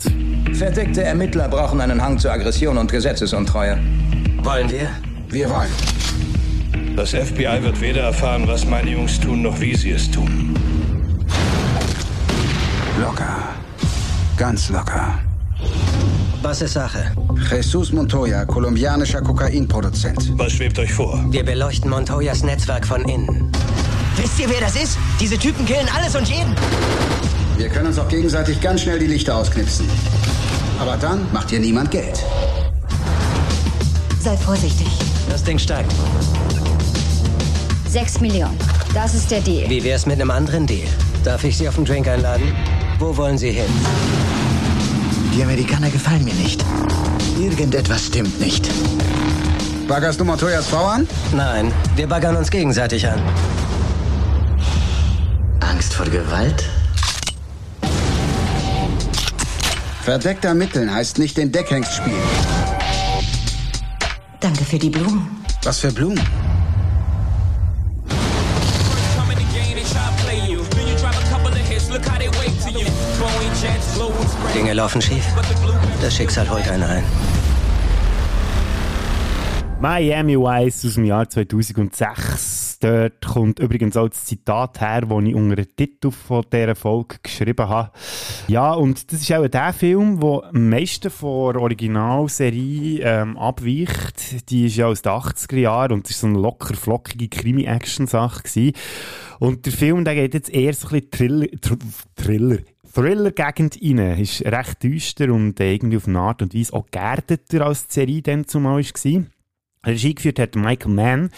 Verdeckte 0.53 1.03
Ermittler 1.03 1.47
brauchen 1.47 1.81
einen 1.81 2.01
Hang 2.01 2.17
zur 2.17 2.31
Aggression 2.31 2.77
und 2.77 2.91
Gesetzesuntreue. 2.91 3.79
Wollen 4.43 4.69
wir? 4.69 4.89
Wir 5.29 5.49
wollen. 5.49 6.30
Das 6.95 7.11
FBI 7.11 7.63
wird 7.63 7.79
weder 7.81 8.01
erfahren, 8.01 8.47
was 8.47 8.65
meine 8.65 8.91
Jungs 8.91 9.19
tun, 9.19 9.41
noch 9.41 9.59
wie 9.59 9.75
sie 9.75 9.91
es 9.91 10.11
tun. 10.11 10.55
Locker. 12.99 13.37
Ganz 14.37 14.69
locker. 14.69 15.19
Was 16.41 16.61
ist 16.61 16.73
Sache? 16.73 17.11
Jesus 17.49 17.91
Montoya, 17.91 18.45
kolumbianischer 18.45 19.21
Kokainproduzent. 19.21 20.37
Was 20.37 20.53
schwebt 20.53 20.77
euch 20.79 20.91
vor? 20.91 21.23
Wir 21.29 21.43
beleuchten 21.43 21.89
Montoyas 21.89 22.43
Netzwerk 22.43 22.85
von 22.85 23.01
innen. 23.07 23.51
Wisst 24.17 24.39
ihr, 24.39 24.49
wer 24.49 24.59
das 24.59 24.75
ist? 24.75 24.97
Diese 25.19 25.37
Typen 25.37 25.65
killen 25.65 25.87
alles 25.95 26.15
und 26.15 26.27
jeden. 26.27 26.53
Wir 27.57 27.69
können 27.69 27.87
uns 27.87 27.99
auch 27.99 28.09
gegenseitig 28.09 28.59
ganz 28.59 28.81
schnell 28.81 28.99
die 28.99 29.07
Lichter 29.07 29.35
ausknipsen. 29.35 29.87
Aber 30.79 30.97
dann 30.97 31.31
macht 31.31 31.51
hier 31.51 31.59
niemand 31.59 31.91
Geld. 31.91 32.23
Sei 34.19 34.35
vorsichtig. 34.35 34.87
Das 35.29 35.43
Ding 35.43 35.57
steigt. 35.57 35.91
Sechs 37.91 38.21
Millionen. 38.21 38.57
Das 38.93 39.13
ist 39.13 39.29
der 39.31 39.41
Deal. 39.41 39.69
Wie 39.69 39.83
wär's 39.83 40.05
mit 40.05 40.15
einem 40.15 40.31
anderen 40.31 40.65
Deal? 40.65 40.87
Darf 41.25 41.43
ich 41.43 41.57
Sie 41.57 41.67
auf 41.67 41.75
einen 41.75 41.83
Drink 41.83 42.07
einladen? 42.07 42.55
Wo 42.99 43.17
wollen 43.17 43.37
Sie 43.37 43.51
hin? 43.51 43.69
Die 45.35 45.43
Amerikaner 45.43 45.89
gefallen 45.89 46.23
mir 46.23 46.33
nicht. 46.35 46.63
Irgendetwas 47.37 48.05
stimmt 48.05 48.39
nicht. 48.39 48.69
Baggerst 49.89 50.21
du 50.21 50.23
Montoyas 50.23 50.67
Frau 50.67 50.85
an? 50.85 51.05
Nein, 51.35 51.73
wir 51.97 52.07
baggern 52.07 52.37
uns 52.37 52.49
gegenseitig 52.49 53.05
an. 53.05 53.21
Angst 55.59 55.93
vor 55.93 56.05
Gewalt? 56.05 56.63
Verdeckt 60.01 60.45
ermitteln 60.45 60.93
heißt 60.93 61.19
nicht 61.19 61.35
den 61.35 61.51
Deckhengst 61.51 61.95
spielen. 61.95 62.23
Danke 64.39 64.63
für 64.63 64.79
die 64.79 64.89
Blumen. 64.89 65.43
Was 65.63 65.79
für 65.79 65.91
Blumen? 65.91 66.21
Dinge 74.71 74.83
laufen 74.83 75.01
schief. 75.01 75.25
Das 76.01 76.15
Schicksal 76.15 76.49
holt 76.49 76.65
einen 76.69 76.83
ein. 76.83 77.03
Miami 79.81 80.37
Vice 80.37 80.85
aus 80.85 80.93
dem 80.93 81.03
Jahr 81.03 81.27
2006. 81.27 82.77
Dort 82.79 83.25
kommt 83.25 83.59
übrigens 83.59 83.97
auch 83.97 84.07
das 84.07 84.23
Zitat 84.23 84.79
her, 84.79 85.01
das 85.01 85.23
ich 85.25 85.35
unter 85.35 85.57
den 85.57 85.75
Titel 85.75 86.11
von 86.11 86.45
dieser 86.53 86.75
Folge 86.75 87.17
geschrieben 87.21 87.67
habe. 87.67 87.91
Ja, 88.47 88.71
und 88.71 89.11
das 89.11 89.21
ist 89.21 89.33
auch 89.33 89.45
der 89.45 89.73
Film, 89.73 90.21
der 90.21 90.43
am 90.53 90.69
meisten 90.69 91.09
von 91.09 91.53
der 91.53 91.61
Originalserie 91.63 93.01
ähm, 93.01 93.37
abweicht. 93.37 94.49
Die 94.49 94.67
ist 94.67 94.77
ja 94.77 94.87
aus 94.87 95.01
den 95.01 95.11
80er 95.11 95.57
Jahren 95.57 95.91
und 95.91 96.09
es 96.09 96.23
war 96.23 96.29
so 96.29 96.33
eine 96.33 96.41
locker 96.41 96.75
flockige 96.75 97.27
Krimi-Action-Sache. 97.27 98.71
Und 99.39 99.65
der 99.65 99.73
Film, 99.73 100.05
der 100.05 100.15
geht 100.15 100.33
jetzt 100.33 100.49
eher 100.49 100.73
so 100.73 100.87
ein 100.87 101.01
bisschen 101.01 101.11
Thriller, 101.11 101.47
Thr 101.59 101.77
Thriller 102.15 102.59
Thriller-Gegend 102.93 103.79
rein. 103.81 104.19
Ist 104.19 104.45
recht 104.45 104.83
düster 104.83 105.31
und 105.33 105.59
äh, 105.59 105.73
irgendwie 105.73 105.97
auf 105.97 106.07
eine 106.07 106.19
Art 106.19 106.41
und 106.41 106.53
Weise 106.53 106.73
auch 106.73 106.87
geerdeter 106.91 107.65
als 107.65 107.87
die 107.87 107.93
Serie 107.93 108.21
dann 108.21 108.47
zumal 108.47 108.83
war. 108.83 109.23
Regie 109.85 110.13
geführt 110.13 110.39
hat 110.39 110.55
Michael 110.55 110.91
Mann. 110.91 111.29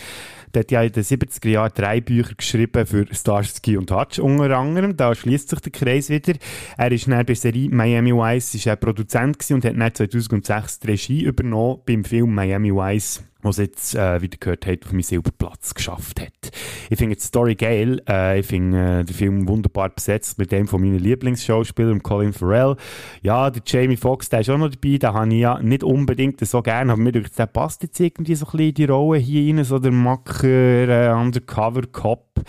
Der 0.53 0.61
hat 0.61 0.71
ja 0.71 0.83
in 0.83 0.91
den 0.91 1.03
70er 1.03 1.49
Jahren 1.49 1.71
drei 1.73 2.01
Bücher 2.01 2.35
geschrieben 2.35 2.85
für 2.85 3.07
Starsky 3.11 3.77
und 3.77 3.89
Hutch 3.89 4.19
unter 4.19 4.55
anderem. 4.57 4.95
Da 4.95 5.15
schließt 5.15 5.49
sich 5.49 5.59
der 5.61 5.71
Kreis 5.71 6.09
wieder. 6.09 6.33
Er 6.77 6.91
ist 6.91 7.07
dann 7.07 7.17
bei 7.17 7.23
der 7.23 7.35
Serie 7.35 7.69
Miami 7.69 8.13
Vice 8.13 8.55
ist 8.55 8.67
er 8.67 8.75
Produzent 8.75 9.37
und 9.49 9.65
hat 9.65 9.75
dann 9.75 9.93
2006 9.95 10.79
die 10.79 10.87
Regie 10.87 11.23
übernommen 11.23 11.81
beim 11.85 12.03
Film 12.03 12.35
Miami 12.35 12.71
Vice 12.71 13.23
was 13.43 13.57
jetzt, 13.57 13.95
äh, 13.95 14.21
wie 14.21 14.25
ihr 14.25 14.37
gehört 14.39 14.65
habt, 14.65 14.85
auf 14.85 14.91
meinen 14.91 15.03
Silberplatz 15.03 15.73
geschafft 15.73 16.21
hat. 16.21 16.51
Ich 16.89 16.97
finde 16.97 17.15
die 17.15 17.21
Story 17.21 17.55
geil. 17.55 18.01
Äh, 18.07 18.39
ich 18.39 18.45
finde 18.45 18.99
äh, 18.99 19.03
den 19.03 19.15
Film 19.15 19.47
wunderbar 19.47 19.89
besetzt 19.89 20.37
mit 20.37 20.51
dem 20.51 20.67
von 20.67 20.81
meinen 20.81 20.99
Lieblingsschauspielern, 20.99 22.03
Colin 22.03 22.33
Farrell. 22.33 22.75
Ja, 23.21 23.49
der 23.49 23.61
Jamie 23.65 23.97
Foxx, 23.97 24.29
der 24.29 24.41
ist 24.41 24.49
auch 24.49 24.57
noch 24.57 24.69
dabei. 24.69 24.97
Den 24.97 25.13
habe 25.13 25.33
ich 25.33 25.39
ja 25.39 25.59
nicht 25.61 25.83
unbedingt 25.83 26.45
so 26.45 26.61
gerne, 26.61 26.93
aber 26.93 27.01
mir 27.01 27.11
denkt, 27.11 27.37
der 27.37 27.47
passt 27.47 27.83
jetzt 27.83 27.99
irgendwie 27.99 28.35
so 28.35 28.45
ein 28.45 28.51
bisschen 28.51 28.69
in 28.69 28.73
die 28.75 28.85
Rolle 28.85 29.19
hier 29.19 29.55
rein, 29.55 29.63
so 29.63 29.79
der 29.79 29.91
Macker, 29.91 30.47
äh, 30.47 31.13
Undercover-Cop 31.13 32.43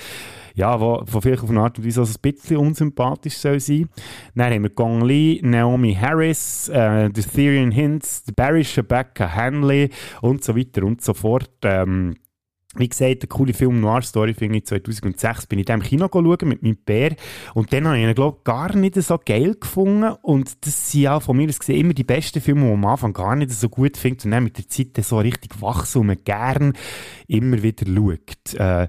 ja, 0.55 0.81
wo, 0.81 1.03
wo 1.07 1.21
vielleicht 1.21 1.43
auf 1.43 1.51
eine 1.51 1.61
Art 1.61 1.79
und 1.79 1.87
Weise 1.87 2.01
also 2.01 2.15
ein 2.17 2.33
bisschen 2.33 2.57
unsympathisch 2.57 3.37
soll 3.37 3.61
sein. 3.61 3.89
Dann 4.35 4.53
haben 4.53 4.63
wir 4.63 4.71
Gong 4.71 5.05
Li, 5.05 5.41
Naomi 5.43 5.95
Harris, 5.95 6.69
äh, 6.69 7.11
der 7.11 7.25
Therian 7.25 7.73
Hinz, 7.73 8.25
Barry 8.35 8.65
Rebecca 8.77 9.33
Hanley 9.33 9.91
und 10.23 10.45
so 10.45 10.57
weiter 10.57 10.85
und 10.85 11.03
so 11.03 11.13
fort. 11.13 11.51
Ähm, 11.63 12.15
wie 12.77 12.89
gesagt, 12.89 13.23
eine 13.23 13.29
coole 13.29 13.55
Film 13.55 13.81
Noir 13.81 14.03
Story 14.03 14.35
finde 14.35 14.59
ich 14.59 14.67
2006 14.67 15.47
bin 15.47 15.59
ich 15.59 15.67
da 15.67 15.75
im 15.75 15.83
Kino 15.83 16.09
schauen 16.13 16.37
mit 16.45 16.63
meinem 16.63 16.77
Bär 16.77 17.15
und 17.55 17.73
dann 17.73 17.87
habe 17.87 17.99
ich 17.99 18.05
ihn 18.05 18.15
glaube 18.15 18.39
gar 18.45 18.75
nicht 18.77 18.95
so 18.97 19.19
geil 19.25 19.55
gefunden 19.55 20.15
und 20.23 20.67
das 20.67 20.91
sind 20.91 21.03
ja 21.03 21.21
von 21.21 21.37
mir 21.37 21.49
aus 21.49 21.59
gesehen 21.59 21.81
immer 21.81 21.95
die 21.95 22.05
besten 22.05 22.41
Filme, 22.41 22.67
die 22.67 22.73
am 22.73 22.85
Anfang 22.85 23.13
gar 23.13 23.37
nicht 23.37 23.51
so 23.53 23.69
gut 23.69 23.97
findet 23.97 24.25
und 24.25 24.31
dann 24.33 24.45
mit 24.45 24.59
der 24.59 24.69
Zeit 24.69 25.05
so 25.05 25.19
richtig 25.19 25.61
wachsen 25.61 26.01
und 26.01 26.07
man 26.09 26.19
gern 26.25 26.73
immer 27.27 27.63
wieder 27.63 27.87
schaut. 27.87 28.55
Äh, 28.55 28.89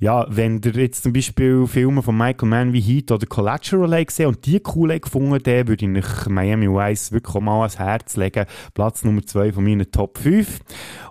ja, 0.00 0.26
wenn 0.28 0.60
ihr 0.64 0.72
jetzt 0.72 1.02
zum 1.02 1.12
Beispiel 1.12 1.66
Filme 1.66 2.02
von 2.02 2.16
Michael 2.16 2.48
Mann 2.48 2.72
wie 2.72 2.80
Heat 2.80 3.10
oder 3.10 3.26
Collateral 3.26 4.04
gesehen 4.04 4.28
und 4.28 4.44
die 4.46 4.62
cool 4.74 4.98
gefunden, 4.98 5.38
dann 5.42 5.68
würde 5.68 5.86
ich 5.86 6.28
Miami 6.28 6.68
Vice 6.68 7.12
wirklich 7.12 7.34
auch 7.34 7.40
mal 7.40 7.58
ans 7.58 7.78
Herz 7.78 8.16
legen. 8.16 8.46
Platz 8.74 9.04
Nummer 9.04 9.22
2 9.22 9.52
von 9.52 9.64
meinen 9.64 9.90
Top 9.90 10.18
5 10.18 10.60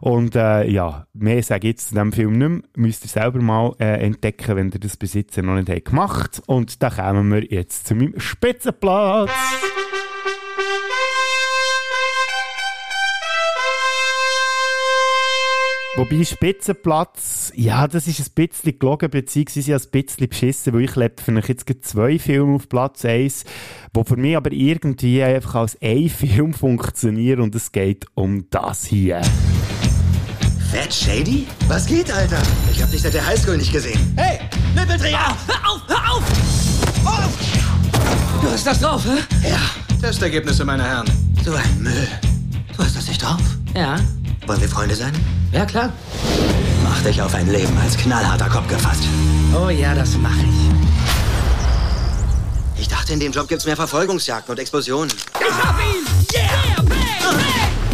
und 0.02 0.36
äh, 0.36 0.68
ja, 0.70 1.08
mehr 1.14 1.42
sage 1.44 1.68
ich 1.68 1.74
jetzt 1.74 1.90
zu 1.90 1.96
dem 1.96 2.11
Film 2.12 2.38
nicht 2.38 2.50
mehr. 2.50 2.62
Müsst 2.76 3.06
ihr 3.06 3.10
selber 3.10 3.42
mal 3.42 3.76
äh, 3.80 4.06
entdecken, 4.06 4.56
wenn 4.56 4.72
ihr 4.72 4.80
das 4.80 4.98
jetzt 5.14 5.38
noch 5.38 5.56
nicht 5.56 5.70
habt 5.70 5.86
gemacht 5.86 6.42
Und 6.46 6.82
da 6.82 6.90
kommen 6.90 7.32
wir 7.32 7.44
jetzt 7.44 7.88
zu 7.88 7.96
meinem 7.96 8.20
Spitzenplatz. 8.20 9.32
Wobei 15.98 16.24
Spitzenplatz, 16.24 17.52
ja, 17.54 17.86
das 17.86 18.08
ist 18.08 18.22
ein 18.22 18.34
bisschen 18.34 18.80
gelogen, 18.80 19.10
beziehungsweise 19.10 19.76
ein 19.76 19.92
bisschen 19.92 20.30
beschissen, 20.30 20.74
weil 20.74 20.84
ich 20.84 20.96
lebe 20.96 21.16
euch 21.36 21.50
jetzt 21.50 21.66
zwei 21.86 22.18
Filme 22.18 22.56
auf 22.56 22.70
Platz 22.70 23.04
1, 23.04 23.44
die 23.94 24.04
für 24.06 24.16
mich 24.16 24.38
aber 24.38 24.54
irgendwie 24.54 25.22
einfach 25.22 25.56
als 25.56 25.78
ein 25.82 26.08
Film 26.08 26.54
funktionieren 26.56 27.42
und 27.42 27.54
es 27.56 27.74
geht 27.74 28.06
um 28.14 28.50
das 28.50 28.86
hier. 28.86 29.22
Fat 30.72 30.94
Shady? 30.94 31.48
Was 31.68 31.86
geht, 31.86 32.10
Alter? 32.10 32.42
Ich 32.72 32.82
hab 32.82 32.90
dich 32.92 33.02
seit 33.02 33.14
der 33.14 33.26
Highschool 33.26 33.58
nicht 33.58 33.74
gesehen. 33.74 34.14
Hey, 34.16 34.40
Nippelträger! 34.74 35.36
Hör 35.48 35.70
auf, 35.70 35.82
hör 35.88 36.14
auf! 36.14 36.24
Auf! 37.04 37.30
Du 38.42 38.50
hast 38.50 38.66
das 38.66 38.80
drauf, 38.80 39.04
hä? 39.04 39.18
Ja, 39.50 39.60
Testergebnisse, 40.02 40.64
meine 40.64 40.84
Herren. 40.84 41.12
So 41.44 41.54
ein 41.54 41.84
Müll. 41.84 42.08
Du 42.78 42.84
hast 42.84 42.96
das 42.96 43.06
nicht 43.08 43.22
drauf? 43.22 43.42
Ja. 43.76 43.98
Wollen 44.48 44.62
wir 44.62 44.70
Freunde 44.70 44.96
sein? 44.96 45.12
Ja, 45.52 45.66
klar. 45.66 45.92
Mach 46.86 47.02
dich 47.02 47.22
auf 47.22 47.36
ein 47.36 47.52
Leben 47.52 47.78
als 47.84 47.98
knallharter 47.98 48.48
Kopf 48.48 48.70
gefasst. 48.70 49.04
Oh 49.54 49.68
ja, 49.70 49.94
das 49.94 50.16
mache 50.18 50.40
ich. 50.40 50.72
Ich 52.82 52.88
dachte, 52.88 53.12
in 53.12 53.20
dem 53.20 53.34
Job 53.34 53.50
gibt's 53.50 53.66
mehr 53.66 53.76
Verfolgungsjagden 53.76 54.54
und 54.54 54.60
Explosionen. 54.60 55.12
Ich 55.38 55.66
hab 55.66 55.78
ihn! 55.80 56.06
Yeah! 56.34 56.91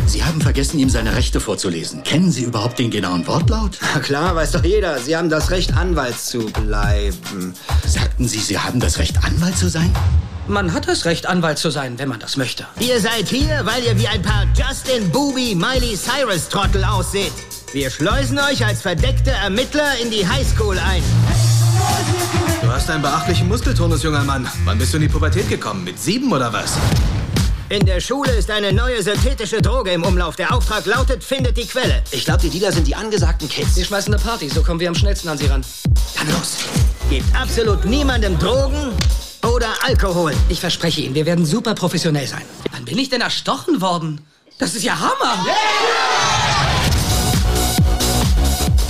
Sie 0.08 0.24
haben 0.24 0.40
vergessen, 0.40 0.80
ihm 0.80 0.90
seine 0.90 1.16
Rechte 1.16 1.42
vorzulesen. 1.42 2.02
Kennen 2.04 2.32
Sie 2.32 2.44
überhaupt 2.44 2.80
den 2.80 2.90
genauen 2.90 3.28
Wortlaut? 3.28 3.78
Na 3.94 4.00
klar, 4.00 4.36
weiß 4.36 4.54
doch 4.54 4.64
jeder. 4.64 5.00
Sie 5.00 5.18
haben 5.18 5.30
das 5.30 5.52
Recht, 5.52 5.76
Anwalt 5.76 6.18
zu 6.18 6.46
bleiben. 6.46 7.54
Sagten 7.86 8.26
Sie, 8.26 8.40
Sie 8.40 8.58
haben 8.58 8.80
das 8.80 9.00
Recht, 9.00 9.22
Anwalt 9.26 9.58
zu 9.58 9.68
sein? 9.68 9.94
Man 10.48 10.72
hat 10.72 10.88
das 10.88 11.04
Recht, 11.04 11.26
Anwalt 11.26 11.58
zu 11.58 11.72
sein, 11.72 12.00
wenn 12.00 12.08
man 12.08 12.22
das 12.22 12.38
möchte. 12.38 12.66
Ihr 12.80 13.02
seid 13.02 13.28
hier, 13.28 13.66
weil 13.66 13.84
ihr 13.84 14.00
wie 14.00 14.08
ein 14.08 14.22
paar 14.22 14.46
Justin 14.56 15.10
Booby 15.12 15.54
Miley 15.54 15.98
Cyrus 15.98 16.48
Trottel 16.48 16.86
ausseht. 16.86 17.34
Wir 17.74 17.90
schleusen 17.90 18.40
euch 18.40 18.66
als 18.66 18.82
verdeckte 18.82 19.32
Ermittler 19.32 19.92
in 20.02 20.10
die 20.10 20.26
Highschool 20.26 20.80
ein. 20.80 21.04
Du 22.62 22.72
hast 22.72 22.90
einen 22.90 23.02
beachtlichen 23.02 23.50
Muskeltonus, 23.50 24.04
junger 24.04 24.24
Mann. 24.24 24.48
Wann 24.64 24.78
bist 24.78 24.94
du 24.94 24.98
in 24.98 25.04
die 25.04 25.10
Pubertät 25.10 25.50
gekommen? 25.50 25.84
Mit 25.84 26.00
sieben 26.00 26.32
oder 26.32 26.54
was? 26.54 26.78
In 27.70 27.86
der 27.86 28.00
Schule 28.00 28.32
ist 28.32 28.50
eine 28.50 28.72
neue 28.72 29.04
synthetische 29.04 29.62
Droge 29.62 29.92
im 29.92 30.04
Umlauf. 30.04 30.38
Der 30.38 30.54
Auftrag 30.56 30.86
lautet, 30.86 31.22
findet 31.22 31.58
die 31.58 31.66
Quelle. 31.66 32.02
Ich 32.12 32.24
glaube, 32.24 32.40
die 32.40 32.50
Dealer 32.50 32.72
sind 32.72 32.88
die 32.88 32.96
angesagten 32.96 33.50
Kids. 33.50 33.76
Wir 33.76 33.84
schmeißen 33.84 34.14
eine 34.14 34.24
Party, 34.24 34.48
so 34.48 34.64
kommen 34.64 34.80
wir 34.80 34.88
am 34.88 34.96
schnellsten 34.96 35.28
an 35.28 35.38
sie 35.38 35.48
ran. 35.48 35.66
Dann 36.16 36.28
los. 36.30 36.60
Gebt 37.10 37.26
absolut 37.36 37.84
niemandem 37.84 38.40
Drogen 38.40 38.94
oder 39.44 39.68
Alkohol. 39.86 40.32
Ich 40.48 40.62
verspreche 40.62 41.02
Ihnen, 41.02 41.14
wir 41.14 41.26
werden 41.26 41.46
super 41.46 41.76
professionell 41.76 42.26
sein. 42.26 42.44
Wann 42.72 42.86
bin 42.86 42.98
ich 42.98 43.10
denn 43.10 43.20
erstochen 43.20 43.82
worden? 43.82 44.26
Das 44.60 44.74
ist 44.74 44.84
ja 44.84 44.98
Hammer! 44.98 45.46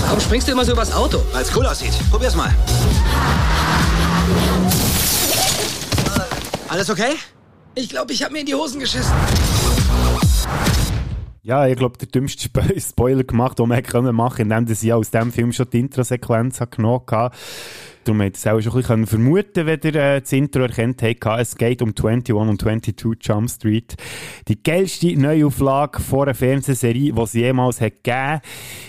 Warum 0.05 0.21
springst 0.21 0.47
du 0.47 0.51
immer 0.51 0.65
so 0.65 0.73
übers 0.73 0.93
Auto? 0.93 1.23
Weil 1.33 1.41
es 1.41 1.55
cool 1.55 1.65
aussieht. 1.65 1.93
Probier's 2.11 2.35
mal. 2.35 2.53
Alles 6.69 6.91
okay? 6.91 7.15
Ich 7.79 7.89
glaube, 7.89 8.11
ich 8.11 8.23
habe 8.23 8.33
mir 8.33 8.39
in 8.39 8.47
die 8.47 8.55
Hosen 8.55 8.79
geschissen. 8.79 9.13
Ja, 11.43 11.67
ich 11.67 11.75
glaube, 11.77 11.95
der 11.99 12.07
dümmste 12.07 12.49
Spo- 12.49 12.79
Spoiler 12.89 13.23
gemacht, 13.23 13.59
den 13.59 13.69
man 13.69 13.83
können 13.83 14.15
machen 14.15 14.51
indem 14.51 14.73
sie 14.73 14.91
aus 14.91 15.11
dem 15.11 15.31
Film 15.31 15.53
schon 15.53 15.69
die 15.71 15.81
Intro-Sequenz 15.81 16.59
genommen 16.71 17.03
hat. 17.11 17.35
Darum 18.03 18.21
hätte 18.21 18.37
ich 18.37 18.45
es 18.45 18.47
auch 18.47 18.59
schon 18.59 18.71
ein 18.73 18.77
bisschen 18.81 19.05
vermuten 19.05 19.65
wenn 19.67 19.79
ihr 19.83 19.95
äh, 19.95 20.21
das 20.21 20.31
Intro 20.33 20.61
erkennt 20.61 21.03
habt. 21.03 21.39
Es 21.39 21.55
geht 21.55 21.83
um 21.83 21.89
21 21.89 22.33
und 22.33 22.59
22 22.59 23.17
Jump 23.21 23.49
Street. 23.49 23.95
Die 24.47 24.63
geilste 24.63 25.15
Neuauflage 25.15 26.01
vor 26.01 26.23
einer 26.23 26.33
Fernsehserie, 26.33 27.13
die 27.13 27.21
es 27.21 27.33
jemals 27.33 27.79
hat 27.79 28.03
gegeben 28.03 28.41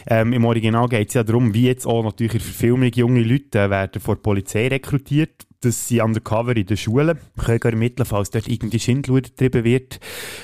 ähm, 0.06 0.32
Im 0.32 0.44
Original 0.46 0.88
geht 0.88 1.08
es 1.08 1.14
ja 1.14 1.24
darum, 1.24 1.52
wie 1.52 1.66
jetzt 1.66 1.86
auch 1.86 2.02
natürlich 2.02 2.34
in 2.34 2.40
Verfilmung 2.40 2.90
junge 2.94 3.22
Leute 3.22 3.58
äh, 3.58 3.70
werden 3.70 4.00
vor 4.00 4.14
der 4.14 4.22
Polizei 4.22 4.68
rekrutiert 4.68 5.47
dass 5.60 5.88
sie 5.88 6.00
undercover 6.00 6.56
in 6.56 6.66
der 6.66 6.76
Schule 6.76 7.18
können 7.36 7.60
ermitteln, 7.62 8.06
falls 8.06 8.30
dort 8.30 8.48
irgendwie 8.48 8.78
Schindluder 8.78 9.28
getrieben 9.28 9.64
wird. 9.64 9.98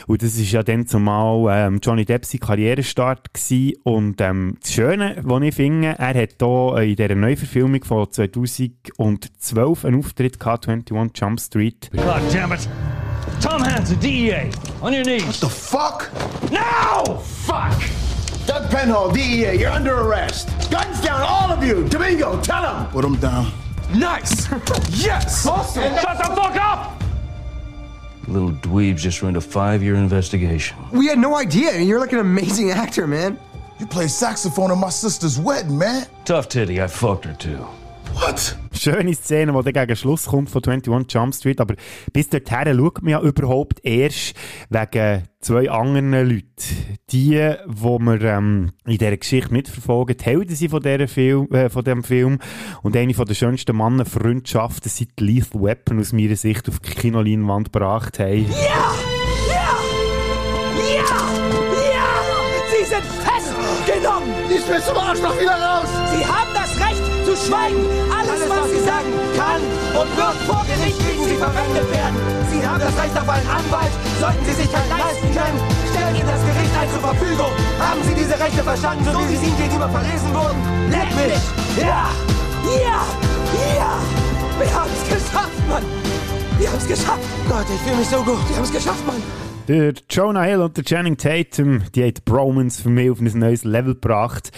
Und 0.06 0.22
das 0.22 0.36
ist 0.36 0.50
ja 0.52 0.62
dann 0.62 0.86
zumal 0.86 1.46
ähm, 1.50 1.80
Johnny 1.82 2.04
Depp 2.04 2.24
sein 2.24 2.40
Karrierestart 2.40 3.32
gewesen. 3.32 3.74
Und 3.84 4.20
ähm, 4.20 4.56
das 4.60 4.72
Schöne, 4.72 5.16
was 5.22 5.42
ich 5.42 5.54
finde, 5.54 5.88
er 5.98 6.14
hat 6.14 6.34
hier 6.40 6.76
in 6.78 6.96
dieser 6.96 7.14
Neuverfilmung 7.14 7.84
von 7.84 8.10
2012 8.10 9.84
einen 9.84 9.98
Auftritt 9.98 10.40
gehabt, 10.40 10.68
21 10.68 11.20
Jump 11.20 11.40
Street. 11.40 11.90
God 11.92 12.22
damn 12.32 12.52
it. 12.52 12.68
Tom 13.40 13.62
Hansen, 13.62 13.98
DEA. 14.00 14.50
On 14.80 14.92
your 14.92 15.02
knees. 15.02 15.26
What 15.26 15.40
the 15.40 15.48
fuck? 15.48 16.10
Now! 16.50 17.18
Fuck! 17.46 17.72
Doug 18.46 18.70
Penhall, 18.70 19.12
DEA, 19.12 19.54
you're 19.58 19.70
under 19.70 19.94
arrest. 19.94 20.48
Guns 20.70 21.00
down, 21.00 21.22
all 21.22 21.50
of 21.50 21.64
you. 21.64 21.88
Domingo, 21.88 22.40
tell 22.42 22.62
him. 22.62 22.86
Put 22.90 23.04
him 23.04 23.16
down. 23.16 23.63
Nice! 23.92 24.50
yes! 24.90 25.46
Awesome! 25.46 25.82
Shut 25.96 26.18
the 26.18 26.34
fuck 26.34 26.56
up! 26.56 27.02
Little 28.26 28.52
dweebs 28.52 28.96
just 28.98 29.20
ruined 29.22 29.36
a 29.36 29.40
five-year 29.40 29.96
investigation. 29.96 30.76
We 30.92 31.06
had 31.06 31.18
no 31.18 31.36
idea. 31.36 31.78
You're 31.78 32.00
like 32.00 32.12
an 32.12 32.20
amazing 32.20 32.70
actor, 32.70 33.06
man. 33.06 33.38
You 33.78 33.86
play 33.86 34.08
saxophone 34.08 34.70
at 34.70 34.78
my 34.78 34.88
sister's 34.88 35.38
wedding, 35.38 35.76
man. 35.76 36.06
Tough 36.24 36.48
titty, 36.48 36.80
I 36.80 36.86
fucked 36.86 37.24
her 37.26 37.34
too. 37.34 37.58
What? 38.14 38.56
Schöne 38.74 39.14
Szene, 39.14 39.52
die 39.52 39.72
dann 39.72 39.86
gegen 39.86 39.96
Schluss 39.96 40.26
kommt 40.26 40.50
von 40.50 40.62
21 40.64 41.12
Jump 41.12 41.34
Street, 41.34 41.60
aber 41.60 41.74
bis 42.12 42.28
dorthin 42.28 42.76
schaut 42.76 43.02
man 43.02 43.10
ja 43.10 43.20
überhaupt 43.20 43.84
erst 43.84 44.34
wegen 44.68 45.22
zwei 45.40 45.70
anderen 45.70 46.12
Leuten. 46.12 46.44
Die, 47.10 47.54
wo 47.66 47.98
wir 47.98 48.20
ähm, 48.22 48.72
in 48.84 48.98
dieser 48.98 49.16
Geschichte 49.16 49.52
mitverfolgen, 49.52 50.16
die 50.16 50.24
Helden 50.24 50.56
sind 50.56 50.70
von, 50.70 50.82
dieser 50.82 51.08
Film, 51.08 51.48
äh, 51.52 51.68
von 51.68 51.84
diesem 51.84 52.02
Film 52.02 52.38
und 52.82 52.96
eine 52.96 53.14
von 53.14 53.26
der 53.26 53.34
schönsten 53.34 53.76
Mannenfreundschaften 53.76 54.90
die 54.98 55.24
Lethal 55.24 55.62
Weapon 55.62 56.00
aus 56.00 56.12
meiner 56.12 56.36
Sicht 56.36 56.68
auf 56.68 56.80
die 56.80 56.90
Kinoleinwand 56.90 57.72
gebracht 57.72 58.18
haben. 58.18 58.46
Ja! 58.50 58.94
Ja! 59.48 59.78
Ja! 60.78 61.14
Ja! 61.92 62.08
Sie 62.70 62.84
sind 62.84 63.04
festgenommen! 63.22 64.34
Ich 64.48 64.64
bin 64.64 64.82
zum 64.82 64.96
Arschloch 64.96 65.40
wieder 65.40 65.52
raus! 65.52 65.88
Sie 66.16 66.24
haben 66.24 66.50
das 66.54 66.80
Recht 66.80 67.26
zu 67.26 67.48
schweigen! 67.48 68.23
Sagen, 68.84 69.10
kann 69.36 69.62
und 69.96 70.08
wird 70.16 70.38
vor 70.46 70.62
Gericht 70.68 70.98
gegen 71.00 71.24
Sie 71.24 71.36
verwendet 71.36 71.88
werden! 71.90 72.16
Sie 72.52 72.60
haben 72.66 72.80
das 72.80 72.94
Recht 73.00 73.16
auf 73.16 73.28
einen 73.28 73.48
Anwalt! 73.48 73.92
Sollten 74.20 74.44
Sie 74.44 74.56
sich 74.60 74.70
keinen 74.70 74.92
leisten 74.92 75.28
können, 75.32 75.58
stellen 75.90 76.14
Ihnen 76.14 76.28
das 76.28 76.42
Gericht 76.44 76.74
ein 76.76 76.88
zur 76.92 77.00
Verfügung! 77.00 77.52
Haben 77.80 78.02
Sie 78.04 78.14
diese 78.14 78.36
Rechte 78.38 78.62
verstanden, 78.62 79.04
so 79.04 79.20
wie 79.28 79.36
sie 79.36 79.48
Ihnen 79.48 79.58
gegenüber 79.58 79.88
verlesen 79.88 80.28
wurden? 80.34 80.60
Leck 80.92 81.10
mich! 81.16 81.42
Ja! 81.80 82.12
Ja! 82.64 83.00
Ja! 83.74 83.92
Wir 84.58 84.70
haben 84.72 84.90
es 84.92 85.02
geschafft, 85.08 85.60
Mann! 85.68 85.84
Wir 86.58 86.68
haben 86.68 86.78
es 86.78 86.86
geschafft! 86.86 87.26
Gott, 87.48 87.66
ich 87.72 87.80
fühle 87.82 87.96
mich 87.96 88.08
so 88.08 88.22
gut! 88.22 88.40
Wir 88.48 88.56
haben 88.56 88.64
es 88.64 88.72
geschafft, 88.72 89.04
Mann! 89.06 89.43
Der 89.66 89.94
Jonah 90.10 90.42
Hill 90.42 90.60
und 90.60 90.76
der 90.76 90.84
Channing 90.84 91.16
Tatum, 91.16 91.84
die 91.94 92.02
haben 92.02 92.12
die 92.12 92.20
Bromance 92.22 92.82
für 92.82 92.90
mich 92.90 93.10
auf 93.10 93.20
ein 93.20 93.38
neues 93.38 93.64
Level 93.64 93.94
gebracht. 93.94 94.52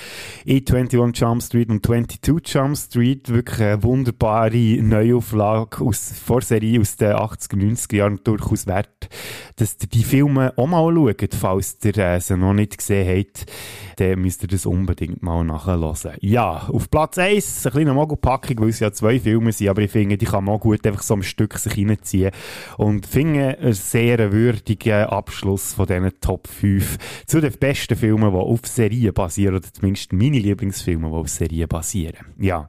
In 0.45 0.65
21 0.67 1.21
Jump 1.21 1.43
Street 1.45 1.69
und 1.69 1.87
22 1.87 2.53
Jump 2.53 2.77
Street. 2.77 3.29
Wirklich 3.29 3.61
eine 3.61 3.85
wunderbare 3.85 4.83
Neuauflage 4.83 5.85
aus 5.85 6.13
Vorserie 6.25 6.81
aus 6.81 6.97
den 6.97 7.13
80er, 7.13 7.55
90er 7.55 7.95
Jahren. 7.95 8.21
Durchaus 8.25 8.67
wert, 8.67 9.09
dass 9.55 9.77
ihr 9.81 9.87
die 9.87 10.03
Filme 10.03 10.53
auch 10.57 10.67
mal 10.67 10.93
schaut. 10.93 11.35
Falls 11.37 11.79
ihr 11.85 11.97
äh, 11.99 12.21
sie 12.21 12.37
noch 12.37 12.53
nicht 12.53 12.77
gesehen 12.77 13.07
habt, 13.09 13.47
dann 13.97 14.21
müsst 14.21 14.43
ihr 14.43 14.49
das 14.49 14.67
unbedingt 14.67 15.23
mal 15.23 15.45
nachhören. 15.45 16.17
Ja, 16.21 16.67
auf 16.69 16.91
Platz 16.91 17.17
1 17.17 17.67
eine 17.67 17.73
kleine 17.73 17.95
Mogelpackung, 17.95 18.59
weil 18.59 18.71
es 18.71 18.81
ja 18.81 18.93
zwei 18.93 19.21
Filme 19.21 19.53
sind, 19.53 19.69
aber 19.69 19.83
ich 19.83 19.91
finde, 19.93 20.19
die 20.19 20.27
kann 20.27 20.45
man 20.45 20.57
auch 20.57 20.61
gut 20.61 20.85
einfach 20.85 21.03
so 21.03 21.15
ein 21.15 21.23
Stück 21.23 21.57
sich 21.59 21.79
reinziehen. 21.79 22.33
Und 22.77 23.07
finde 23.07 23.57
sehr 23.71 24.33
würdigen 24.97 25.17
Abschluss 25.17 25.75
von 25.75 25.87
diesen 25.87 26.21
Top 26.21 26.49
5 26.49 26.99
zu 27.27 27.41
den 27.41 27.53
besten 27.53 27.97
Filmen, 27.97 28.31
die 28.31 28.37
auf 28.37 28.67
Serien 28.67 29.15
basieren, 29.15 29.57
oder 29.57 29.73
zumindest 29.73 30.13
meine 30.13 30.39
Lieblingsfilme, 30.39 31.09
die 31.09 31.15
auf 31.15 31.29
Serien 31.29 31.69
basieren. 31.69 32.27
Ja. 32.39 32.69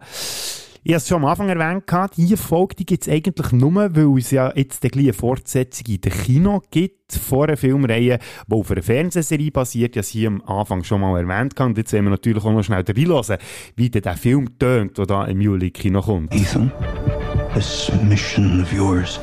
Ich 0.84 0.94
habe 0.94 1.00
es 1.00 1.08
schon 1.10 1.18
am 1.18 1.26
Anfang 1.26 1.50
erwähnt, 1.50 1.84
diese 2.16 2.38
Folge 2.38 2.76
gibt 2.86 3.06
es 3.06 3.12
eigentlich 3.12 3.52
nur, 3.52 3.74
weil 3.76 4.18
es 4.20 4.32
ja 4.32 4.54
jetzt 4.56 4.84
eine 4.84 4.90
kleine 4.90 5.12
Fortsetzung 5.12 5.86
in 5.88 6.00
der 6.00 6.14
Kino 6.14 6.62
gibt, 6.72 7.12
vor 7.12 7.44
einer 7.44 7.58
Filmreihe, 7.58 8.20
die 8.48 8.54
auf 8.54 8.72
einer 8.72 8.82
Fernsehserie 8.82 9.52
basiert, 9.52 9.96
die 9.96 10.00
ich 10.00 10.08
hier 10.08 10.30
am 10.30 10.42
Anfang 10.44 10.86
schon 10.86 11.02
mal 11.02 11.20
erwähnt 11.20 11.60
habe. 11.60 11.72
Und 11.72 11.78
jetzt 11.78 11.92
wollen 11.92 12.06
wir 12.06 12.12
natürlich 12.12 12.42
auch 12.42 12.54
noch 12.54 12.64
schnell 12.64 12.86
reinhören, 12.88 13.38
wie 13.76 13.90
der 13.90 14.16
Film 14.16 14.58
tönt, 14.60 14.98
der 14.98 15.06
da 15.06 15.26
im 15.26 15.42
Juli 15.42 15.72
Kino 15.72 16.02
kommt. 16.02 16.34
Ethan, 16.34 16.72
this 17.54 17.92
mission 18.04 18.62
of 18.62 18.72
yours 18.72 19.20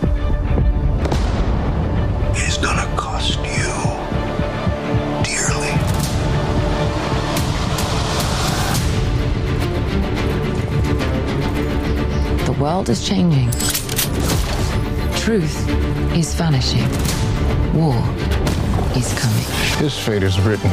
world 12.65 12.89
is 12.89 13.07
changing. 13.07 13.51
Truth 15.21 15.69
is 16.17 16.33
vanishing. 16.35 16.89
War 17.79 18.01
is 18.97 19.13
coming. 19.21 19.45
His 19.77 19.99
fate 19.99 20.23
is 20.23 20.41
written. 20.41 20.71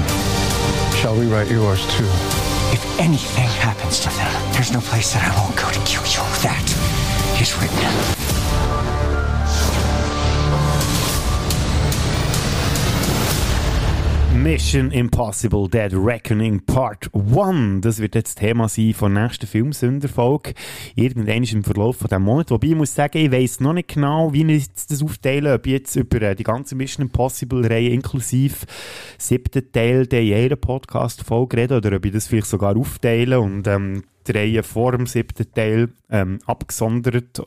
Shall 1.01 1.19
we 1.19 1.27
write 1.27 1.51
yours 1.51 1.85
too? 1.97 2.05
If 2.71 2.97
anything 2.97 3.49
happens 3.59 3.99
to 3.99 4.09
them, 4.09 4.53
there's 4.53 4.71
no 4.71 4.79
place 4.79 5.11
that 5.11 5.23
I 5.29 5.31
won't 5.37 5.57
go 5.57 5.69
to 5.69 5.79
kill 5.81 6.05
you. 6.05 6.23
That 6.47 6.63
is 7.41 7.51
written. 7.59 8.30
Mission 14.43 14.89
Impossible 14.89 15.69
Dead 15.69 15.93
Reckoning 15.93 16.61
Part 16.61 17.11
1. 17.13 17.81
Das 17.81 17.99
wird 17.99 18.15
jetzt 18.15 18.39
Thema 18.39 18.67
sein 18.67 18.95
von 18.95 19.13
der 19.13 19.25
nächsten 19.25 19.45
Filmsünderfolge. 19.45 20.55
Irgendwann 20.95 21.43
ist 21.43 21.53
im 21.53 21.63
Verlauf 21.63 21.97
von 21.97 22.07
diesem 22.07 22.23
Monat. 22.23 22.49
Wobei 22.49 22.69
ich 22.69 22.75
muss 22.75 22.95
sagen, 22.95 23.19
ich 23.19 23.31
weiss 23.31 23.59
noch 23.59 23.73
nicht 23.73 23.89
genau, 23.89 24.33
wie 24.33 24.51
ich 24.51 24.65
das 24.89 25.03
aufteile. 25.03 25.53
Ob 25.53 25.67
ich 25.67 25.73
jetzt 25.73 25.95
über 25.95 26.23
äh, 26.23 26.35
die 26.35 26.43
ganze 26.43 26.73
Mission 26.73 27.05
Impossible 27.05 27.67
Reihe 27.67 27.89
inklusive 27.89 28.65
siebten 29.19 29.71
Teil 29.71 30.07
der 30.07 30.23
jeder 30.23 30.55
Podcast-Folge 30.55 31.57
rede 31.57 31.77
oder 31.77 31.95
ob 31.97 32.05
ich 32.05 32.11
das 32.11 32.25
vielleicht 32.25 32.47
sogar 32.47 32.75
aufteile 32.75 33.39
und 33.39 33.67
ähm, 33.67 34.03
die 34.27 34.31
Reihe 34.31 34.63
vor 34.63 34.93
dem 34.93 35.05
siebten 35.05 35.51
Teil 35.53 35.89
ähm, 36.09 36.39
abgesondert 36.47 37.43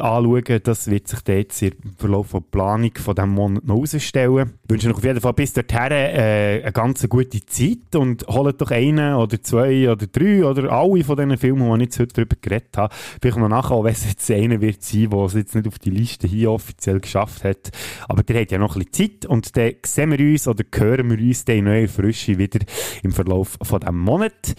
anschauen. 0.00 0.60
Das 0.62 0.90
wird 0.90 1.08
sich 1.08 1.20
jetzt 1.26 1.62
im 1.62 1.72
Verlauf 1.96 2.32
der 2.32 2.40
Planung 2.40 2.92
von 2.96 3.14
diesem 3.14 3.30
Monat 3.30 3.64
noch 3.64 3.76
herausstellen. 3.76 4.54
Ich 4.64 4.70
wünsche 4.70 4.88
euch 4.88 4.96
auf 4.96 5.04
jeden 5.04 5.20
Fall 5.20 5.32
bis 5.32 5.52
dorthin 5.52 5.90
äh, 5.90 6.60
eine 6.62 6.72
ganz 6.72 7.08
gute 7.08 7.44
Zeit 7.46 7.94
und 7.96 8.26
holt 8.26 8.60
doch 8.60 8.70
einen 8.70 9.14
oder 9.14 9.42
zwei 9.42 9.90
oder 9.90 10.06
drei 10.06 10.44
oder 10.44 10.72
alle 10.72 11.04
von 11.04 11.16
diesen 11.16 11.38
Filmen, 11.38 11.68
die 11.78 11.84
ich 11.84 11.88
jetzt 11.88 12.00
heute 12.00 12.14
darüber 12.14 12.36
geredet 12.40 12.76
habe. 12.76 12.94
Vielleicht 13.20 13.38
noch 13.38 13.48
nachher, 13.48 13.84
wenn 13.84 13.92
es 13.92 14.08
jetzt 14.08 14.30
einer 14.30 14.60
wird 14.60 14.82
sein, 14.82 15.10
der 15.10 15.20
es 15.20 15.34
jetzt 15.34 15.54
nicht 15.54 15.68
auf 15.68 15.78
die 15.78 15.90
Liste 15.90 16.26
hier 16.26 16.50
offiziell 16.50 17.00
geschafft 17.00 17.44
hat. 17.44 17.70
Aber 18.08 18.22
der 18.22 18.42
hat 18.42 18.50
ja 18.50 18.58
noch 18.58 18.76
ein 18.76 18.84
bisschen 18.84 19.20
Zeit 19.20 19.26
und 19.30 19.56
dann 19.56 19.72
sehen 19.84 20.10
wir 20.10 20.18
uns 20.18 20.48
oder 20.48 20.64
hören 20.74 21.10
wir 21.10 21.18
uns 21.18 21.44
dann 21.44 21.64
neue 21.64 21.88
Frische 21.88 22.38
wieder 22.38 22.60
im 23.02 23.12
Verlauf 23.12 23.58
von 23.62 23.80
diesem 23.80 23.98
Monat. 23.98 24.54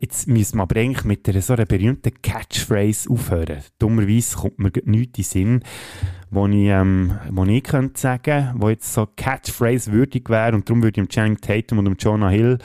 Jetzt 0.00 0.28
müssen 0.28 0.58
wir 0.58 0.62
aber 0.62 0.76
eigentlich 0.76 1.04
mit 1.04 1.28
einer 1.28 1.42
so 1.42 1.54
einer 1.54 1.66
berühmten 1.66 2.12
Catchphrase 2.22 3.10
aufhören. 3.10 3.58
Dummerweise 3.78 4.36
kommt 4.36 4.58
mir 4.58 4.70
nichts 4.86 5.18
in 5.18 5.24
Sinn, 5.24 5.64
wo 6.30 6.46
ich, 6.46 6.66
ähm, 6.66 7.18
wo 7.30 7.44
ich 7.44 7.62
könnte 7.62 7.98
sagen, 7.98 8.54
wo 8.56 8.68
jetzt 8.68 8.92
so 8.92 9.06
Catchphrase 9.16 9.92
würdig 9.92 10.28
wäre 10.28 10.54
und 10.54 10.68
darum 10.68 10.82
würde 10.82 11.00
ich 11.00 11.06
dem 11.06 11.08
Channing 11.08 11.40
Tatum 11.40 11.78
und 11.78 11.84
dem 11.86 11.96
Jonah 11.98 12.28
Hill 12.28 12.58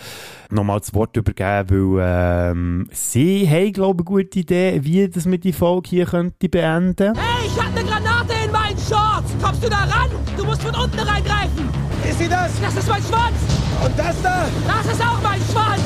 nochmal 0.49 0.79
das 0.79 0.93
Wort 0.93 1.15
übergeben, 1.15 1.97
weil 1.97 2.51
ähm, 2.51 2.87
sie 2.91 3.47
haben, 3.49 3.73
glaube 3.73 4.03
ich, 4.03 4.07
eine 4.07 4.23
gute 4.23 4.39
Idee, 4.39 4.79
wie 4.83 5.07
das 5.07 5.25
mit 5.25 5.43
die 5.43 5.53
Folge 5.53 5.89
hier 5.89 6.05
könnte 6.05 6.49
beenden. 6.49 7.15
Hey, 7.15 7.47
ich 7.47 7.61
habe 7.61 7.77
eine 7.77 7.87
Granate 7.87 8.33
in 8.45 8.51
meinen 8.51 8.77
Shorts! 8.77 9.31
Kommst 9.41 9.63
du 9.63 9.69
da 9.69 9.83
ran? 9.83 10.09
Du 10.37 10.45
musst 10.45 10.61
von 10.61 10.75
unten 10.75 10.99
reingreifen! 10.99 11.69
Ist 12.07 12.19
sie 12.19 12.27
das? 12.27 12.59
Das 12.61 12.75
ist 12.75 12.89
mein 12.89 13.01
Schwanz! 13.01 13.37
Und 13.83 13.97
das 13.97 14.21
da? 14.21 14.45
Das 14.67 14.93
ist 14.93 15.01
auch 15.01 15.21
mein 15.21 15.39
Schwanz! 15.51 15.81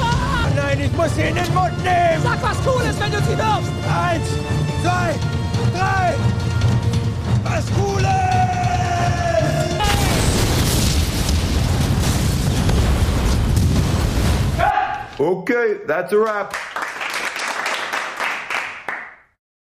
Ah! 0.00 0.48
Nein, 0.54 0.80
ich 0.84 0.92
muss 0.92 1.14
sie 1.14 1.22
in 1.22 1.34
den 1.34 1.54
Mund 1.54 1.76
nehmen! 1.82 2.22
Sag 2.22 2.42
was 2.42 2.58
Cooles, 2.64 3.00
wenn 3.00 3.10
du 3.10 3.18
sie 3.18 3.36
wirfst! 3.38 3.72
Eins, 3.88 4.28
zwei, 4.82 5.41
Was! 5.74 6.32
Okay, 15.22 15.78
that's 15.86 16.12
a 16.12 16.18
wrap. 16.18 16.54